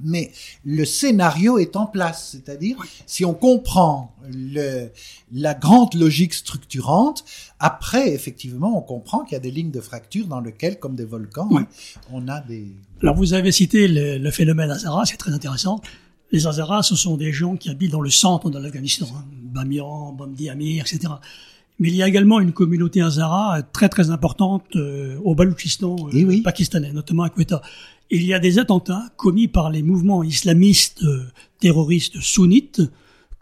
mais 0.03 0.31
le 0.65 0.85
scénario 0.85 1.57
est 1.57 1.75
en 1.75 1.85
place. 1.85 2.29
C'est-à-dire, 2.31 2.77
si 3.05 3.23
on 3.25 3.33
comprend 3.33 4.13
le, 4.29 4.89
la 5.33 5.53
grande 5.53 5.93
logique 5.93 6.33
structurante, 6.33 7.23
après, 7.59 8.13
effectivement, 8.13 8.77
on 8.77 8.81
comprend 8.81 9.23
qu'il 9.23 9.33
y 9.33 9.35
a 9.37 9.39
des 9.39 9.51
lignes 9.51 9.71
de 9.71 9.81
fracture 9.81 10.27
dans 10.27 10.41
lesquelles, 10.41 10.79
comme 10.79 10.95
des 10.95 11.05
volcans, 11.05 11.49
on 12.11 12.27
a 12.27 12.41
des... 12.41 12.67
Alors, 13.01 13.15
vous 13.15 13.33
avez 13.33 13.51
cité 13.51 13.87
le, 13.87 14.17
le 14.17 14.31
phénomène 14.31 14.71
Hazara, 14.71 15.05
c'est 15.05 15.17
très 15.17 15.31
intéressant. 15.31 15.81
Les 16.31 16.47
Hazaras, 16.47 16.83
ce 16.83 16.95
sont 16.95 17.17
des 17.17 17.31
gens 17.31 17.55
qui 17.55 17.69
habitent 17.69 17.91
dans 17.91 18.01
le 18.01 18.09
centre 18.09 18.49
de 18.49 18.59
l'Afghanistan, 18.59 19.05
hein, 19.15 19.23
Bamiyan, 19.53 20.11
Bamdi 20.13 20.49
Amir, 20.49 20.83
etc. 20.85 21.13
Mais 21.77 21.89
il 21.89 21.95
y 21.95 22.01
a 22.03 22.07
également 22.07 22.39
une 22.39 22.53
communauté 22.53 23.01
Hazara 23.01 23.61
très 23.73 23.89
très 23.89 24.09
importante 24.09 24.63
euh, 24.75 25.17
au 25.23 25.35
Baloutchistan 25.35 25.95
euh, 26.07 26.09
Eh 26.13 26.23
oui. 26.25 26.41
pakistanais, 26.41 26.91
notamment 26.93 27.23
à 27.23 27.29
Quetta. 27.29 27.61
Il 28.11 28.23
y 28.23 28.33
a 28.33 28.39
des 28.39 28.59
attentats 28.59 29.03
commis 29.17 29.47
par 29.47 29.69
les 29.69 29.81
mouvements 29.83 30.23
islamistes 30.23 31.03
euh, 31.03 31.23
terroristes 31.59 32.19
sunnites 32.21 32.81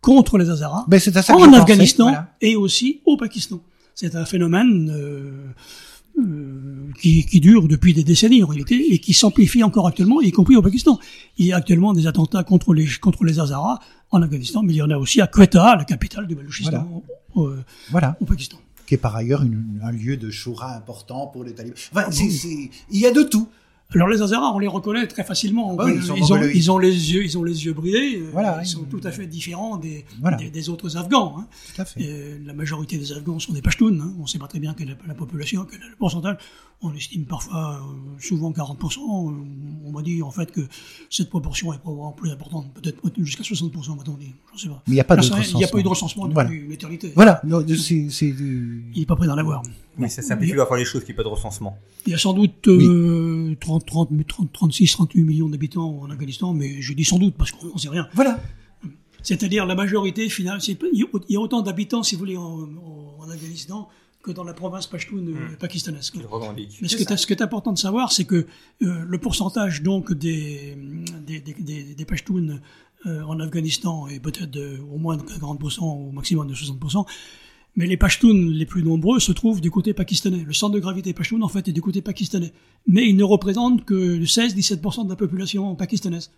contre 0.01 0.37
les 0.37 0.49
Hazaras 0.49 0.85
Ben, 0.87 0.99
en 0.99 1.11
pensais, 1.11 1.55
Afghanistan 1.57 2.03
voilà. 2.05 2.35
et 2.41 2.55
aussi 2.55 3.01
au 3.05 3.17
Pakistan. 3.17 3.61
C'est 3.95 4.15
un 4.15 4.25
phénomène 4.25 4.89
euh, 4.91 5.31
euh, 6.19 6.89
qui, 7.01 7.25
qui 7.25 7.39
dure 7.39 7.67
depuis 7.67 7.93
des 7.93 8.03
décennies 8.03 8.43
en 8.43 8.47
réalité 8.47 8.93
et 8.93 8.99
qui 8.99 9.13
s'amplifie 9.13 9.63
encore 9.63 9.87
actuellement, 9.87 10.21
y 10.21 10.31
compris 10.31 10.55
au 10.55 10.61
Pakistan. 10.61 10.99
Il 11.37 11.45
y 11.45 11.53
a 11.53 11.57
actuellement 11.57 11.93
des 11.93 12.07
attentats 12.07 12.43
contre 12.43 12.73
les 12.73 12.87
contre 13.01 13.23
les 13.23 13.39
Hazaras 13.39 13.79
en 14.11 14.21
Afghanistan, 14.21 14.61
mais 14.63 14.73
il 14.73 14.77
y 14.77 14.81
en 14.81 14.91
a 14.91 14.97
aussi 14.97 15.21
à 15.21 15.27
Quetta, 15.27 15.75
la 15.75 15.85
capitale 15.85 16.27
du 16.27 16.35
Baluchistan, 16.35 17.03
au, 17.35 17.49
Voilà. 17.91 18.15
au 18.21 18.25
Pakistan. 18.25 18.57
Qui 18.85 18.95
est 18.95 18.97
par 18.97 19.15
ailleurs 19.15 19.41
une- 19.43 19.79
un 19.83 19.91
lieu 19.91 20.17
de 20.17 20.29
choura 20.29 20.75
important 20.75 21.27
pour 21.27 21.43
les 21.43 21.53
talibans. 21.53 21.77
Enfin, 21.91 22.11
c'est- 22.11 22.29
c'est- 22.29 22.69
il 22.91 22.99
y 22.99 23.05
a 23.05 23.11
de 23.11 23.23
tout. 23.23 23.47
Alors 23.95 24.07
les 24.07 24.21
Hazaras, 24.21 24.51
on 24.53 24.59
les 24.59 24.67
reconnaît 24.67 25.07
très 25.07 25.23
facilement. 25.23 25.75
Ah 25.79 25.85
oui, 25.85 25.93
ils 25.97 26.11
ont, 26.11 26.17
mongoloïdes. 26.17 26.55
ils 26.55 26.71
ont 26.71 26.77
les 26.77 27.13
yeux, 27.13 27.23
ils 27.23 27.37
ont 27.37 27.43
les 27.43 27.65
yeux 27.65 27.73
brillés. 27.73 28.17
euh, 28.19 28.29
Voilà, 28.31 28.59
ils 28.61 28.67
sont 28.67 28.83
tout 28.83 29.01
à 29.03 29.11
fait 29.11 29.27
différents 29.27 29.77
des, 29.77 30.05
Voilà. 30.21 30.37
des, 30.37 30.49
des 30.49 30.69
autres 30.69 30.97
Afghans. 30.97 31.35
Hein. 31.39 31.47
Tout 31.75 31.81
à 31.81 31.85
fait. 31.85 32.01
Et 32.01 32.39
la 32.45 32.53
majorité 32.53 32.97
des 32.97 33.11
Afghans 33.11 33.39
sont 33.39 33.53
des 33.53 33.61
Pashtuns. 33.61 33.99
Hein. 34.01 34.13
On 34.19 34.25
sait 34.25 34.39
pas 34.39 34.47
très 34.47 34.59
bien 34.59 34.73
quelle 34.73 34.89
est 34.89 34.97
la 35.07 35.13
population, 35.13 35.65
quel 35.69 35.79
est 35.81 35.89
le 35.89 35.95
pourcentage. 35.95 36.37
On 36.85 36.93
estime 36.93 37.23
parfois, 37.25 37.79
euh, 37.81 38.19
souvent 38.19 38.51
40%. 38.51 38.99
Euh, 38.99 39.31
On 39.85 39.91
m'a 39.91 40.01
dit 40.01 40.21
en 40.21 40.31
fait 40.31 40.51
que 40.51 40.61
cette 41.09 41.29
proportion 41.29 41.71
est 41.73 41.77
probablement 41.77 42.11
plus 42.11 42.29
importante, 42.31 42.73
peut-être 42.73 42.97
jusqu'à 43.19 43.43
60%, 43.43 43.95
m'a-t-on 43.95 44.15
dit. 44.15 44.33
J'en 44.51 44.57
sais 44.57 44.67
pas. 44.69 44.83
Mais 44.87 44.91
il 44.91 44.93
n'y 44.95 44.99
a 44.99 45.03
pas 45.05 45.15
de 45.15 45.21
sais 45.21 45.33
rien, 45.33 45.43
Il 45.51 45.55
n'y 45.57 45.63
a 45.63 45.67
pas 45.69 45.77
eu 45.79 45.83
de 45.83 45.87
recensement. 45.87 46.23
recensement 46.23 46.43
depuis 46.43 46.57
Voilà. 46.57 46.65
une 46.65 46.71
éternité. 46.73 47.11
Voilà. 47.15 47.41
Non, 47.45 47.63
c'est, 47.77 48.07
c'est 48.09 48.31
du- 48.31 48.85
Il 48.95 48.99
n'est 48.99 49.05
pas 49.05 49.15
prêt 49.15 49.27
d'en 49.27 49.37
avoir. 49.37 49.61
Oui, 49.97 50.09
ça 50.09 50.21
simplifie 50.21 50.55
parfois 50.55 50.77
les 50.77 50.85
choses 50.85 51.03
qu'il 51.03 51.13
n'y 51.13 51.15
ait 51.15 51.23
pas 51.23 51.29
de 51.29 51.33
recensement. 51.33 51.77
Il 52.05 52.11
y 52.11 52.15
a 52.15 52.17
sans 52.17 52.33
doute 52.33 52.67
euh, 52.67 53.55
30, 53.59 53.85
30, 53.85 54.09
30, 54.27 54.51
36, 54.51 54.91
38 54.93 55.23
millions 55.23 55.49
d'habitants 55.49 55.99
en 56.01 56.09
Afghanistan, 56.09 56.53
mais 56.53 56.81
je 56.81 56.93
dis 56.93 57.05
sans 57.05 57.19
doute 57.19 57.35
parce 57.37 57.51
qu'on 57.51 57.67
n'en 57.67 57.77
sait 57.77 57.89
rien. 57.89 58.07
Voilà. 58.13 58.41
C'est-à-dire 59.21 59.65
la 59.65 59.75
majorité 59.75 60.27
finale, 60.29 60.59
il 60.67 61.07
y 61.29 61.35
a- 61.35 61.39
autant 61.39 61.61
d'habitants, 61.61 62.03
si 62.03 62.15
vous 62.15 62.19
voulez, 62.19 62.37
en, 62.37 62.67
Afghanistan 63.31 63.87
que 64.21 64.31
dans 64.31 64.43
la 64.43 64.53
province 64.53 64.85
pashtoune 64.87 65.29
euh, 65.29 65.55
pakistanaise. 65.57 66.11
Il 66.15 66.25
revendique. 66.25 66.77
Mais 66.81 66.87
ce, 66.87 66.95
que 66.97 67.15
ce 67.15 67.25
qui 67.25 67.33
est 67.33 67.41
important 67.41 67.71
de 67.73 67.77
savoir, 67.77 68.11
c'est 68.11 68.25
que 68.25 68.35
euh, 68.81 69.03
le 69.05 69.17
pourcentage 69.17 69.81
donc 69.81 70.13
des 70.13 70.77
des, 71.25 71.39
des, 71.39 71.53
des, 71.53 71.83
des 71.95 72.05
Pashtuns 72.05 72.59
euh, 73.05 73.23
en 73.23 73.39
Afghanistan 73.39 74.07
est 74.07 74.19
peut-être 74.19 74.57
au 74.93 74.97
moins 74.97 75.17
de 75.17 75.23
40%, 75.23 75.79
au 75.81 76.11
maximum 76.11 76.47
de 76.47 76.53
60%. 76.53 77.05
Mais 77.75 77.87
les 77.87 77.97
Pashtuns 77.97 78.51
les 78.51 78.65
plus 78.65 78.83
nombreux 78.83 79.19
se 79.19 79.31
trouvent 79.31 79.59
du 79.59 79.71
côté 79.71 79.93
pakistanais. 79.93 80.43
Le 80.45 80.53
centre 80.53 80.75
de 80.75 80.79
gravité 80.79 81.13
Pashtun, 81.13 81.41
en 81.41 81.47
fait, 81.47 81.67
est 81.67 81.71
du 81.71 81.81
côté 81.81 82.01
pakistanais. 82.01 82.53
Mais 82.87 83.03
ils 83.03 83.15
ne 83.15 83.23
représentent 83.23 83.83
que 83.83 84.19
16-17% 84.19 85.05
de 85.05 85.09
la 85.09 85.15
population 85.15 85.75
pakistanaise. 85.75 86.31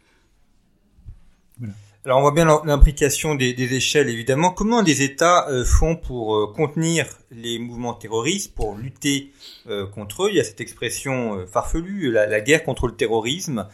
Alors 2.05 2.19
on 2.19 2.21
voit 2.21 2.33
bien 2.33 2.45
l'implication 2.45 3.33
des, 3.33 3.55
des 3.55 3.73
échelles 3.73 4.09
évidemment. 4.09 4.51
Comment 4.51 4.83
les 4.83 5.01
États 5.01 5.49
euh, 5.49 5.65
font 5.65 5.95
pour 5.95 6.35
euh, 6.35 6.53
contenir 6.55 7.07
les 7.31 7.57
mouvements 7.57 7.95
terroristes, 7.95 8.53
pour 8.53 8.75
lutter 8.75 9.31
euh, 9.67 9.87
contre 9.87 10.25
eux? 10.25 10.29
Il 10.29 10.35
y 10.35 10.39
a 10.39 10.43
cette 10.43 10.61
expression 10.61 11.47
farfelue, 11.47 12.11
la, 12.11 12.27
la 12.27 12.41
guerre 12.41 12.63
contre 12.63 12.85
le 12.87 12.95
terrorisme. 12.95 13.67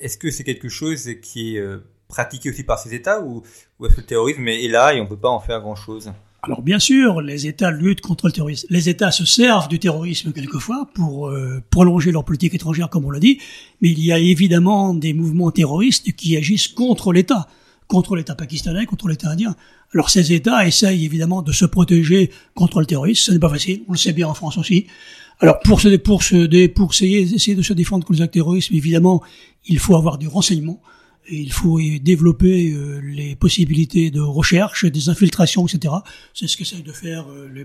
Est-ce 0.00 0.18
que 0.18 0.32
c'est 0.32 0.42
quelque 0.42 0.68
chose 0.68 1.08
qui 1.22 1.56
est 1.56 1.64
pratiqué 2.08 2.50
aussi 2.50 2.64
par 2.64 2.80
ces 2.80 2.92
États 2.92 3.20
ou, 3.20 3.44
ou 3.78 3.86
est-ce 3.86 3.94
que 3.94 4.00
le 4.00 4.06
terrorisme 4.06 4.48
est 4.48 4.66
là 4.66 4.94
et 4.94 5.00
on 5.00 5.06
peut 5.06 5.16
pas 5.16 5.28
en 5.28 5.38
faire 5.38 5.60
grand-chose? 5.60 6.12
Alors 6.46 6.60
bien 6.60 6.78
sûr, 6.78 7.22
les 7.22 7.46
États 7.46 7.70
luttent 7.70 8.02
contre 8.02 8.26
le 8.26 8.32
terrorisme. 8.32 8.66
Les 8.68 8.90
États 8.90 9.10
se 9.10 9.24
servent 9.24 9.68
du 9.68 9.78
terrorisme 9.78 10.32
quelquefois 10.32 10.90
pour 10.94 11.28
euh, 11.28 11.62
prolonger 11.70 12.12
leur 12.12 12.24
politique 12.24 12.54
étrangère, 12.54 12.90
comme 12.90 13.06
on 13.06 13.10
l'a 13.10 13.20
dit. 13.20 13.38
Mais 13.80 13.90
il 13.90 14.00
y 14.00 14.12
a 14.12 14.18
évidemment 14.18 14.92
des 14.92 15.14
mouvements 15.14 15.50
terroristes 15.50 16.12
qui 16.12 16.36
agissent 16.36 16.68
contre 16.68 17.12
l'État, 17.12 17.48
contre 17.86 18.14
l'État 18.14 18.34
pakistanais, 18.34 18.84
contre 18.84 19.08
l'État 19.08 19.30
indien. 19.30 19.56
Alors 19.94 20.10
ces 20.10 20.32
États 20.34 20.66
essayent 20.66 21.04
évidemment 21.04 21.40
de 21.40 21.52
se 21.52 21.64
protéger 21.64 22.30
contre 22.54 22.80
le 22.80 22.86
terrorisme. 22.86 23.24
Ce 23.24 23.32
n'est 23.32 23.38
pas 23.38 23.48
facile. 23.48 23.82
On 23.88 23.92
le 23.92 23.98
sait 23.98 24.12
bien 24.12 24.28
en 24.28 24.34
France 24.34 24.58
aussi. 24.58 24.86
Alors 25.40 25.60
pour 25.60 25.80
se 25.80 25.96
pour 25.96 26.22
se 26.22 26.66
pour 26.68 26.92
essayer, 26.92 27.22
essayer 27.22 27.56
de 27.56 27.62
se 27.62 27.72
défendre 27.72 28.04
contre 28.04 28.20
le 28.20 28.28
terrorisme, 28.28 28.74
évidemment, 28.74 29.22
il 29.66 29.78
faut 29.78 29.96
avoir 29.96 30.18
du 30.18 30.28
renseignement. 30.28 30.80
Il 31.30 31.52
faut 31.52 31.80
développer 32.02 32.72
euh, 32.72 33.00
les 33.02 33.34
possibilités 33.34 34.10
de 34.10 34.20
recherche, 34.20 34.84
des 34.84 35.08
infiltrations, 35.08 35.66
etc. 35.66 35.94
C'est 36.34 36.46
ce 36.46 36.56
qu'essayent 36.56 36.82
de 36.82 36.92
faire 36.92 37.26
euh, 37.30 37.48
les 37.54 37.64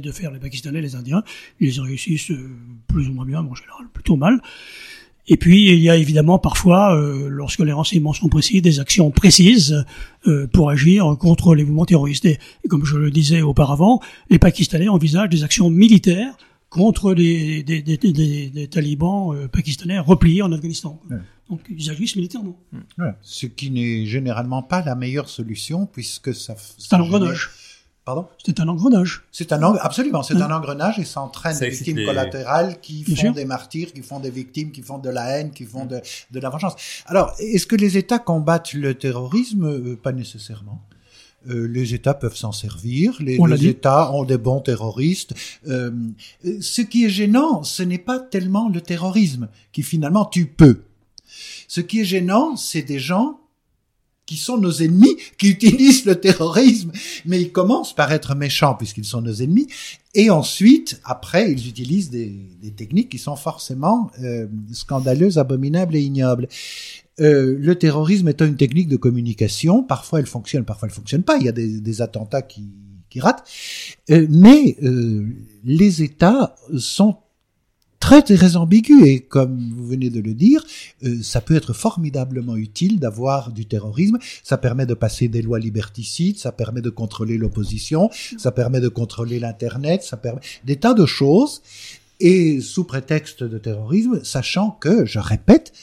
de 0.00 0.12
faire 0.12 0.32
les 0.32 0.40
Pakistanais, 0.40 0.80
les 0.80 0.96
Indiens. 0.96 1.22
Ils 1.60 1.80
réussissent 1.80 2.30
euh, 2.32 2.50
plus 2.88 3.06
ou 3.08 3.12
moins 3.12 3.24
bien, 3.24 3.42
mais 3.42 3.50
en 3.50 3.54
général 3.54 3.86
plutôt 3.92 4.16
mal. 4.16 4.40
Et 5.30 5.36
puis 5.36 5.70
il 5.72 5.78
y 5.80 5.90
a 5.90 5.96
évidemment 5.96 6.38
parfois, 6.38 6.96
euh, 6.98 7.28
lorsque 7.28 7.60
les 7.60 7.72
renseignements 7.72 8.14
sont 8.14 8.28
précis, 8.30 8.62
des 8.62 8.80
actions 8.80 9.10
précises 9.10 9.84
euh, 10.26 10.46
pour 10.48 10.70
agir 10.70 11.04
contre 11.20 11.54
les 11.54 11.64
mouvements 11.64 11.84
terroristes. 11.84 12.24
Et, 12.24 12.38
comme 12.68 12.84
je 12.84 12.96
le 12.96 13.10
disais 13.10 13.42
auparavant, 13.42 14.00
les 14.30 14.38
Pakistanais 14.38 14.88
envisagent 14.88 15.28
des 15.28 15.44
actions 15.44 15.68
militaires 15.70 16.36
contre 16.70 17.14
des, 17.14 17.62
des, 17.62 17.80
des, 17.82 17.96
des- 17.98 18.68
talibans 18.68 19.34
euh, 19.36 19.48
pakistanais 19.48 19.98
repliés 19.98 20.42
en 20.42 20.50
Afghanistan. 20.52 21.00
Donc 21.50 21.60
ils 21.70 21.90
agissent 21.90 22.16
militairement. 22.16 22.58
Voilà. 22.96 23.16
Ce 23.22 23.46
qui 23.46 23.70
n'est 23.70 24.04
généralement 24.06 24.62
pas 24.62 24.82
la 24.82 24.94
meilleure 24.94 25.28
solution 25.28 25.86
puisque 25.86 26.34
ça. 26.34 26.54
C'est 26.78 26.94
un 26.94 27.00
engrenage. 27.00 27.50
Pardon? 28.04 28.26
C'est 28.44 28.58
un 28.60 28.68
engrenage. 28.68 29.22
C'est 29.32 29.52
un 29.52 29.60
eng- 29.62 29.78
absolument, 29.82 30.22
c'est 30.22 30.34
Hein. 30.34 30.48
un 30.50 30.56
engrenage 30.56 30.98
et 30.98 31.04
ça 31.04 31.20
entraîne 31.20 31.52
Ça 31.54 31.66
des 31.66 31.70
victimes 31.70 31.98
les- 31.98 32.06
collatérales 32.06 32.80
qui 32.80 33.02
Bien 33.04 33.14
font 33.14 33.20
sûr. 33.20 33.32
des 33.34 33.44
martyrs, 33.44 33.92
qui 33.92 34.00
font 34.00 34.18
des 34.18 34.30
victimes, 34.30 34.72
qui 34.72 34.80
font 34.80 34.96
de 34.98 35.10
la 35.10 35.26
haine, 35.38 35.50
qui 35.52 35.64
font 35.64 35.84
de, 35.84 36.00
de 36.30 36.40
la 36.40 36.48
vengeance. 36.48 36.74
Alors, 37.04 37.34
est-ce 37.38 37.66
que 37.66 37.76
les 37.76 37.98
États 37.98 38.18
combattent 38.18 38.72
le 38.72 38.94
terrorisme? 38.94 39.64
Euh, 39.66 39.96
Pas 40.02 40.12
nécessairement. 40.12 40.82
Euh, 41.50 41.68
les 41.68 41.92
États 41.94 42.14
peuvent 42.14 42.34
s'en 42.36 42.50
servir. 42.52 43.14
Les, 43.20 43.38
On. 43.38 43.46
États 43.52 44.10
ont 44.12 44.24
des 44.24 44.38
bons 44.38 44.60
terroristes. 44.60 45.34
Euh, 45.68 45.90
euh, 46.46 46.56
ce 46.62 46.80
qui 46.82 47.04
est 47.04 47.10
gênant, 47.10 47.62
ce 47.62 47.82
n'est 47.82 47.98
pas 47.98 48.18
tellement 48.18 48.68
le 48.70 48.80
terrorisme 48.80 49.48
qui 49.70 49.82
finalement 49.82 50.24
tue 50.24 50.46
peu. 50.46 50.80
Ce 51.66 51.80
qui 51.80 52.00
est 52.00 52.04
gênant, 52.04 52.56
c'est 52.56 52.82
des 52.82 52.98
gens 52.98 53.38
qui 54.28 54.36
sont 54.36 54.58
nos 54.58 54.70
ennemis, 54.70 55.16
qui 55.38 55.48
utilisent 55.48 56.04
le 56.04 56.20
terrorisme, 56.20 56.92
mais 57.24 57.40
ils 57.40 57.50
commencent 57.50 57.94
par 57.94 58.12
être 58.12 58.34
méchants 58.34 58.74
puisqu'ils 58.74 59.06
sont 59.06 59.22
nos 59.22 59.32
ennemis, 59.32 59.68
et 60.14 60.28
ensuite, 60.28 61.00
après, 61.04 61.50
ils 61.50 61.66
utilisent 61.66 62.10
des, 62.10 62.36
techniques 62.76 63.08
qui 63.08 63.18
sont 63.18 63.36
forcément 63.36 64.10
euh, 64.22 64.46
scandaleuses, 64.72 65.38
abominables 65.38 65.96
et 65.96 66.02
ignobles. 66.02 66.48
Euh, 67.20 67.56
le 67.58 67.74
terrorisme 67.76 68.28
étant 68.28 68.44
une 68.44 68.56
technique 68.56 68.88
de 68.88 68.96
communication, 68.96 69.82
parfois 69.82 70.20
elle 70.20 70.26
fonctionne, 70.26 70.64
parfois 70.64 70.88
elle 70.88 70.94
fonctionne 70.94 71.22
pas. 71.22 71.38
Il 71.38 71.44
y 71.44 71.48
a 71.48 71.52
des, 71.52 72.02
attentats 72.02 72.42
qui, 72.42 72.70
ratent, 73.20 73.48
Euh, 74.10 74.26
mais 74.28 74.76
les 75.64 76.02
États 76.02 76.54
sont 76.76 77.16
très 78.08 78.22
très 78.22 78.56
ambigus 78.56 79.06
et 79.06 79.20
comme 79.20 79.70
vous 79.76 79.86
venez 79.86 80.08
de 80.08 80.20
le 80.20 80.32
dire, 80.32 80.64
euh, 81.04 81.18
ça 81.22 81.42
peut 81.42 81.54
être 81.54 81.74
formidablement 81.74 82.56
utile 82.56 82.98
d'avoir 82.98 83.52
du 83.52 83.66
terrorisme. 83.66 84.16
Ça 84.42 84.56
permet 84.56 84.86
de 84.86 84.94
passer 84.94 85.28
des 85.28 85.42
lois 85.42 85.58
liberticides, 85.58 86.38
ça 86.38 86.50
permet 86.50 86.80
de 86.80 86.88
contrôler 86.88 87.36
l'opposition, 87.36 88.08
ça 88.38 88.50
permet 88.50 88.80
de 88.80 88.88
contrôler 88.88 89.38
l'internet, 89.38 90.04
ça 90.04 90.16
permet 90.16 90.40
des 90.64 90.76
tas 90.76 90.94
de 90.94 91.04
choses. 91.04 91.60
Et 92.18 92.62
sous 92.62 92.84
prétexte 92.84 93.44
de 93.44 93.58
terrorisme, 93.58 94.24
sachant 94.24 94.70
que, 94.70 95.04
je 95.04 95.18
répète, 95.18 95.74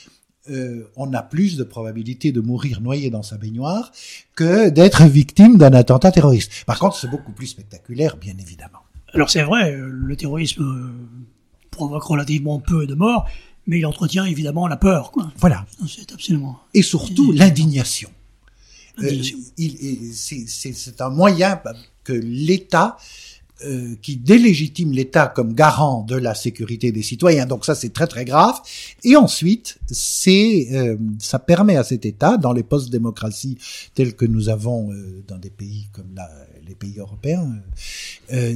euh, 0.50 0.90
on 0.96 1.14
a 1.14 1.22
plus 1.22 1.58
de 1.58 1.64
probabilité 1.64 2.32
de 2.32 2.42
mourir 2.42 2.82
noyé 2.82 3.12
dans 3.12 3.22
sa 3.22 3.38
baignoire 3.38 3.92
que 4.36 4.70
d'être 4.70 5.04
victime 5.04 5.60
d'un 5.60 5.74
attentat 5.74 6.12
terroriste. 6.12 6.52
Par 6.66 6.80
contre, 6.80 6.98
c'est 6.98 7.08
beaucoup 7.08 7.34
plus 7.34 7.46
spectaculaire, 7.46 8.18
bien 8.18 8.34
évidemment. 8.40 8.80
Alors 9.14 9.30
c'est 9.30 9.44
vrai, 9.44 9.74
euh, 9.74 9.88
le 9.88 10.16
terrorisme 10.16 10.92
provoque 11.76 12.04
relativement 12.04 12.60
peu 12.60 12.88
de 12.88 12.96
morts, 12.96 13.28
mais 13.68 13.80
il 13.80 13.86
entretient 13.86 14.26
évidemment 14.26 14.68
la 14.68 14.78
peur. 14.78 15.12
Quoi. 15.12 15.32
Voilà. 15.38 15.66
C'est 15.88 16.12
absolument. 16.12 16.60
Et 16.74 16.82
surtout 16.82 17.32
l'indignation. 17.32 18.10
Euh, 19.04 19.22
c'est 20.14 21.02
un 21.02 21.10
moyen 21.10 21.62
que 22.04 22.14
l'État 22.14 22.98
euh, 23.64 23.96
qui 24.02 24.18
délégitime 24.18 24.92
l'État 24.92 25.28
comme 25.28 25.54
garant 25.54 26.02
de 26.04 26.18
la 26.18 26.36
sécurité 26.36 26.92
des 26.92 27.02
citoyens. 27.02 27.46
Donc 27.46 27.64
ça, 27.64 27.74
c'est 27.74 27.94
très 27.94 28.06
très 28.06 28.26
grave. 28.26 28.60
Et 29.06 29.16
ensuite, 29.16 29.78
c'est 29.90 30.68
euh, 30.74 30.98
ça 31.20 31.40
permet 31.40 31.78
à 31.78 31.86
cet 31.86 32.06
État, 32.06 32.36
dans 32.36 32.52
les 32.52 32.64
post-démocraties 32.64 33.58
telles 33.94 34.14
que 34.14 34.26
nous 34.26 34.50
avons 34.50 34.92
euh, 34.92 35.24
dans 35.26 35.38
des 35.38 35.50
pays 35.50 35.88
comme 35.94 36.10
la, 36.14 36.30
les 36.68 36.76
pays 36.76 36.96
européens, 36.98 37.48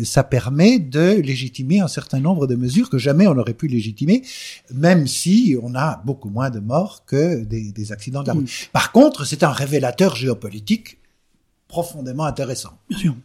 ça 0.03 0.23
permet 0.23 0.79
de 0.79 1.21
légitimer 1.21 1.79
un 1.79 1.87
certain 1.87 2.19
nombre 2.19 2.47
de 2.47 2.55
mesures 2.55 2.89
que 2.89 2.97
jamais 2.97 3.27
on 3.27 3.35
n'aurait 3.35 3.53
pu 3.53 3.67
légitimer, 3.67 4.23
même 4.73 5.07
si 5.07 5.55
on 5.61 5.75
a 5.75 6.01
beaucoup 6.05 6.29
moins 6.29 6.49
de 6.49 6.59
morts 6.59 7.03
que 7.05 7.43
des, 7.43 7.71
des 7.71 7.91
accidents 7.91 8.23
de 8.23 8.27
la 8.27 8.33
route. 8.33 8.49
Par 8.73 8.91
contre, 8.91 9.25
c'est 9.25 9.43
un 9.43 9.51
révélateur 9.51 10.15
géopolitique 10.15 10.97
profondément 11.67 12.25
intéressant. 12.25 12.71
Bien 12.89 12.97
sûr. 12.97 13.15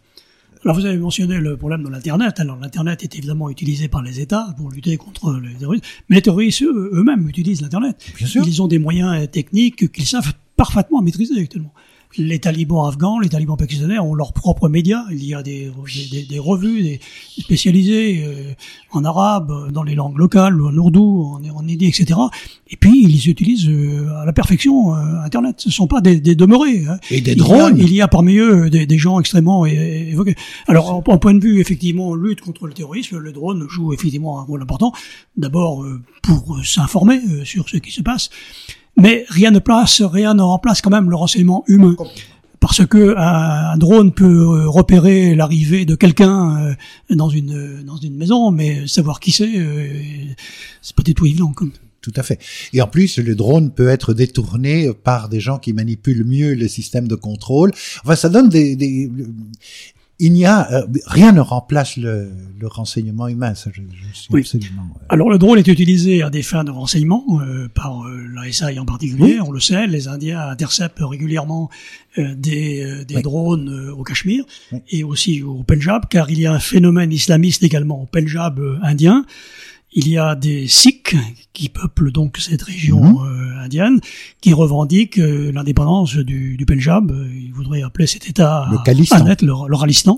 Alors 0.65 0.77
vous 0.77 0.87
avez 0.87 0.97
mentionné 0.97 1.39
le 1.41 1.59
problème 1.59 1.83
de 1.83 1.91
l'Internet. 1.91 2.41
Alors 2.41 2.57
l'Internet 2.57 3.03
est 3.03 3.15
évidemment 3.17 3.51
utilisé 3.51 3.89
par 3.89 4.03
les 4.03 4.21
États 4.21 4.55
pour 4.57 4.71
lutter 4.71 4.97
contre 4.97 5.39
les 5.43 5.55
terroristes, 5.55 5.85
mais 6.09 6.17
les 6.17 6.23
terroristes 6.23 6.63
eux-mêmes 6.63 7.29
utilisent 7.29 7.61
l'Internet. 7.61 8.03
Bien 8.17 8.27
sûr. 8.27 8.43
Ils 8.47 8.63
ont 8.63 8.69
des 8.69 8.79
moyens 8.79 9.31
techniques 9.31 9.93
qu'ils 9.93 10.07
savent 10.07 10.33
parfaitement 10.57 11.03
maîtriser 11.03 11.39
actuellement 11.39 11.75
les 12.17 12.39
talibans 12.39 12.87
afghans, 12.87 13.19
les 13.19 13.29
talibans 13.29 13.57
pakistanais 13.57 13.99
ont 13.99 14.15
leurs 14.15 14.33
propres 14.33 14.69
médias. 14.69 15.05
Il 15.11 15.25
y 15.25 15.35
a 15.35 15.43
des, 15.43 15.71
des, 16.11 16.25
des 16.25 16.39
revues 16.39 16.83
des 16.83 17.01
spécialisées 17.39 18.25
euh, 18.25 18.53
en 18.93 19.05
arabe, 19.05 19.73
dans 19.73 19.83
les 19.83 19.95
langues 19.95 20.19
locales, 20.19 20.61
en 20.61 20.77
ourdou, 20.77 21.25
en, 21.25 21.57
en 21.57 21.69
hindi, 21.69 21.87
etc. 21.87 22.19
Et 22.69 22.77
puis 22.77 23.05
ils 23.05 23.29
utilisent 23.29 23.69
euh, 23.69 24.09
à 24.17 24.25
la 24.25 24.33
perfection 24.33 24.95
euh, 24.95 25.25
Internet. 25.25 25.57
Ce 25.59 25.69
ne 25.69 25.73
sont 25.73 25.87
pas 25.87 26.01
des, 26.01 26.21
des 26.21 26.35
demeurés. 26.35 26.85
Hein. 26.89 26.99
Et 27.11 27.21
des 27.21 27.35
drones. 27.35 27.79
Il 27.79 27.93
y 27.93 28.01
a, 28.01 28.09
parmi 28.09 28.37
eux 28.37 28.71
des, 28.71 28.99
gens 28.99 29.19
extrêmement 29.19 29.67
évoqués. 29.67 30.37
Alors, 30.69 30.95
en, 30.95 31.05
en, 31.07 31.19
point 31.19 31.35
de 31.35 31.43
vue 31.43 31.61
effectivement 31.61 32.15
lutte 32.15 32.41
contre 32.41 32.67
le 32.67 32.73
terrorisme, 32.73 33.19
le 33.19 33.33
drone 33.33 33.67
joue 33.69 33.93
effectivement 33.93 34.41
un 34.41 34.45
rôle 34.45 34.63
important. 34.63 34.93
D'abord 35.37 35.85
pour 36.23 36.61
s'informer 36.65 37.21
sur 37.45 37.69
ce 37.69 37.77
qui 37.77 37.91
se 37.91 38.03
passe 38.03 38.31
mais 38.97 39.25
rien 39.29 39.51
ne 39.51 39.59
place, 39.59 40.03
rien 40.03 40.35
ne 40.35 40.43
remplace 40.43 40.81
quand 40.81 40.91
même 40.91 41.11
le 41.11 41.17
renseignement 41.17 41.65
humain. 41.67 41.97
Parce 42.61 42.87
que 42.87 43.15
un, 43.19 43.77
drone 43.77 44.13
peut 44.13 44.25
euh, 44.25 44.69
repérer 44.69 45.35
l'arrivée 45.35 45.85
de 45.85 45.95
quelqu'un 45.95 46.57
euh, 46.57 46.75
dans 47.15 47.29
une 47.29 47.83
dans 47.83 47.99
une 47.99 48.17
maison, 48.17 48.51
mais 48.51 48.87
savoir 48.87 49.21
qui 49.21 49.33
c'est, 49.33 49.59
euh, 49.59 49.87
c'est 50.81 50.97
pas 50.97 51.03
du 51.03 51.15
tout 51.15 51.27
évident. 51.27 51.53
Comme. 51.53 51.73
Tout 52.01 52.13
à 52.17 52.23
fait. 52.23 52.39
Et 52.73 52.81
en 52.81 52.87
plus, 52.87 53.19
le 53.19 53.35
drone 53.35 53.71
peut 53.71 53.89
être 53.89 54.15
détourné 54.15 54.91
par 54.93 55.29
des 55.29 55.41
gens 55.41 55.59
qui 55.59 55.73
manipulent 55.73 56.25
mieux 56.25 56.55
le 56.55 56.69
système 56.69 57.09
de 57.09 57.15
contrôle. 57.15 57.73
Enfin, 58.03 58.15
ça 58.15 58.29
donne 58.29 58.49
des, 58.49 58.77
des 58.77 59.11
il 60.25 60.33
n'y 60.33 60.47
a 60.47 60.73
euh, 60.73 60.87
rien 61.07 61.33
ne 61.33 61.41
remplace 61.41 61.99
le, 61.99 62.33
le, 62.59 62.67
renseignement 62.67 63.29
humain. 63.29 63.55
Ça, 63.55 63.71
je, 63.75 63.83
je 63.83 64.17
suis 64.19 64.29
oui. 64.33 64.41
absolument. 64.41 64.89
Euh... 64.97 65.07
Alors 65.11 65.29
le 65.29 65.37
drone 65.37 65.59
est 65.59 65.69
utilisé 65.69 66.23
à 66.23 66.31
des 66.31 66.43
fins 66.43 66.65
de 66.65 66.71
renseignement 66.71 67.25
euh, 67.43 67.69
par 67.69 68.07
euh, 68.07 68.27
la 68.35 68.51
SAI 68.51 68.79
en 68.79 68.87
particulier. 68.87 69.39
Oui. 69.39 69.41
On 69.47 69.53
le 69.53 69.61
sait, 69.61 69.87
les 69.87 70.09
Indiens 70.09 70.41
interceptent 70.41 71.01
régulièrement 71.01 71.69
euh, 72.17 72.35
des, 72.35 73.05
des 73.07 73.17
oui. 73.17 73.23
drones 73.23 73.91
au 73.91 74.03
Cachemire 74.03 74.45
et 74.89 75.05
aussi 75.05 75.43
au 75.43 75.63
Pendjab, 75.63 76.07
car 76.09 76.31
il 76.31 76.41
y 76.41 76.47
a 76.47 76.53
un 76.53 76.59
phénomène 76.59 77.13
islamiste 77.13 77.63
également 77.63 78.03
au 78.03 78.07
Pendjab 78.07 78.59
indien. 78.83 79.27
Il 79.97 80.09
y 80.09 80.19
a 80.19 80.35
des 80.35 80.67
Sikhs 80.67 81.15
qui 81.53 81.69
peuplent 81.69 82.11
donc 82.11 82.39
cette 82.39 82.63
région 82.63 83.01
mmh. 83.01 83.27
euh, 83.27 83.65
indienne, 83.65 84.01
qui 84.41 84.53
revendiquent 84.53 85.21
euh, 85.21 85.53
l'indépendance 85.53 86.17
du, 86.17 86.57
du 86.57 86.67
Pendjab. 86.67 87.15
Ils 87.33 87.53
voudraient 87.53 87.83
appeler 87.83 88.09
cet 88.09 88.29
État 88.29 88.67
le 88.73 89.15
à 89.15 89.23
naître, 89.23 89.45
le, 89.45 89.53
le. 89.53 90.13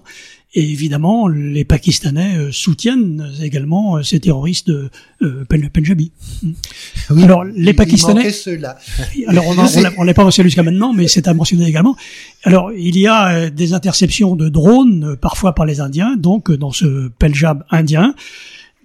Et 0.54 0.62
évidemment, 0.62 1.28
les 1.28 1.66
Pakistanais 1.66 2.38
euh, 2.38 2.52
soutiennent 2.52 3.30
également 3.42 4.02
ces 4.02 4.18
terroristes 4.18 4.72
Pendjabis. 5.50 6.12
Oui, 7.10 7.24
alors, 7.24 7.44
les 7.44 7.74
Pakistanais. 7.74 8.30
alors, 9.26 9.44
on 9.98 10.02
l'a 10.04 10.14
pas 10.14 10.24
mentionné 10.24 10.48
jusqu'à 10.48 10.62
maintenant, 10.62 10.94
mais 10.94 11.06
c'est 11.06 11.28
à 11.28 11.34
mentionner 11.34 11.68
également. 11.68 11.94
Alors, 12.44 12.72
il 12.72 12.98
y 12.98 13.06
a 13.06 13.50
des 13.50 13.74
interceptions 13.74 14.36
de 14.36 14.48
drones, 14.48 15.16
parfois 15.20 15.54
par 15.54 15.66
les 15.66 15.80
Indiens, 15.80 16.16
donc 16.16 16.50
dans 16.50 16.72
ce 16.72 17.08
Pendjab 17.18 17.64
indien 17.70 18.14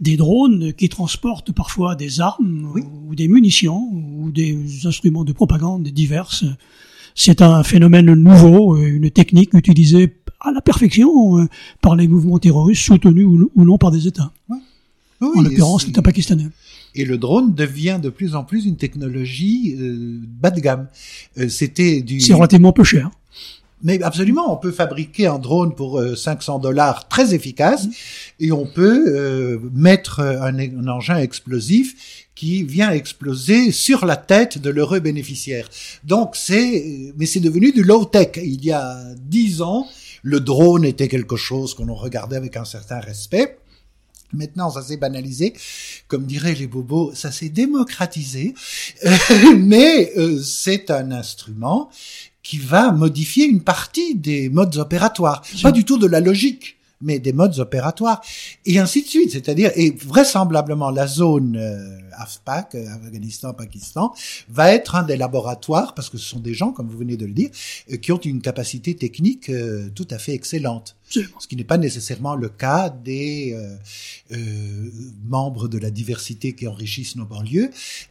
des 0.02 0.18
drones 0.18 0.74
qui 0.74 0.90
transportent 0.90 1.52
parfois 1.52 1.96
des 1.96 2.20
armes 2.20 2.70
oui. 2.74 2.82
ou 3.08 3.16
des 3.16 3.28
munitions 3.28 3.88
ou 3.94 4.32
des 4.32 4.86
instruments 4.86 5.24
de 5.24 5.32
propagande 5.32 5.84
diverses. 5.84 6.44
C'est 7.16 7.42
un 7.42 7.64
phénomène 7.64 8.14
nouveau, 8.14 8.78
une 8.78 9.12
technique 9.12 9.54
utilisée 9.54 10.18
à 10.40 10.52
la 10.52 10.62
perfection 10.62 11.40
euh, 11.40 11.48
par 11.82 11.96
les 11.96 12.08
mouvements 12.08 12.40
terroristes 12.40 12.84
soutenus 12.84 13.28
ou 13.28 13.66
non 13.66 13.78
par 13.78 13.92
des 13.92 14.08
États. 14.08 14.32
Oui. 14.50 14.58
Oui, 15.22 15.30
en 15.36 15.42
l'occurrence 15.42 15.86
l'État 15.86 16.02
pakistanais. 16.02 16.48
Et 16.96 17.06
le 17.06 17.18
drone 17.18 17.54
devient 17.54 18.00
de 18.02 18.10
plus 18.10 18.36
en 18.36 18.44
plus 18.44 18.66
une 18.66 18.76
technologie 18.76 19.76
euh, 19.80 20.20
bas 20.26 20.50
de 20.50 20.60
gamme. 20.60 20.88
Euh, 21.38 21.48
C'était 21.48 22.02
du. 22.02 22.20
C'est 22.20 22.34
relativement 22.34 22.74
peu 22.74 22.84
cher. 22.84 23.12
Mais 23.84 24.02
absolument, 24.04 24.54
on 24.54 24.58
peut 24.58 24.72
fabriquer 24.72 25.28
un 25.28 25.40
drone 25.40 25.76
pour 25.76 26.02
500 26.16 26.60
dollars 26.60 27.08
très 27.08 27.34
efficace 27.34 27.88
et 28.40 28.52
on 28.52 28.66
peut 28.66 29.06
euh, 29.08 29.60
mettre 29.74 30.20
un, 30.20 30.58
un, 30.58 30.88
engin 30.88 31.18
explosif 31.18 32.28
qui 32.36 32.64
vient 32.64 32.92
exploser 32.92 33.72
sur 33.72 34.06
la 34.06 34.16
tête 34.16 34.58
de 34.58 34.70
l'heureux 34.70 35.00
bénéficiaire. 35.00 35.70
Donc 36.04 36.36
c'est, 36.36 37.14
mais 37.18 37.26
c'est 37.26 37.40
devenu 37.40 37.72
du 37.72 37.84
low 37.84 38.06
tech. 38.06 38.32
Il 38.38 38.64
y 38.66 38.72
a 38.72 38.98
dix 39.18 39.62
ans, 39.62 39.88
le 40.24 40.40
drone 40.40 40.86
était 40.86 41.08
quelque 41.08 41.36
chose 41.36 41.74
qu'on 41.74 41.94
regardait 41.94 42.36
avec 42.36 42.58
un 42.58 42.66
certain 42.66 43.00
respect. 43.00 43.58
Maintenant, 44.34 44.70
ça 44.70 44.82
s'est 44.82 44.98
banalisé, 44.98 45.54
comme 46.08 46.26
diraient 46.26 46.56
les 46.56 46.68
bobos, 46.68 47.12
ça 47.14 47.32
s'est 47.32 47.50
démocratisé, 47.50 48.56
mais 49.58 50.14
euh, 50.16 50.42
c'est 50.42 50.90
un 50.90 51.12
instrument 51.12 51.90
qui 52.52 52.58
va 52.58 52.92
modifier 52.92 53.46
une 53.46 53.62
partie 53.62 54.14
des 54.14 54.50
modes 54.50 54.76
opératoires, 54.76 55.42
pas 55.64 55.72
du 55.72 55.86
tout 55.86 55.98
de 55.98 56.06
la 56.06 56.20
logique 56.20 56.76
mais 57.00 57.18
des 57.18 57.34
modes 57.34 57.58
opératoires, 57.60 58.22
et 58.66 58.78
ainsi 58.78 59.04
de 59.04 59.08
suite. 59.08 59.32
C'est-à-dire, 59.32 59.72
et 59.76 59.90
vraisemblablement, 59.90 60.92
la 60.92 61.08
zone 61.08 61.58
euh, 61.58 61.98
AFPAC, 62.18 62.76
euh, 62.76 62.86
Afghanistan-Pakistan, 62.94 64.14
va 64.50 64.72
être 64.72 64.96
un 64.96 65.04
des 65.04 65.18
laboratoires, 65.18 65.96
parce 65.96 66.10
que 66.10 66.18
ce 66.18 66.26
sont 66.26 66.40
des 66.40 66.54
gens, 66.54 66.72
comme 66.72 66.88
vous 66.88 66.98
venez 66.98 67.18
de 67.18 67.26
le 67.26 67.34
dire, 67.34 67.50
euh, 67.92 67.98
qui 67.98 68.12
ont 68.12 68.20
une 68.20 68.42
capacité 68.42 68.96
technique 68.96 69.50
euh, 69.50 69.90
tout 69.96 70.08
à 70.12 70.20
fait 70.20 70.34
excellente. 70.34 70.96
Ce 71.12 71.48
qui 71.48 71.56
n'est 71.56 71.64
pas 71.64 71.78
nécessairement 71.78 72.36
le 72.36 72.50
cas 72.50 72.90
des 72.90 73.54
euh, 73.54 73.76
euh, 74.32 74.90
membres 75.28 75.68
de 75.68 75.78
la 75.78 75.92
diversité 75.92 76.54
qui 76.54 76.68
enrichissent 76.68 77.16
nos 77.16 77.26
banlieues. 77.26 77.70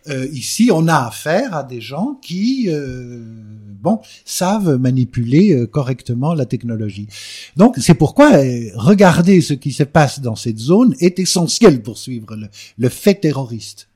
Euh, 0.09 0.26
ici, 0.32 0.70
on 0.72 0.86
a 0.86 1.07
affaire 1.07 1.55
à 1.55 1.62
des 1.64 1.80
gens 1.80 2.18
qui, 2.20 2.68
bon, 3.82 4.01
savent 4.24 4.76
manipuler 4.76 5.66
correctement 5.70 6.34
la 6.34 6.46
technologie. 6.46 7.09
Donc, 7.57 7.76
c'est 7.78 7.94
pourquoi 7.94 8.30
regarder 8.74 9.40
ce 9.40 9.55
qui 9.55 9.72
se 9.72 9.84
passe 9.84 10.20
dans 10.20 10.36
cette 10.36 10.59
zone 10.59 10.94
est 11.01 11.18
essentiel 11.18 11.82
pour 11.82 11.98
suivre 11.98 12.36
le, 12.36 12.48
le 12.78 12.88
fait 12.88 13.14
terroriste. 13.14 13.88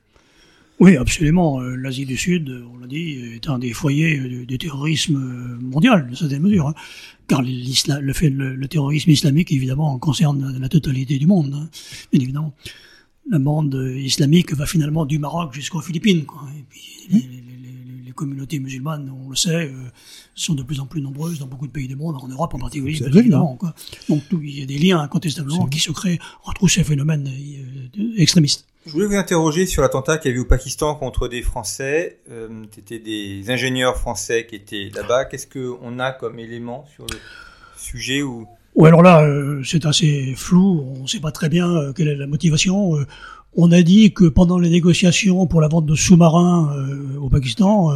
Oui, 0.80 0.96
absolument. 0.96 1.60
L'Asie 1.60 2.04
du 2.04 2.16
Sud, 2.16 2.64
on 2.74 2.78
l'a 2.78 2.88
dit, 2.88 3.36
est 3.36 3.48
un 3.48 3.60
des 3.60 3.72
foyers 3.72 4.44
du 4.44 4.58
terrorisme 4.58 5.16
mondial, 5.60 6.10
de 6.10 6.16
certaines 6.16 6.42
mesures. 6.42 6.74
Car 7.26 7.42
le, 7.42 8.12
fait, 8.12 8.28
le, 8.28 8.54
le, 8.54 8.68
terrorisme 8.68 9.10
islamique, 9.10 9.50
évidemment, 9.50 9.98
concerne 9.98 10.58
la 10.58 10.68
totalité 10.68 11.18
du 11.18 11.26
monde, 11.26 11.54
hein, 11.54 11.68
bien 12.12 12.20
évidemment. 12.20 12.54
La 13.30 13.38
bande 13.38 13.74
islamique 13.96 14.52
va 14.54 14.66
finalement 14.66 15.06
du 15.06 15.18
Maroc 15.18 15.54
jusqu'aux 15.54 15.80
Philippines. 15.80 16.26
Quoi. 16.26 16.46
Et 16.58 16.64
puis, 16.68 16.82
les, 17.10 17.20
les, 17.20 17.26
les, 17.28 17.33
communautés 18.14 18.58
musulmanes, 18.58 19.12
on 19.24 19.30
le 19.30 19.36
sait, 19.36 19.66
euh, 19.66 19.90
sont 20.34 20.54
de 20.54 20.62
plus 20.62 20.80
en 20.80 20.86
plus 20.86 21.02
nombreuses 21.02 21.38
dans 21.38 21.46
beaucoup 21.46 21.66
de 21.66 21.72
pays 21.72 21.88
du 21.88 21.96
monde, 21.96 22.16
en 22.20 22.28
Europe 22.28 22.54
en 22.54 22.58
particulier. 22.58 23.02
Évidemment, 23.04 23.56
quoi. 23.56 23.74
Donc 24.08 24.22
tout, 24.28 24.40
il 24.42 24.58
y 24.58 24.62
a 24.62 24.66
des 24.66 24.78
liens 24.78 25.00
incontestablement 25.00 25.66
qui 25.66 25.80
se 25.80 25.92
créent 25.92 26.18
entre 26.44 26.60
tous 26.60 26.68
ces 26.68 26.84
phénomènes 26.84 27.28
euh, 27.28 28.02
extrémistes. 28.16 28.66
Je 28.86 28.92
voulais 28.92 29.06
vous 29.06 29.16
interroger 29.16 29.66
sur 29.66 29.82
l'attentat 29.82 30.18
qu'il 30.18 30.30
y 30.30 30.34
a 30.34 30.36
eu 30.36 30.40
au 30.40 30.44
Pakistan 30.44 30.94
contre 30.94 31.28
des 31.28 31.42
Français. 31.42 32.18
Euh, 32.30 32.64
C'était 32.74 32.98
des 32.98 33.50
ingénieurs 33.50 33.96
français 33.96 34.46
qui 34.46 34.56
étaient 34.56 34.90
là-bas. 34.94 35.24
Qu'est-ce 35.24 35.46
qu'on 35.46 35.98
a 35.98 36.12
comme 36.12 36.38
élément 36.38 36.84
sur 36.94 37.06
le 37.06 37.16
sujet 37.76 38.22
ou 38.22 38.46
ou 38.74 38.86
alors 38.86 39.02
là, 39.02 39.22
euh, 39.22 39.62
c'est 39.64 39.86
assez 39.86 40.34
flou. 40.36 40.84
On 40.96 41.02
ne 41.02 41.06
sait 41.06 41.20
pas 41.20 41.30
très 41.30 41.48
bien 41.48 41.70
euh, 41.70 41.92
quelle 41.92 42.08
est 42.08 42.16
la 42.16 42.26
motivation. 42.26 42.96
Euh, 42.96 43.06
on 43.56 43.72
a 43.72 43.82
dit 43.82 44.12
que 44.12 44.24
pendant 44.24 44.58
les 44.58 44.70
négociations 44.70 45.46
pour 45.46 45.60
la 45.60 45.68
vente 45.68 45.86
de 45.86 45.94
sous-marins 45.94 46.74
euh, 46.76 47.18
au 47.20 47.28
Pakistan, 47.28 47.90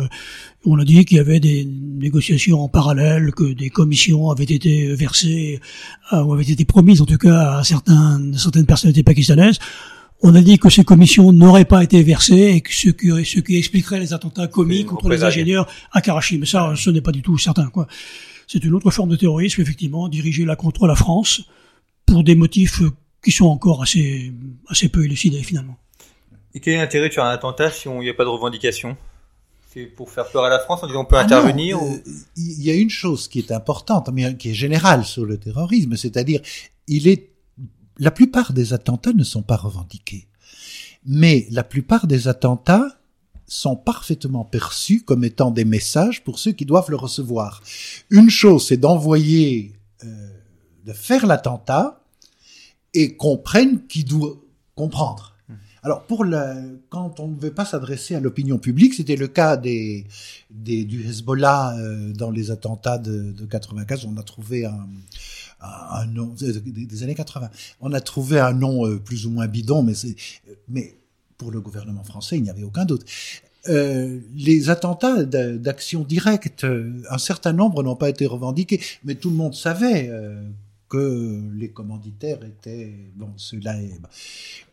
on 0.64 0.78
a 0.78 0.84
dit 0.84 1.04
qu'il 1.04 1.16
y 1.16 1.20
avait 1.20 1.40
des 1.40 1.64
négociations 1.64 2.60
en 2.60 2.68
parallèle, 2.68 3.32
que 3.32 3.52
des 3.52 3.70
commissions 3.70 4.30
avaient 4.30 4.44
été 4.44 4.94
versées 4.94 5.60
ou 6.12 6.32
avaient 6.32 6.42
été 6.42 6.64
promises 6.64 7.02
en 7.02 7.06
tout 7.06 7.18
cas 7.18 7.58
à 7.58 7.64
certains, 7.64 8.20
certaines 8.36 8.66
personnalités 8.66 9.02
pakistanaises. 9.02 9.58
On 10.20 10.34
a 10.34 10.40
dit 10.40 10.58
que 10.58 10.68
ces 10.68 10.82
commissions 10.82 11.32
n'auraient 11.32 11.64
pas 11.64 11.84
été 11.84 12.02
versées 12.02 12.54
et 12.56 12.60
que 12.60 12.74
ce 12.74 12.90
qui, 12.90 13.08
ce 13.24 13.38
qui 13.38 13.56
expliquerait 13.56 14.00
les 14.00 14.12
attentats 14.12 14.48
commis 14.48 14.84
contre 14.84 15.08
les 15.08 15.22
ingénieurs 15.22 15.68
à 15.92 16.00
Karachi. 16.00 16.38
Mais 16.38 16.46
ça, 16.46 16.72
ce 16.76 16.90
n'est 16.90 17.00
pas 17.00 17.12
du 17.12 17.22
tout 17.22 17.38
certain, 17.38 17.68
quoi. 17.68 17.86
C'est 18.48 18.64
une 18.64 18.74
autre 18.74 18.90
forme 18.90 19.10
de 19.10 19.16
terrorisme, 19.16 19.60
effectivement, 19.60 20.08
dirigée 20.08 20.44
là 20.44 20.56
contre 20.56 20.86
la 20.86 20.96
France 20.96 21.42
pour 22.06 22.24
des 22.24 22.34
motifs 22.34 22.82
qui 23.22 23.32
sont 23.32 23.46
encore 23.46 23.82
assez, 23.82 24.32
assez 24.68 24.88
peu 24.88 25.04
élucidés 25.04 25.42
finalement. 25.42 25.76
Et 26.54 26.60
quel 26.60 26.74
est 26.74 26.78
l'intérêt 26.78 27.08
de 27.08 27.14
faire 27.14 27.24
un 27.24 27.30
attentat 27.30 27.70
si 27.70 27.88
il 27.88 27.98
n'y 27.98 28.08
a 28.08 28.14
pas 28.14 28.24
de 28.24 28.30
revendication? 28.30 28.96
C'est 29.72 29.84
pour 29.84 30.10
faire 30.10 30.30
peur 30.30 30.44
à 30.44 30.48
la 30.48 30.60
France 30.60 30.82
en 30.82 30.86
disant 30.86 31.02
on 31.02 31.04
peut 31.04 31.16
ah 31.16 31.22
intervenir 31.22 31.78
euh, 31.78 32.02
Il 32.36 32.62
y 32.62 32.70
a 32.70 32.74
une 32.74 32.88
chose 32.88 33.28
qui 33.28 33.38
est 33.38 33.52
importante, 33.52 34.08
mais 34.12 34.36
qui 34.36 34.50
est 34.50 34.54
générale 34.54 35.04
sur 35.04 35.26
le 35.26 35.38
terrorisme, 35.38 35.96
c'est-à-dire 35.96 36.40
il 36.86 37.06
est 37.06 37.30
la 37.98 38.10
plupart 38.10 38.52
des 38.52 38.72
attentats 38.72 39.12
ne 39.12 39.24
sont 39.24 39.42
pas 39.42 39.56
revendiqués, 39.56 40.28
mais 41.04 41.46
la 41.50 41.64
plupart 41.64 42.06
des 42.06 42.28
attentats 42.28 42.98
sont 43.46 43.76
parfaitement 43.76 44.44
perçus 44.44 45.02
comme 45.02 45.24
étant 45.24 45.50
des 45.50 45.64
messages 45.64 46.22
pour 46.22 46.38
ceux 46.38 46.52
qui 46.52 46.64
doivent 46.64 46.90
le 46.90 46.96
recevoir. 46.96 47.62
Une 48.10 48.30
chose, 48.30 48.66
c'est 48.66 48.76
d'envoyer, 48.76 49.72
euh, 50.04 50.28
de 50.84 50.92
faire 50.92 51.26
l'attentat 51.26 51.97
et 52.94 53.16
comprennent 53.16 53.86
qui 53.86 54.04
doit 54.04 54.36
comprendre. 54.74 55.34
Alors 55.84 56.02
pour 56.02 56.26
quand 56.90 57.20
on 57.20 57.28
ne 57.28 57.38
veut 57.38 57.52
pas 57.52 57.64
s'adresser 57.64 58.14
à 58.14 58.20
l'opinion 58.20 58.58
publique, 58.58 58.94
c'était 58.94 59.16
le 59.16 59.28
cas 59.28 59.56
du 59.56 60.04
Hezbollah 60.50 61.76
euh, 61.78 62.12
dans 62.12 62.30
les 62.30 62.50
attentats 62.50 62.98
de, 62.98 63.32
de 63.32 63.46
95. 63.46 64.04
On 64.06 64.16
a 64.16 64.22
trouvé 64.22 64.66
un, 64.66 66.06
nom 66.06 66.34
des, 66.34 67.02
années 67.02 67.14
80. 67.14 67.50
On 67.80 67.92
a 67.92 68.00
trouvé 68.00 68.40
un 68.40 68.52
nom 68.52 68.86
euh, 68.86 68.98
plus 68.98 69.26
ou 69.26 69.30
moins 69.30 69.46
bidon, 69.46 69.86
mais 70.68 70.98
pour 71.38 71.52
le 71.52 71.60
gouvernement 71.60 72.04
français, 72.04 72.36
il 72.36 72.42
n'y 72.42 72.50
avait 72.50 72.64
aucun 72.64 72.84
doute. 72.84 73.04
Euh, 73.68 74.20
les 74.36 74.70
attentats 74.70 75.24
d'action 75.24 76.02
directe, 76.02 76.64
euh, 76.64 77.02
un 77.10 77.18
certain 77.18 77.52
nombre 77.52 77.82
n'ont 77.82 77.96
pas 77.96 78.08
été 78.08 78.26
revendiqués, 78.26 78.80
mais 79.04 79.14
tout 79.14 79.30
le 79.30 79.36
monde 79.36 79.54
savait 79.54 80.08
euh, 80.10 80.42
que 80.88 81.40
les 81.54 81.70
commanditaires 81.70 82.38
étaient 82.44 82.94
bon 83.16 83.30
cela 83.36 83.76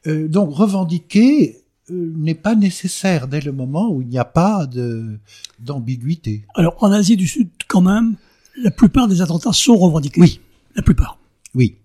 euh, 0.07 0.27
donc 0.27 0.53
revendiquer 0.53 1.61
euh, 1.91 2.13
n'est 2.15 2.35
pas 2.35 2.55
nécessaire 2.55 3.27
dès 3.27 3.41
le 3.41 3.51
moment 3.51 3.89
où 3.91 4.01
il 4.01 4.07
n'y 4.07 4.17
a 4.17 4.25
pas 4.25 4.65
de 4.65 5.17
d'ambiguïté. 5.59 6.43
Alors 6.55 6.75
en 6.79 6.91
Asie 6.91 7.17
du 7.17 7.27
Sud 7.27 7.49
quand 7.67 7.81
même, 7.81 8.15
la 8.61 8.71
plupart 8.71 9.07
des 9.07 9.21
attentats 9.21 9.53
sont 9.53 9.77
revendiqués. 9.77 10.21
Oui, 10.21 10.39
la 10.75 10.81
plupart. 10.81 11.17
Oui. 11.53 11.75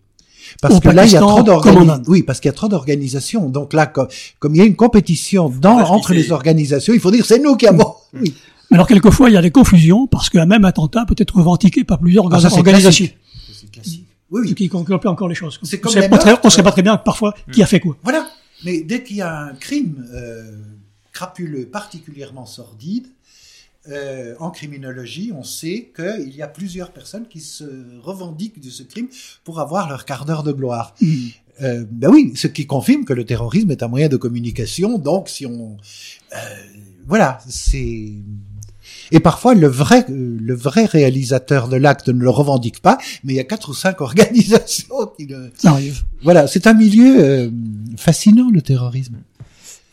Parce 0.60 0.80
que 0.80 0.88
là, 0.88 1.06
il 1.06 1.12
y 1.12 1.16
a 1.16 1.20
trop 1.20 1.42
d'organisations. 1.42 2.02
Oui, 2.08 2.22
parce 2.22 2.40
qu'il 2.40 2.48
y 2.48 2.50
a 2.50 2.54
trop 2.54 2.68
d'organisations. 2.68 3.48
Donc 3.48 3.72
là, 3.72 3.86
comme, 3.86 4.08
il 4.54 4.56
y 4.56 4.60
a 4.60 4.64
une 4.64 4.74
compétition 4.74 5.48
dans, 5.48 5.78
entre 5.78 6.12
les 6.12 6.32
organisations, 6.32 6.92
il 6.92 7.00
faut 7.00 7.10
dire 7.10 7.24
c'est 7.24 7.38
nous 7.38 7.56
qui 7.56 7.66
avons. 7.66 7.94
Oui. 8.14 8.34
Mais 8.70 8.76
alors 8.76 8.86
quelquefois, 8.86 9.30
il 9.30 9.34
y 9.34 9.36
a 9.36 9.42
des 9.42 9.50
confusions 9.50 10.06
parce 10.06 10.30
qu'un 10.30 10.46
même 10.46 10.64
attentat 10.64 11.04
peut 11.06 11.16
être 11.18 11.36
revendiqué 11.36 11.84
par 11.84 11.98
plusieurs 11.98 12.32
ah, 12.32 12.56
organisations. 12.56 13.08
Oui, 14.30 14.42
oui. 14.44 14.54
qui 14.54 14.68
complète 14.68 15.06
encore 15.06 15.28
les 15.28 15.34
choses. 15.34 15.58
C'est 15.62 15.80
comme 15.80 15.92
on 15.92 15.96
ne 15.96 16.50
sait 16.50 16.62
pas 16.62 16.72
très 16.72 16.82
bien 16.82 16.96
parfois 16.96 17.34
qui 17.52 17.62
a 17.62 17.66
fait 17.66 17.80
quoi. 17.80 17.96
Voilà. 18.02 18.28
Mais 18.64 18.82
dès 18.82 19.02
qu'il 19.02 19.16
y 19.16 19.22
a 19.22 19.38
un 19.38 19.54
crime 19.54 20.06
euh, 20.12 20.52
crapuleux 21.12 21.66
particulièrement 21.66 22.46
sordide, 22.46 23.06
euh, 23.88 24.34
en 24.38 24.50
criminologie, 24.50 25.32
on 25.34 25.42
sait 25.42 25.90
qu'il 25.96 26.36
y 26.36 26.42
a 26.42 26.48
plusieurs 26.48 26.90
personnes 26.90 27.26
qui 27.26 27.40
se 27.40 27.64
revendiquent 28.02 28.60
de 28.60 28.68
ce 28.68 28.82
crime 28.82 29.08
pour 29.42 29.58
avoir 29.58 29.88
leur 29.88 30.04
quart 30.04 30.26
d'heure 30.26 30.42
de 30.42 30.52
gloire. 30.52 30.94
Mm. 31.00 31.28
Euh, 31.62 31.84
ben 31.90 32.10
oui, 32.10 32.32
ce 32.36 32.46
qui 32.46 32.66
confirme 32.66 33.04
que 33.04 33.14
le 33.14 33.24
terrorisme 33.24 33.70
est 33.70 33.82
un 33.82 33.88
moyen 33.88 34.08
de 34.08 34.16
communication. 34.16 34.98
Donc, 34.98 35.28
si 35.28 35.46
on, 35.46 35.78
euh, 36.32 36.36
voilà, 37.06 37.38
c'est 37.48 38.12
et 39.12 39.20
parfois, 39.20 39.54
le 39.54 39.66
vrai, 39.66 40.04
le 40.08 40.54
vrai 40.54 40.84
réalisateur 40.84 41.68
de 41.68 41.76
l'acte 41.76 42.08
ne 42.08 42.22
le 42.22 42.30
revendique 42.30 42.80
pas, 42.80 42.98
mais 43.24 43.34
il 43.34 43.36
y 43.36 43.40
a 43.40 43.44
quatre 43.44 43.70
ou 43.70 43.74
cinq 43.74 44.00
organisations 44.00 45.12
qui 45.16 45.26
le... 45.26 45.50
Ça 45.56 45.70
arrive. 45.70 46.02
Voilà, 46.22 46.46
c'est 46.46 46.66
un 46.66 46.74
milieu 46.74 47.22
euh, 47.22 47.50
fascinant, 47.96 48.50
le 48.52 48.62
terrorisme. 48.62 49.16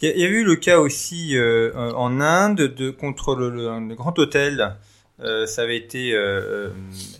Il 0.01 0.09
y, 0.15 0.23
a 0.23 0.27
eu 0.27 0.43
le 0.43 0.55
cas 0.55 0.77
aussi 0.77 1.35
euh, 1.35 1.71
en 1.95 2.21
Inde 2.21 2.71
de 2.77 2.91
contre 2.91 3.35
le, 3.35 3.49
le, 3.49 3.95
Grand 3.95 4.17
Hôtel. 4.19 4.75
Euh, 5.23 5.47
ça 5.47 5.63
avait 5.63 5.77
été 5.77 6.11
euh, 6.13 6.69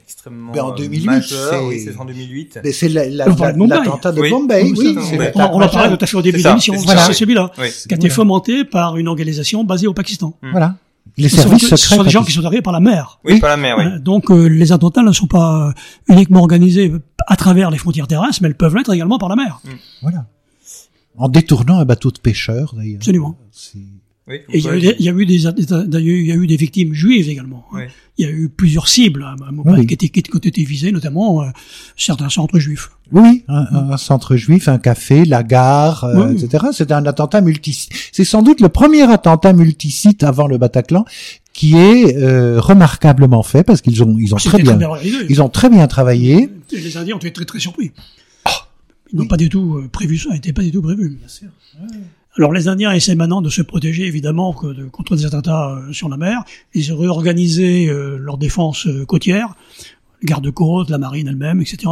extrêmement 0.04 0.52
ben 0.52 0.62
en 0.62 0.76
2008, 0.76 1.06
majeur. 1.08 1.66
Oui, 1.66 1.80
c'est 1.80 1.98
en 1.98 2.06
2008. 2.06 2.60
Mais 2.64 2.72
c'est 2.72 2.90
l'attentat 2.90 4.12
de 4.12 4.30
Bombay. 4.30 4.62
Oui, 4.62 4.74
oui, 4.78 4.96
oui 4.96 5.26
on, 5.34 5.42
on 5.42 5.62
en 5.62 5.68
parlait 5.70 5.98
tout 5.98 6.04
à 6.04 6.06
fait 6.06 6.18
au 6.18 6.22
début 6.22 6.44
de 6.44 6.48
l'émission. 6.48 6.76
C'est 6.78 7.14
celui-là, 7.14 7.52
qui 7.56 7.94
a 7.94 7.96
été 7.96 8.10
fomenté 8.10 8.64
par 8.64 8.98
une 8.98 9.08
organisation 9.08 9.64
basée 9.64 9.88
au 9.88 9.94
Pakistan. 9.94 10.38
Voilà. 10.52 10.76
Les 11.18 11.30
services 11.30 11.64
secrets. 11.64 11.78
Ce 11.78 11.96
sont 11.96 12.04
des 12.04 12.10
gens 12.10 12.24
qui 12.24 12.32
sont 12.32 12.46
arrivés 12.46 12.62
par 12.62 12.74
la 12.74 12.80
mer. 12.80 13.20
Oui, 13.24 13.40
par 13.40 13.50
la 13.50 13.58
mer, 13.58 13.76
oui. 13.78 13.86
Euh, 13.86 14.00
donc 14.00 14.30
euh, 14.30 14.48
les 14.48 14.72
attentats 14.72 15.02
ne 15.02 15.12
sont 15.12 15.28
pas 15.28 15.70
euh, 15.70 15.74
uniquement 16.14 16.42
organisés 16.42 16.94
à 17.26 17.36
travers 17.36 17.72
les 17.72 17.78
frontières 17.78 18.08
terrestres, 18.08 18.40
mais 18.42 18.50
elles 18.50 18.58
peuvent 18.58 18.76
l'être 18.76 18.94
également 18.94 19.18
par 19.18 19.30
la 19.30 19.36
mer. 19.36 19.60
Mm. 19.64 19.70
Voilà. 20.04 20.26
En 21.18 21.30
détournant 21.30 21.80
un 21.80 21.86
bateau 21.86 22.12
de 22.12 22.20
pêcheurs, 22.20 22.76
d'ailleurs. 22.76 22.98
Absolument. 22.98 23.38
Oui, 24.28 24.36
et 24.52 24.58
il 24.58 24.64
y, 24.64 24.68
a 24.68 24.76
eu 24.76 24.82
des, 24.82 24.96
il 25.00 25.06
y 25.06 25.10
a 25.10 25.14
eu 25.14 25.26
des, 25.26 25.36
il 25.36 26.26
y 26.26 26.32
a 26.32 26.36
eu 26.36 26.48
des 26.48 26.58
victimes 26.58 26.94
juives 26.94 27.30
également. 27.30 27.66
Hein. 27.72 27.78
Oui. 27.78 27.84
Il 28.18 28.26
y 28.26 28.30
a 28.30 28.32
eu 28.32 28.50
plusieurs 28.50 28.88
cibles 28.90 29.24
à 29.24 29.36
Mumbai 29.52 29.86
qui, 29.86 29.94
étaient, 29.94 30.10
qui 30.10 30.24
ont 30.36 30.40
été 30.40 30.64
visées, 30.64 30.92
notamment 30.92 31.44
euh, 31.44 31.46
certains 31.96 32.30
centres 32.30 32.60
juifs. 32.60 32.90
Oui, 33.12 33.46
un, 33.48 33.92
un, 33.92 33.98
centre 33.98 34.36
juif, 34.36 34.68
un 34.68 34.80
café, 34.80 35.24
la 35.24 35.44
gare, 35.44 36.04
euh, 36.04 36.34
etc. 36.34 36.66
C'était 36.74 36.94
un 36.94 37.06
attentat 37.06 37.42
multisite. 37.42 37.92
C'est 38.12 38.26
sans 38.26 38.42
doute 38.42 38.60
le 38.60 38.70
premier 38.70 39.04
attentat 39.04 39.54
multisite 39.54 40.24
avant 40.24 40.48
le 40.48 40.58
Bataclan 40.58 41.06
qui 41.58 41.76
est 41.76 42.16
euh, 42.16 42.62
remarquablement 42.62 43.42
fait 43.42 43.64
parce 43.64 43.82
qu'ils 43.82 44.04
ont 44.04 44.16
ils 44.20 44.36
ont 44.36 44.38
très 44.38 44.62
bien, 44.62 44.78
ils 45.28 45.42
ont 45.42 45.50
très 45.50 45.70
bien 45.70 45.88
travaillé. 45.88 46.52
les 46.72 46.98
Indiens 46.98 47.16
ont 47.16 47.20
été 47.20 47.34
très 47.34 47.46
très 47.46 47.60
surpris. 47.60 47.94
Oh, 48.46 48.50
ils 49.12 49.18
n'ont 49.18 49.26
pas 49.26 49.38
du 49.38 49.50
tout 49.50 49.78
euh, 49.78 49.88
prévu 49.92 50.20
ça, 50.20 50.30
n'était 50.30 50.54
pas 50.54 50.62
du 50.62 50.72
tout 50.72 50.84
prévu. 50.84 51.18
Bien 51.18 51.28
sûr. 51.28 51.48
Alors 52.38 52.54
les 52.54 52.68
Indiens 52.68 52.92
essaient 52.92 53.16
maintenant 53.16 53.42
de 53.42 53.50
se 53.50 53.64
protéger 53.64 54.06
évidemment 54.06 54.54
contre 54.54 55.16
des 55.16 55.26
attentats 55.26 55.72
euh, 55.72 55.92
sur 55.92 56.08
la 56.08 56.18
mer. 56.18 56.44
Ils 56.74 56.94
ont 56.94 56.98
réorganisé 56.98 57.88
euh, 57.88 58.18
leur 58.18 58.38
défense 58.38 58.86
euh, 58.86 59.06
côtière, 59.06 59.56
garde-côte, 60.24 60.92
la 60.92 61.00
marine 61.00 61.28
elle-même, 61.28 61.62
etc. 61.62 61.92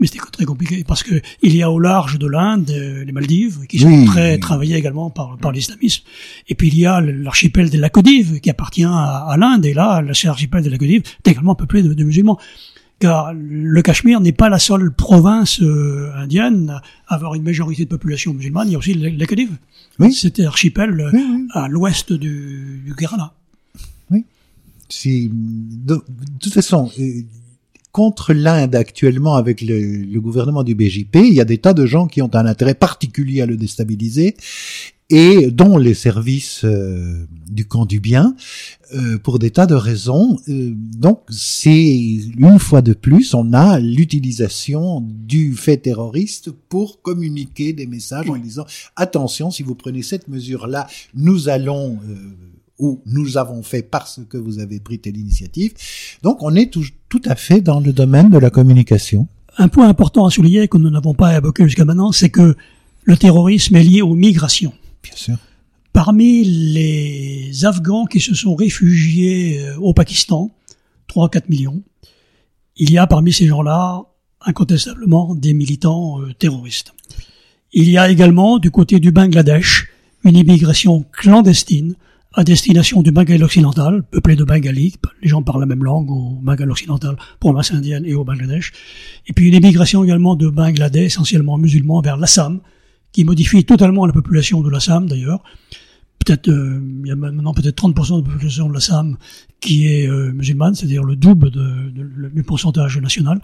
Mais 0.00 0.08
c'était 0.08 0.18
très 0.32 0.46
compliqué 0.46 0.82
parce 0.82 1.04
que 1.04 1.20
il 1.42 1.54
y 1.54 1.62
a 1.62 1.70
au 1.70 1.78
large 1.78 2.18
de 2.18 2.26
l'Inde 2.26 2.68
les 2.70 3.12
Maldives 3.12 3.66
qui 3.68 3.78
sont 3.78 4.04
très 4.04 4.38
travaillées 4.38 4.74
également 4.74 5.10
par, 5.10 5.36
par 5.36 5.52
l'islamisme. 5.52 6.02
Et 6.48 6.56
puis 6.56 6.68
il 6.68 6.78
y 6.78 6.86
a 6.86 7.00
l'archipel 7.00 7.70
des 7.70 7.78
Lacodives 7.78 8.40
qui 8.40 8.50
appartient 8.50 8.84
à, 8.84 9.36
l'Inde 9.38 9.64
et 9.64 9.74
là 9.74 10.02
l'archipel 10.02 10.64
des 10.64 10.70
Lacodives 10.70 11.02
est 11.24 11.30
également 11.30 11.54
peuplé 11.54 11.84
de 11.84 12.04
musulmans 12.04 12.40
car 13.02 13.34
le 13.34 13.82
Cachemire 13.82 14.20
n'est 14.20 14.30
pas 14.30 14.48
la 14.48 14.60
seule 14.60 14.92
province 14.92 15.60
euh, 15.60 16.12
indienne 16.14 16.80
à 17.08 17.14
avoir 17.16 17.34
une 17.34 17.42
majorité 17.42 17.82
de 17.82 17.88
population 17.88 18.32
musulmane. 18.32 18.68
Il 18.68 18.72
y 18.72 18.74
a 18.76 18.78
aussi 18.78 18.92
Khedives. 19.26 19.56
Oui. 19.98 20.12
C'était 20.12 20.44
archipel 20.44 21.10
à 21.52 21.66
l'ouest 21.66 22.12
du, 22.12 22.80
du 22.86 22.94
Kerala. 22.94 23.34
Oui. 24.12 24.24
de, 25.04 26.00
toute 26.38 26.52
façon, 26.52 26.92
euh, 27.00 27.22
contre 27.90 28.34
l'Inde 28.34 28.76
actuellement 28.76 29.34
avec 29.34 29.62
le, 29.62 30.04
le, 30.04 30.20
gouvernement 30.20 30.62
du 30.62 30.76
BJP, 30.76 31.16
il 31.16 31.34
y 31.34 31.40
a 31.40 31.44
des 31.44 31.58
tas 31.58 31.74
de 31.74 31.84
gens 31.84 32.06
qui 32.06 32.22
ont 32.22 32.32
un 32.36 32.46
intérêt 32.46 32.74
particulier 32.74 33.42
à 33.42 33.46
le 33.46 33.56
déstabiliser 33.56 34.36
et 35.12 35.50
dont 35.50 35.76
les 35.76 35.92
services 35.92 36.64
euh, 36.64 37.26
du 37.46 37.66
camp 37.66 37.84
du 37.84 38.00
bien 38.00 38.34
euh, 38.94 39.18
pour 39.18 39.38
des 39.38 39.50
tas 39.50 39.66
de 39.66 39.74
raisons. 39.74 40.38
Euh, 40.48 40.72
donc 40.74 41.20
c'est 41.28 42.18
une 42.38 42.58
fois 42.58 42.80
de 42.80 42.94
plus, 42.94 43.34
on 43.34 43.52
a 43.52 43.78
l'utilisation 43.78 45.02
du 45.06 45.54
fait 45.54 45.76
terroriste 45.76 46.50
pour 46.50 47.02
communiquer 47.02 47.74
des 47.74 47.86
messages 47.86 48.30
en 48.30 48.38
disant 48.38 48.64
attention, 48.96 49.50
si 49.50 49.62
vous 49.62 49.74
prenez 49.74 50.02
cette 50.02 50.28
mesure-là, 50.28 50.86
nous 51.14 51.50
allons 51.50 51.98
ou 52.78 53.02
nous 53.04 53.36
avons 53.36 53.62
fait 53.62 53.82
parce 53.82 54.20
que 54.30 54.38
vous 54.38 54.60
avez 54.60 54.80
pris 54.80 54.98
telle 54.98 55.18
initiative. 55.18 55.74
Donc 56.22 56.42
on 56.42 56.54
est 56.54 56.72
tout, 56.72 56.86
tout 57.10 57.20
à 57.26 57.36
fait 57.36 57.60
dans 57.60 57.80
le 57.80 57.92
domaine 57.92 58.30
de 58.30 58.38
la 58.38 58.48
communication. 58.48 59.28
Un 59.58 59.68
point 59.68 59.88
important 59.90 60.24
à 60.24 60.30
souligner 60.30 60.68
que 60.68 60.78
nous 60.78 60.88
n'avons 60.88 61.12
pas 61.12 61.36
évoqué 61.36 61.64
jusqu'à 61.64 61.84
maintenant, 61.84 62.12
c'est 62.12 62.30
que 62.30 62.56
le 63.04 63.16
terrorisme 63.18 63.76
est 63.76 63.84
lié 63.84 64.00
aux 64.00 64.14
migrations. 64.14 64.72
Parmi 65.92 66.44
les 66.44 67.64
Afghans 67.64 68.06
qui 68.06 68.20
se 68.20 68.34
sont 68.34 68.54
réfugiés 68.54 69.60
euh, 69.60 69.76
au 69.76 69.92
Pakistan, 69.92 70.50
3-4 71.08 71.42
millions, 71.48 71.82
il 72.76 72.90
y 72.90 72.98
a 72.98 73.06
parmi 73.06 73.32
ces 73.32 73.46
gens-là 73.46 74.02
incontestablement 74.40 75.34
des 75.34 75.52
militants 75.52 76.20
euh, 76.20 76.32
terroristes. 76.32 76.94
Il 77.72 77.88
y 77.90 77.98
a 77.98 78.10
également 78.10 78.58
du 78.58 78.70
côté 78.70 79.00
du 79.00 79.12
Bangladesh 79.12 79.88
une 80.24 80.36
immigration 80.36 81.04
clandestine 81.12 81.94
à 82.34 82.44
destination 82.44 83.02
du 83.02 83.12
Bengale 83.12 83.44
occidental, 83.44 84.02
peuplé 84.04 84.36
de 84.36 84.44
Bengalis, 84.44 84.94
les 85.20 85.28
gens 85.28 85.42
parlent 85.42 85.60
la 85.60 85.66
même 85.66 85.84
langue 85.84 86.10
au 86.10 86.38
Bengale 86.40 86.70
occidental, 86.70 87.16
province 87.40 87.72
indienne 87.72 88.04
et 88.06 88.14
au 88.14 88.24
Bangladesh, 88.24 88.72
et 89.26 89.32
puis 89.32 89.48
une 89.48 89.54
immigration 89.54 90.02
également 90.02 90.34
de 90.34 90.48
Bangladesh, 90.48 91.04
essentiellement 91.04 91.58
musulmans, 91.58 92.00
vers 92.00 92.16
l'Assam, 92.16 92.60
qui 93.12 93.24
modifie 93.24 93.64
totalement 93.64 94.06
la 94.06 94.12
population 94.12 94.60
de 94.60 94.70
l'Assam 94.70 95.08
d'ailleurs, 95.08 95.42
peut-être 96.24 96.48
euh, 96.48 96.80
il 97.02 97.08
y 97.08 97.10
a 97.10 97.16
maintenant 97.16 97.52
peut-être 97.52 97.82
30% 97.82 98.22
de 98.22 98.26
la 98.26 98.32
population 98.32 98.68
de 98.68 98.74
la 98.74 98.80
SAM 98.80 99.16
qui 99.60 99.86
est 99.86 100.08
euh, 100.08 100.32
musulmane, 100.32 100.74
c'est-à-dire 100.74 101.04
le 101.04 101.16
double 101.16 101.50
de, 101.50 101.90
de, 101.90 102.28
du 102.28 102.42
pourcentage 102.42 102.98
national. 102.98 103.40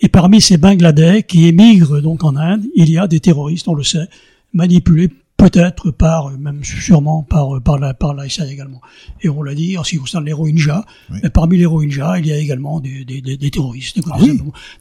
Et 0.00 0.08
parmi 0.08 0.40
ces 0.40 0.56
Bangladais 0.56 1.22
qui 1.22 1.46
émigrent 1.46 2.00
donc 2.00 2.24
en 2.24 2.36
Inde, 2.36 2.64
il 2.74 2.90
y 2.90 2.98
a 2.98 3.06
des 3.06 3.20
terroristes, 3.20 3.68
on 3.68 3.74
le 3.74 3.82
sait, 3.82 4.08
manipulés 4.52 5.10
peut-être 5.36 5.92
par, 5.92 6.30
même 6.32 6.64
sûrement 6.64 7.22
par 7.22 7.62
par 7.62 7.78
la 7.78 7.94
par 7.94 8.16
également. 8.50 8.80
Et 9.22 9.28
on 9.28 9.42
l'a 9.42 9.54
dit 9.54 9.78
en 9.78 9.84
ce 9.84 9.90
qui 9.90 9.96
concerne 9.98 10.24
les 10.24 10.32
Rohingyas, 10.32 10.84
parmi 11.32 11.56
les 11.58 11.66
Rohingyas, 11.66 12.18
il 12.18 12.26
y 12.26 12.32
a 12.32 12.36
également 12.36 12.80
des, 12.80 13.04
des, 13.04 13.20
des, 13.20 13.50
terroristes. 13.50 14.00
Ah 14.10 14.18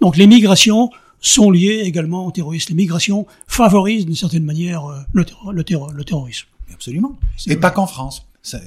donc 0.01 0.17
les 0.17 0.25
migrations 0.25 0.89
sont 1.19 1.51
liées 1.51 1.81
également 1.83 2.25
aux 2.25 2.31
terroristes. 2.31 2.69
Les 2.69 2.75
migrations 2.75 3.25
favorisent 3.47 4.05
d'une 4.05 4.15
certaine 4.15 4.43
manière 4.43 4.85
euh, 4.85 4.99
le, 5.13 5.63
terrorisme. 5.63 6.47
Absolument. 6.73 7.17
Et 7.47 7.55
pas 7.55 7.71
qu'en 7.71 7.87
France. 7.87 8.25
C'est 8.43 8.61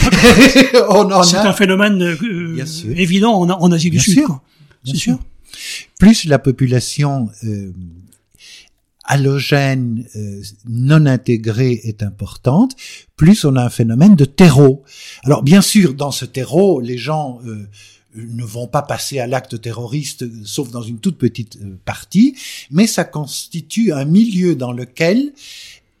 un 0.80 1.52
phénomène 1.52 2.02
euh, 2.02 2.64
évident 2.94 3.34
en, 3.34 3.50
en, 3.50 3.72
Asie 3.72 3.90
du 3.90 4.00
Sud. 4.00 4.24
Bien 4.84 4.94
sûr. 4.94 5.18
Plus 5.98 6.24
la 6.24 6.38
population 6.38 7.28
euh, 7.44 7.72
halogène 9.06 10.06
euh, 10.16 10.42
non 10.68 11.06
intégrée 11.06 11.80
est 11.84 12.02
importante, 12.02 12.76
plus 13.16 13.44
on 13.44 13.56
a 13.56 13.64
un 13.64 13.70
phénomène 13.70 14.16
de 14.16 14.24
terreau. 14.24 14.82
Alors 15.24 15.42
bien 15.42 15.62
sûr, 15.62 15.94
dans 15.94 16.10
ce 16.10 16.24
terreau, 16.24 16.80
les 16.80 16.98
gens 16.98 17.40
euh, 17.46 17.68
ne 18.16 18.44
vont 18.44 18.66
pas 18.66 18.82
passer 18.82 19.18
à 19.18 19.26
l'acte 19.26 19.60
terroriste, 19.60 20.24
sauf 20.44 20.70
dans 20.70 20.82
une 20.82 20.98
toute 20.98 21.18
petite 21.18 21.58
partie, 21.84 22.36
mais 22.70 22.86
ça 22.86 23.04
constitue 23.04 23.92
un 23.92 24.04
milieu 24.04 24.54
dans 24.54 24.72
lequel 24.72 25.32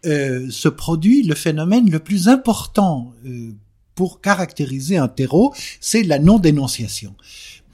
euh, 0.06 0.48
se 0.50 0.68
produit 0.68 1.24
le 1.24 1.34
phénomène 1.34 1.90
le 1.90 1.98
plus 1.98 2.28
important 2.28 3.12
euh, 3.26 3.50
pour 3.96 4.20
caractériser 4.20 4.96
un 4.96 5.08
terreau, 5.08 5.52
c'est 5.80 6.04
la 6.04 6.20
non-dénonciation. 6.20 7.14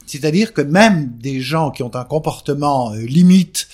C'est-à-dire 0.07 0.55
que 0.55 0.62
même 0.62 1.12
des 1.18 1.43
gens 1.43 1.70
qui 1.70 1.82
ont 1.82 1.95
un 1.95 2.05
comportement 2.05 2.93
euh, 2.93 3.01
limite 3.01 3.68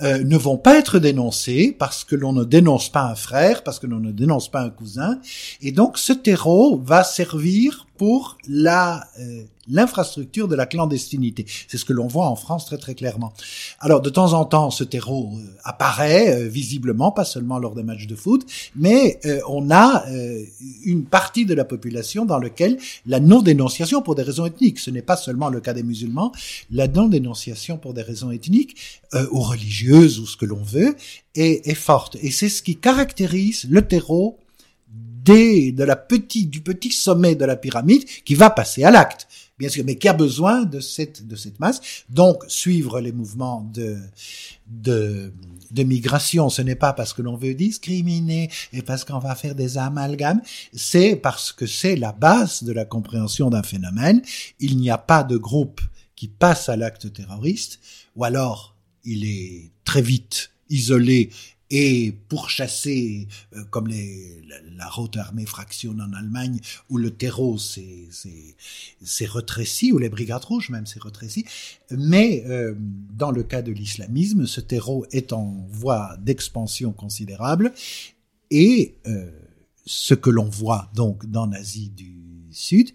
ne 0.00 0.36
vont 0.36 0.58
pas 0.58 0.78
être 0.78 1.00
dénoncés 1.00 1.74
parce 1.76 2.04
que 2.04 2.14
l'on 2.14 2.32
ne 2.32 2.44
dénonce 2.44 2.88
pas 2.88 3.02
un 3.02 3.16
frère, 3.16 3.64
parce 3.64 3.80
que 3.80 3.88
l'on 3.88 3.98
ne 3.98 4.12
dénonce 4.12 4.48
pas 4.48 4.60
un 4.60 4.70
cousin, 4.70 5.18
et 5.60 5.72
donc 5.72 5.98
ce 5.98 6.12
terreau 6.12 6.78
va 6.78 7.02
servir 7.02 7.88
pour 7.96 8.38
la 8.46 9.08
l'infrastructure 9.68 10.48
de 10.48 10.56
la 10.56 10.66
clandestinité. 10.66 11.46
C'est 11.68 11.78
ce 11.78 11.84
que 11.84 11.92
l'on 11.92 12.06
voit 12.06 12.26
en 12.26 12.36
France 12.36 12.66
très 12.66 12.78
très 12.78 12.94
clairement. 12.94 13.32
Alors 13.80 14.00
de 14.00 14.10
temps 14.10 14.32
en 14.32 14.44
temps, 14.44 14.70
ce 14.70 14.84
terreau 14.84 15.30
euh, 15.34 15.42
apparaît 15.64 16.34
euh, 16.34 16.48
visiblement, 16.48 17.12
pas 17.12 17.24
seulement 17.24 17.58
lors 17.58 17.74
des 17.74 17.82
matchs 17.82 18.06
de 18.06 18.16
foot, 18.16 18.46
mais 18.76 19.18
euh, 19.26 19.40
on 19.48 19.70
a 19.70 20.04
une 20.84 21.04
partie 21.04 21.44
de 21.44 21.54
la 21.54 21.64
population 21.64 22.24
dans 22.24 22.38
laquelle 22.38 22.78
la 23.06 23.20
non-dénonciation 23.20 24.02
pour 24.02 24.14
des 24.14 24.22
raisons 24.22 24.46
ethniques, 24.46 24.78
ce 24.78 24.90
n'est 24.90 25.02
pas 25.02 25.16
seulement 25.16 25.48
le 25.48 25.60
cas 25.60 25.74
des 25.74 25.82
musulmans, 25.82 26.32
la 26.70 26.88
non-dénonciation 26.88 27.76
pour 27.78 27.94
des 27.94 28.02
raisons 28.02 28.30
ethniques 28.30 28.76
ou 29.30 29.40
religieuses 29.40 30.18
ou 30.18 30.26
ce 30.26 30.36
que 30.36 30.44
l'on 30.44 30.62
veut 30.62 30.96
est, 31.34 31.74
forte. 31.74 32.16
Et 32.22 32.30
c'est 32.30 32.48
ce 32.48 32.62
qui 32.62 32.76
caractérise 32.76 33.66
le 33.68 33.82
terreau 33.82 34.38
des, 35.24 35.72
de 35.72 35.84
la 35.84 35.96
petite, 35.96 36.50
du 36.50 36.60
petit 36.60 36.90
sommet 36.90 37.34
de 37.34 37.44
la 37.44 37.56
pyramide 37.56 38.04
qui 38.24 38.34
va 38.34 38.50
passer 38.50 38.84
à 38.84 38.90
l'acte 38.90 39.28
bien 39.58 39.68
sûr, 39.68 39.84
mais 39.84 39.96
qui 39.96 40.08
a 40.08 40.12
besoin 40.12 40.64
de 40.64 40.80
cette 40.80 41.26
de 41.26 41.36
cette 41.36 41.58
masse. 41.60 41.80
Donc, 42.08 42.44
suivre 42.48 43.00
les 43.00 43.12
mouvements 43.12 43.68
de 43.72 43.98
de, 44.66 45.32
de 45.70 45.82
migration, 45.82 46.48
ce 46.50 46.62
n'est 46.62 46.74
pas 46.74 46.92
parce 46.92 47.12
que 47.12 47.22
l'on 47.22 47.36
veut 47.36 47.54
discriminer 47.54 48.50
et 48.72 48.82
parce 48.82 49.04
qu'on 49.04 49.18
va 49.18 49.34
faire 49.34 49.54
des 49.54 49.78
amalgames, 49.78 50.42
c'est 50.72 51.16
parce 51.16 51.52
que 51.52 51.66
c'est 51.66 51.96
la 51.96 52.12
base 52.12 52.62
de 52.62 52.72
la 52.72 52.84
compréhension 52.84 53.50
d'un 53.50 53.62
phénomène. 53.62 54.22
Il 54.60 54.76
n'y 54.78 54.90
a 54.90 54.98
pas 54.98 55.24
de 55.24 55.36
groupe 55.36 55.80
qui 56.14 56.28
passe 56.28 56.68
à 56.68 56.76
l'acte 56.76 57.12
terroriste, 57.12 57.80
ou 58.16 58.24
alors 58.24 58.74
il 59.04 59.24
est 59.24 59.70
très 59.84 60.02
vite 60.02 60.50
isolé 60.68 61.30
et 61.70 62.14
pour 62.28 62.48
chasser, 62.48 63.28
euh, 63.54 63.62
comme 63.70 63.88
les, 63.88 64.42
la, 64.76 64.88
Rote 64.88 65.16
Armée 65.16 65.44
Fraction 65.44 65.94
en 66.00 66.12
Allemagne, 66.14 66.60
où 66.88 66.96
le 66.96 67.10
terreau 67.10 67.58
s'est 67.58 69.26
retréci, 69.26 69.92
ou 69.92 69.98
les 69.98 70.08
Brigades 70.08 70.44
Rouges 70.44 70.70
même 70.70 70.86
s'est 70.86 71.00
retréci. 71.00 71.44
Mais 71.90 72.44
euh, 72.46 72.74
dans 72.78 73.30
le 73.30 73.42
cas 73.42 73.60
de 73.60 73.72
l'islamisme, 73.72 74.46
ce 74.46 74.60
terreau 74.60 75.04
est 75.12 75.32
en 75.32 75.66
voie 75.70 76.16
d'expansion 76.22 76.92
considérable, 76.92 77.72
et 78.50 78.94
euh, 79.06 79.30
ce 79.84 80.14
que 80.14 80.30
l'on 80.30 80.48
voit 80.48 80.90
donc 80.94 81.26
dans 81.26 81.46
l'Asie 81.46 81.90
du 81.90 82.14
Sud 82.50 82.90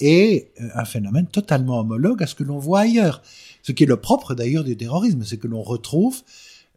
est 0.00 0.52
un 0.74 0.84
phénomène 0.84 1.26
totalement 1.26 1.80
homologue 1.80 2.22
à 2.22 2.26
ce 2.26 2.34
que 2.34 2.42
l'on 2.42 2.58
voit 2.58 2.80
ailleurs. 2.80 3.22
Ce 3.62 3.72
qui 3.72 3.84
est 3.84 3.86
le 3.86 3.96
propre 3.96 4.34
d'ailleurs 4.34 4.64
du 4.64 4.76
terrorisme, 4.76 5.22
c'est 5.24 5.38
que 5.38 5.46
l'on 5.46 5.62
retrouve 5.62 6.22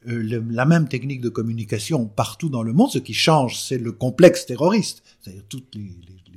euh, 0.08 0.42
la 0.50 0.66
même 0.66 0.88
technique 0.88 1.22
de 1.22 1.30
communication 1.30 2.06
partout 2.06 2.50
dans 2.50 2.64
le 2.64 2.74
monde. 2.74 2.92
Ce 2.92 3.00
qui 3.00 3.14
change, 3.14 3.60
c'est 3.60 3.78
le 3.78 3.92
complexe 3.92 4.46
terroriste, 4.46 5.04
c'est-à-dire 5.22 5.44
toutes 5.50 5.76
les, 5.76 5.92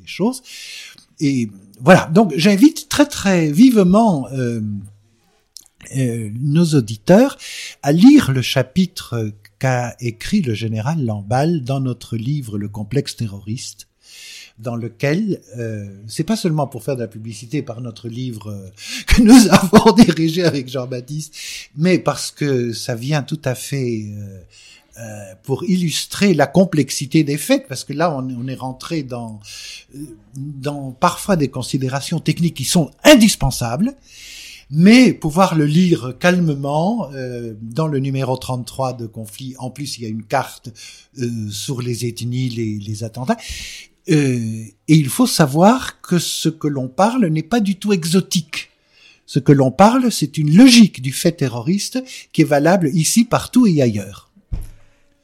choses. 0.07 0.43
Et 1.21 1.49
voilà, 1.81 2.07
donc 2.07 2.33
j'invite 2.35 2.89
très 2.89 3.07
très 3.07 3.53
vivement 3.53 4.27
euh, 4.33 4.61
euh, 5.97 6.31
nos 6.35 6.65
auditeurs 6.65 7.39
à 7.85 7.93
lire 7.93 8.33
le 8.33 8.43
chapitre 8.43 9.31
qu'a 9.61 9.95
écrit 10.01 10.43
le 10.43 10.55
général 10.55 11.05
Lamballe 11.05 11.63
dans 11.63 11.79
notre 11.79 12.17
livre 12.17 12.59
Le 12.59 12.69
complexe 12.69 13.15
terroriste, 13.15 13.87
dans 14.61 14.77
lequel 14.77 15.41
euh, 15.59 15.87
c'est 16.07 16.25
pas 16.25 16.37
seulement 16.37 16.67
pour 16.67 16.85
faire 16.85 16.97
de 16.97 17.01
la 17.01 17.09
publicité 17.09 17.63
par 17.63 17.81
notre 17.81 18.09
livre 18.09 18.51
euh, 18.51 18.69
que 19.07 19.23
nous 19.23 19.49
avons 19.51 19.93
dirigé 19.93 20.45
avec 20.45 20.69
Jean-Baptiste, 20.69 21.35
mais 21.77 21.99
parce 21.99 22.31
que 22.31 22.73
ça 22.73 22.95
vient 22.95 23.23
tout 23.23 23.41
à 23.45 23.55
fait 23.55 24.05
euh, 24.07 24.41
euh, 24.99 25.35
pour 25.45 25.65
illustrer 25.65 26.35
la 26.35 26.47
complexité 26.47 27.25
des 27.25 27.39
faits, 27.39 27.67
parce 27.69 27.85
que 27.85 27.93
là 27.93 28.15
on, 28.15 28.47
est 28.49 28.55
rentré 28.55 29.03
dans 29.03 29.41
dans 30.37 30.91
parfois 30.91 31.37
des 31.37 31.49
considérations 31.49 32.21
techniques 32.21 32.57
qui 32.57 32.65
sont 32.65 32.91
indispensables, 33.05 33.95
mais 34.71 35.13
pouvoir 35.13 35.57
le 35.57 35.65
lire 35.65 36.15
calmement 36.19 37.11
euh, 37.13 37.55
dans 37.61 37.89
le 37.89 37.99
numéro 37.99 38.37
33 38.37 38.93
de 38.93 39.07
conflit. 39.07 39.55
En 39.59 39.71
plus, 39.71 39.99
il 39.99 40.05
y 40.05 40.07
a 40.07 40.09
une 40.09 40.23
carte 40.23 40.71
euh, 41.19 41.51
sur 41.51 41.83
les 41.83 42.07
ethnies, 42.07 42.49
les, 42.49 42.79
les 42.79 43.05
attentats. 43.05 43.37
Euh, 44.11 44.15
et 44.89 44.95
il 44.95 45.09
faut 45.09 45.27
savoir 45.27 46.01
que 46.01 46.19
ce 46.19 46.49
que 46.49 46.67
l'on 46.67 46.89
parle 46.89 47.27
n'est 47.27 47.45
pas 47.45 47.61
du 47.61 47.77
tout 47.77 47.93
exotique. 47.93 48.71
Ce 49.27 49.39
que 49.39 49.53
l'on 49.53 49.71
parle, 49.71 50.11
c'est 50.11 50.39
une 50.39 50.57
logique 50.57 51.01
du 51.01 51.13
fait 51.13 51.33
terroriste 51.33 52.03
qui 52.33 52.43
est 52.43 52.45
valable 52.45 52.89
ici, 52.93 53.25
partout 53.25 53.67
et 53.69 53.81
ailleurs. 53.81 54.33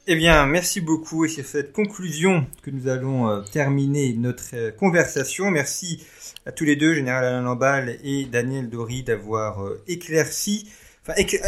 Eh 0.06 0.14
bien, 0.14 0.46
merci 0.46 0.80
beaucoup 0.80 1.24
et 1.24 1.28
c'est 1.28 1.42
cette 1.42 1.72
conclusion 1.72 2.46
que 2.62 2.70
nous 2.70 2.86
allons 2.86 3.28
euh, 3.28 3.40
terminer 3.40 4.14
notre 4.14 4.54
euh, 4.54 4.70
conversation. 4.70 5.50
Merci 5.50 6.06
à 6.44 6.52
tous 6.52 6.64
les 6.64 6.76
deux, 6.76 6.94
Général 6.94 7.24
Alain 7.24 7.42
Lamballe 7.42 7.98
et 8.04 8.26
Daniel 8.26 8.70
Dory, 8.70 9.02
d'avoir 9.02 9.68
éclairci, 9.88 10.70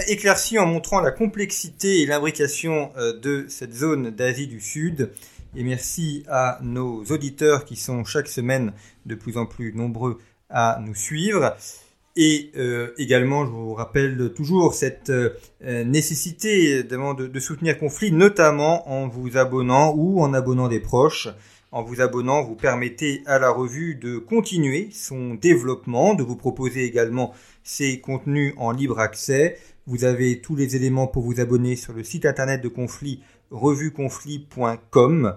éclairci 0.08 0.58
en 0.58 0.66
montrant 0.66 1.00
la 1.00 1.12
complexité 1.12 2.00
et 2.00 2.06
l'imbrication 2.06 2.90
de 2.96 3.46
cette 3.48 3.74
zone 3.74 4.10
d'Asie 4.10 4.48
du 4.48 4.60
Sud 4.60 5.12
et 5.56 5.64
merci 5.64 6.24
à 6.28 6.58
nos 6.62 7.04
auditeurs 7.04 7.64
qui 7.64 7.76
sont 7.76 8.04
chaque 8.04 8.28
semaine 8.28 8.72
de 9.06 9.14
plus 9.14 9.36
en 9.36 9.46
plus 9.46 9.72
nombreux 9.72 10.18
à 10.50 10.80
nous 10.84 10.94
suivre. 10.94 11.56
Et 12.16 12.50
euh, 12.56 12.92
également, 12.98 13.46
je 13.46 13.50
vous 13.50 13.74
rappelle 13.74 14.32
toujours 14.34 14.74
cette 14.74 15.10
euh, 15.10 15.30
nécessité 15.60 16.82
de, 16.82 17.26
de, 17.26 17.40
soutenir 17.40 17.78
Conflit, 17.78 18.10
notamment 18.10 18.90
en 18.90 19.06
vous 19.06 19.36
abonnant 19.36 19.94
ou 19.94 20.20
en 20.20 20.34
abonnant 20.34 20.68
des 20.68 20.80
proches. 20.80 21.28
En 21.70 21.82
vous 21.82 22.00
abonnant, 22.00 22.42
vous 22.42 22.56
permettez 22.56 23.22
à 23.26 23.38
la 23.38 23.50
revue 23.50 23.94
de 23.94 24.18
continuer 24.18 24.88
son 24.90 25.34
développement, 25.34 26.14
de 26.14 26.22
vous 26.22 26.34
proposer 26.34 26.84
également 26.84 27.34
ses 27.62 28.00
contenus 28.00 28.54
en 28.56 28.72
libre 28.72 28.98
accès. 28.98 29.58
Vous 29.86 30.04
avez 30.04 30.40
tous 30.40 30.56
les 30.56 30.76
éléments 30.76 31.06
pour 31.06 31.22
vous 31.22 31.40
abonner 31.40 31.76
sur 31.76 31.92
le 31.92 32.02
site 32.02 32.26
internet 32.26 32.62
de 32.62 32.68
Conflit 32.68 33.22
revueconflit.com 33.50 35.36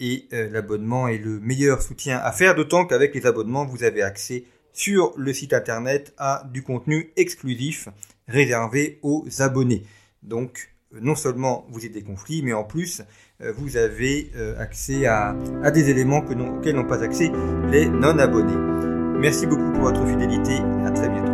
et 0.00 0.28
euh, 0.32 0.50
l'abonnement 0.50 1.08
est 1.08 1.18
le 1.18 1.40
meilleur 1.40 1.82
soutien 1.82 2.18
à 2.18 2.32
faire, 2.32 2.54
d'autant 2.54 2.84
qu'avec 2.84 3.14
les 3.14 3.26
abonnements, 3.26 3.64
vous 3.64 3.84
avez 3.84 4.02
accès 4.02 4.44
sur 4.72 5.12
le 5.16 5.32
site 5.32 5.52
internet 5.52 6.12
à 6.18 6.42
du 6.52 6.62
contenu 6.62 7.12
exclusif 7.16 7.88
réservé 8.26 8.98
aux 9.02 9.24
abonnés. 9.38 9.84
Donc, 10.22 10.70
euh, 10.94 10.98
non 11.00 11.14
seulement 11.14 11.66
vous 11.70 11.86
êtes 11.86 11.92
des 11.92 12.02
conflits, 12.02 12.42
mais 12.42 12.52
en 12.52 12.64
plus, 12.64 13.02
euh, 13.40 13.52
vous 13.56 13.76
avez 13.76 14.30
accès 14.58 15.06
à, 15.06 15.36
à, 15.62 15.70
des 15.70 15.90
éléments 15.90 16.22
que 16.22 16.34
auxquels 16.34 16.74
n'ont 16.74 16.86
pas 16.86 17.02
accès 17.02 17.30
les 17.70 17.86
non-abonnés. 17.88 19.18
Merci 19.18 19.46
beaucoup 19.46 19.70
pour 19.72 19.82
votre 19.82 20.06
fidélité. 20.06 20.56
À 20.84 20.90
très 20.90 21.08
bientôt. 21.08 21.33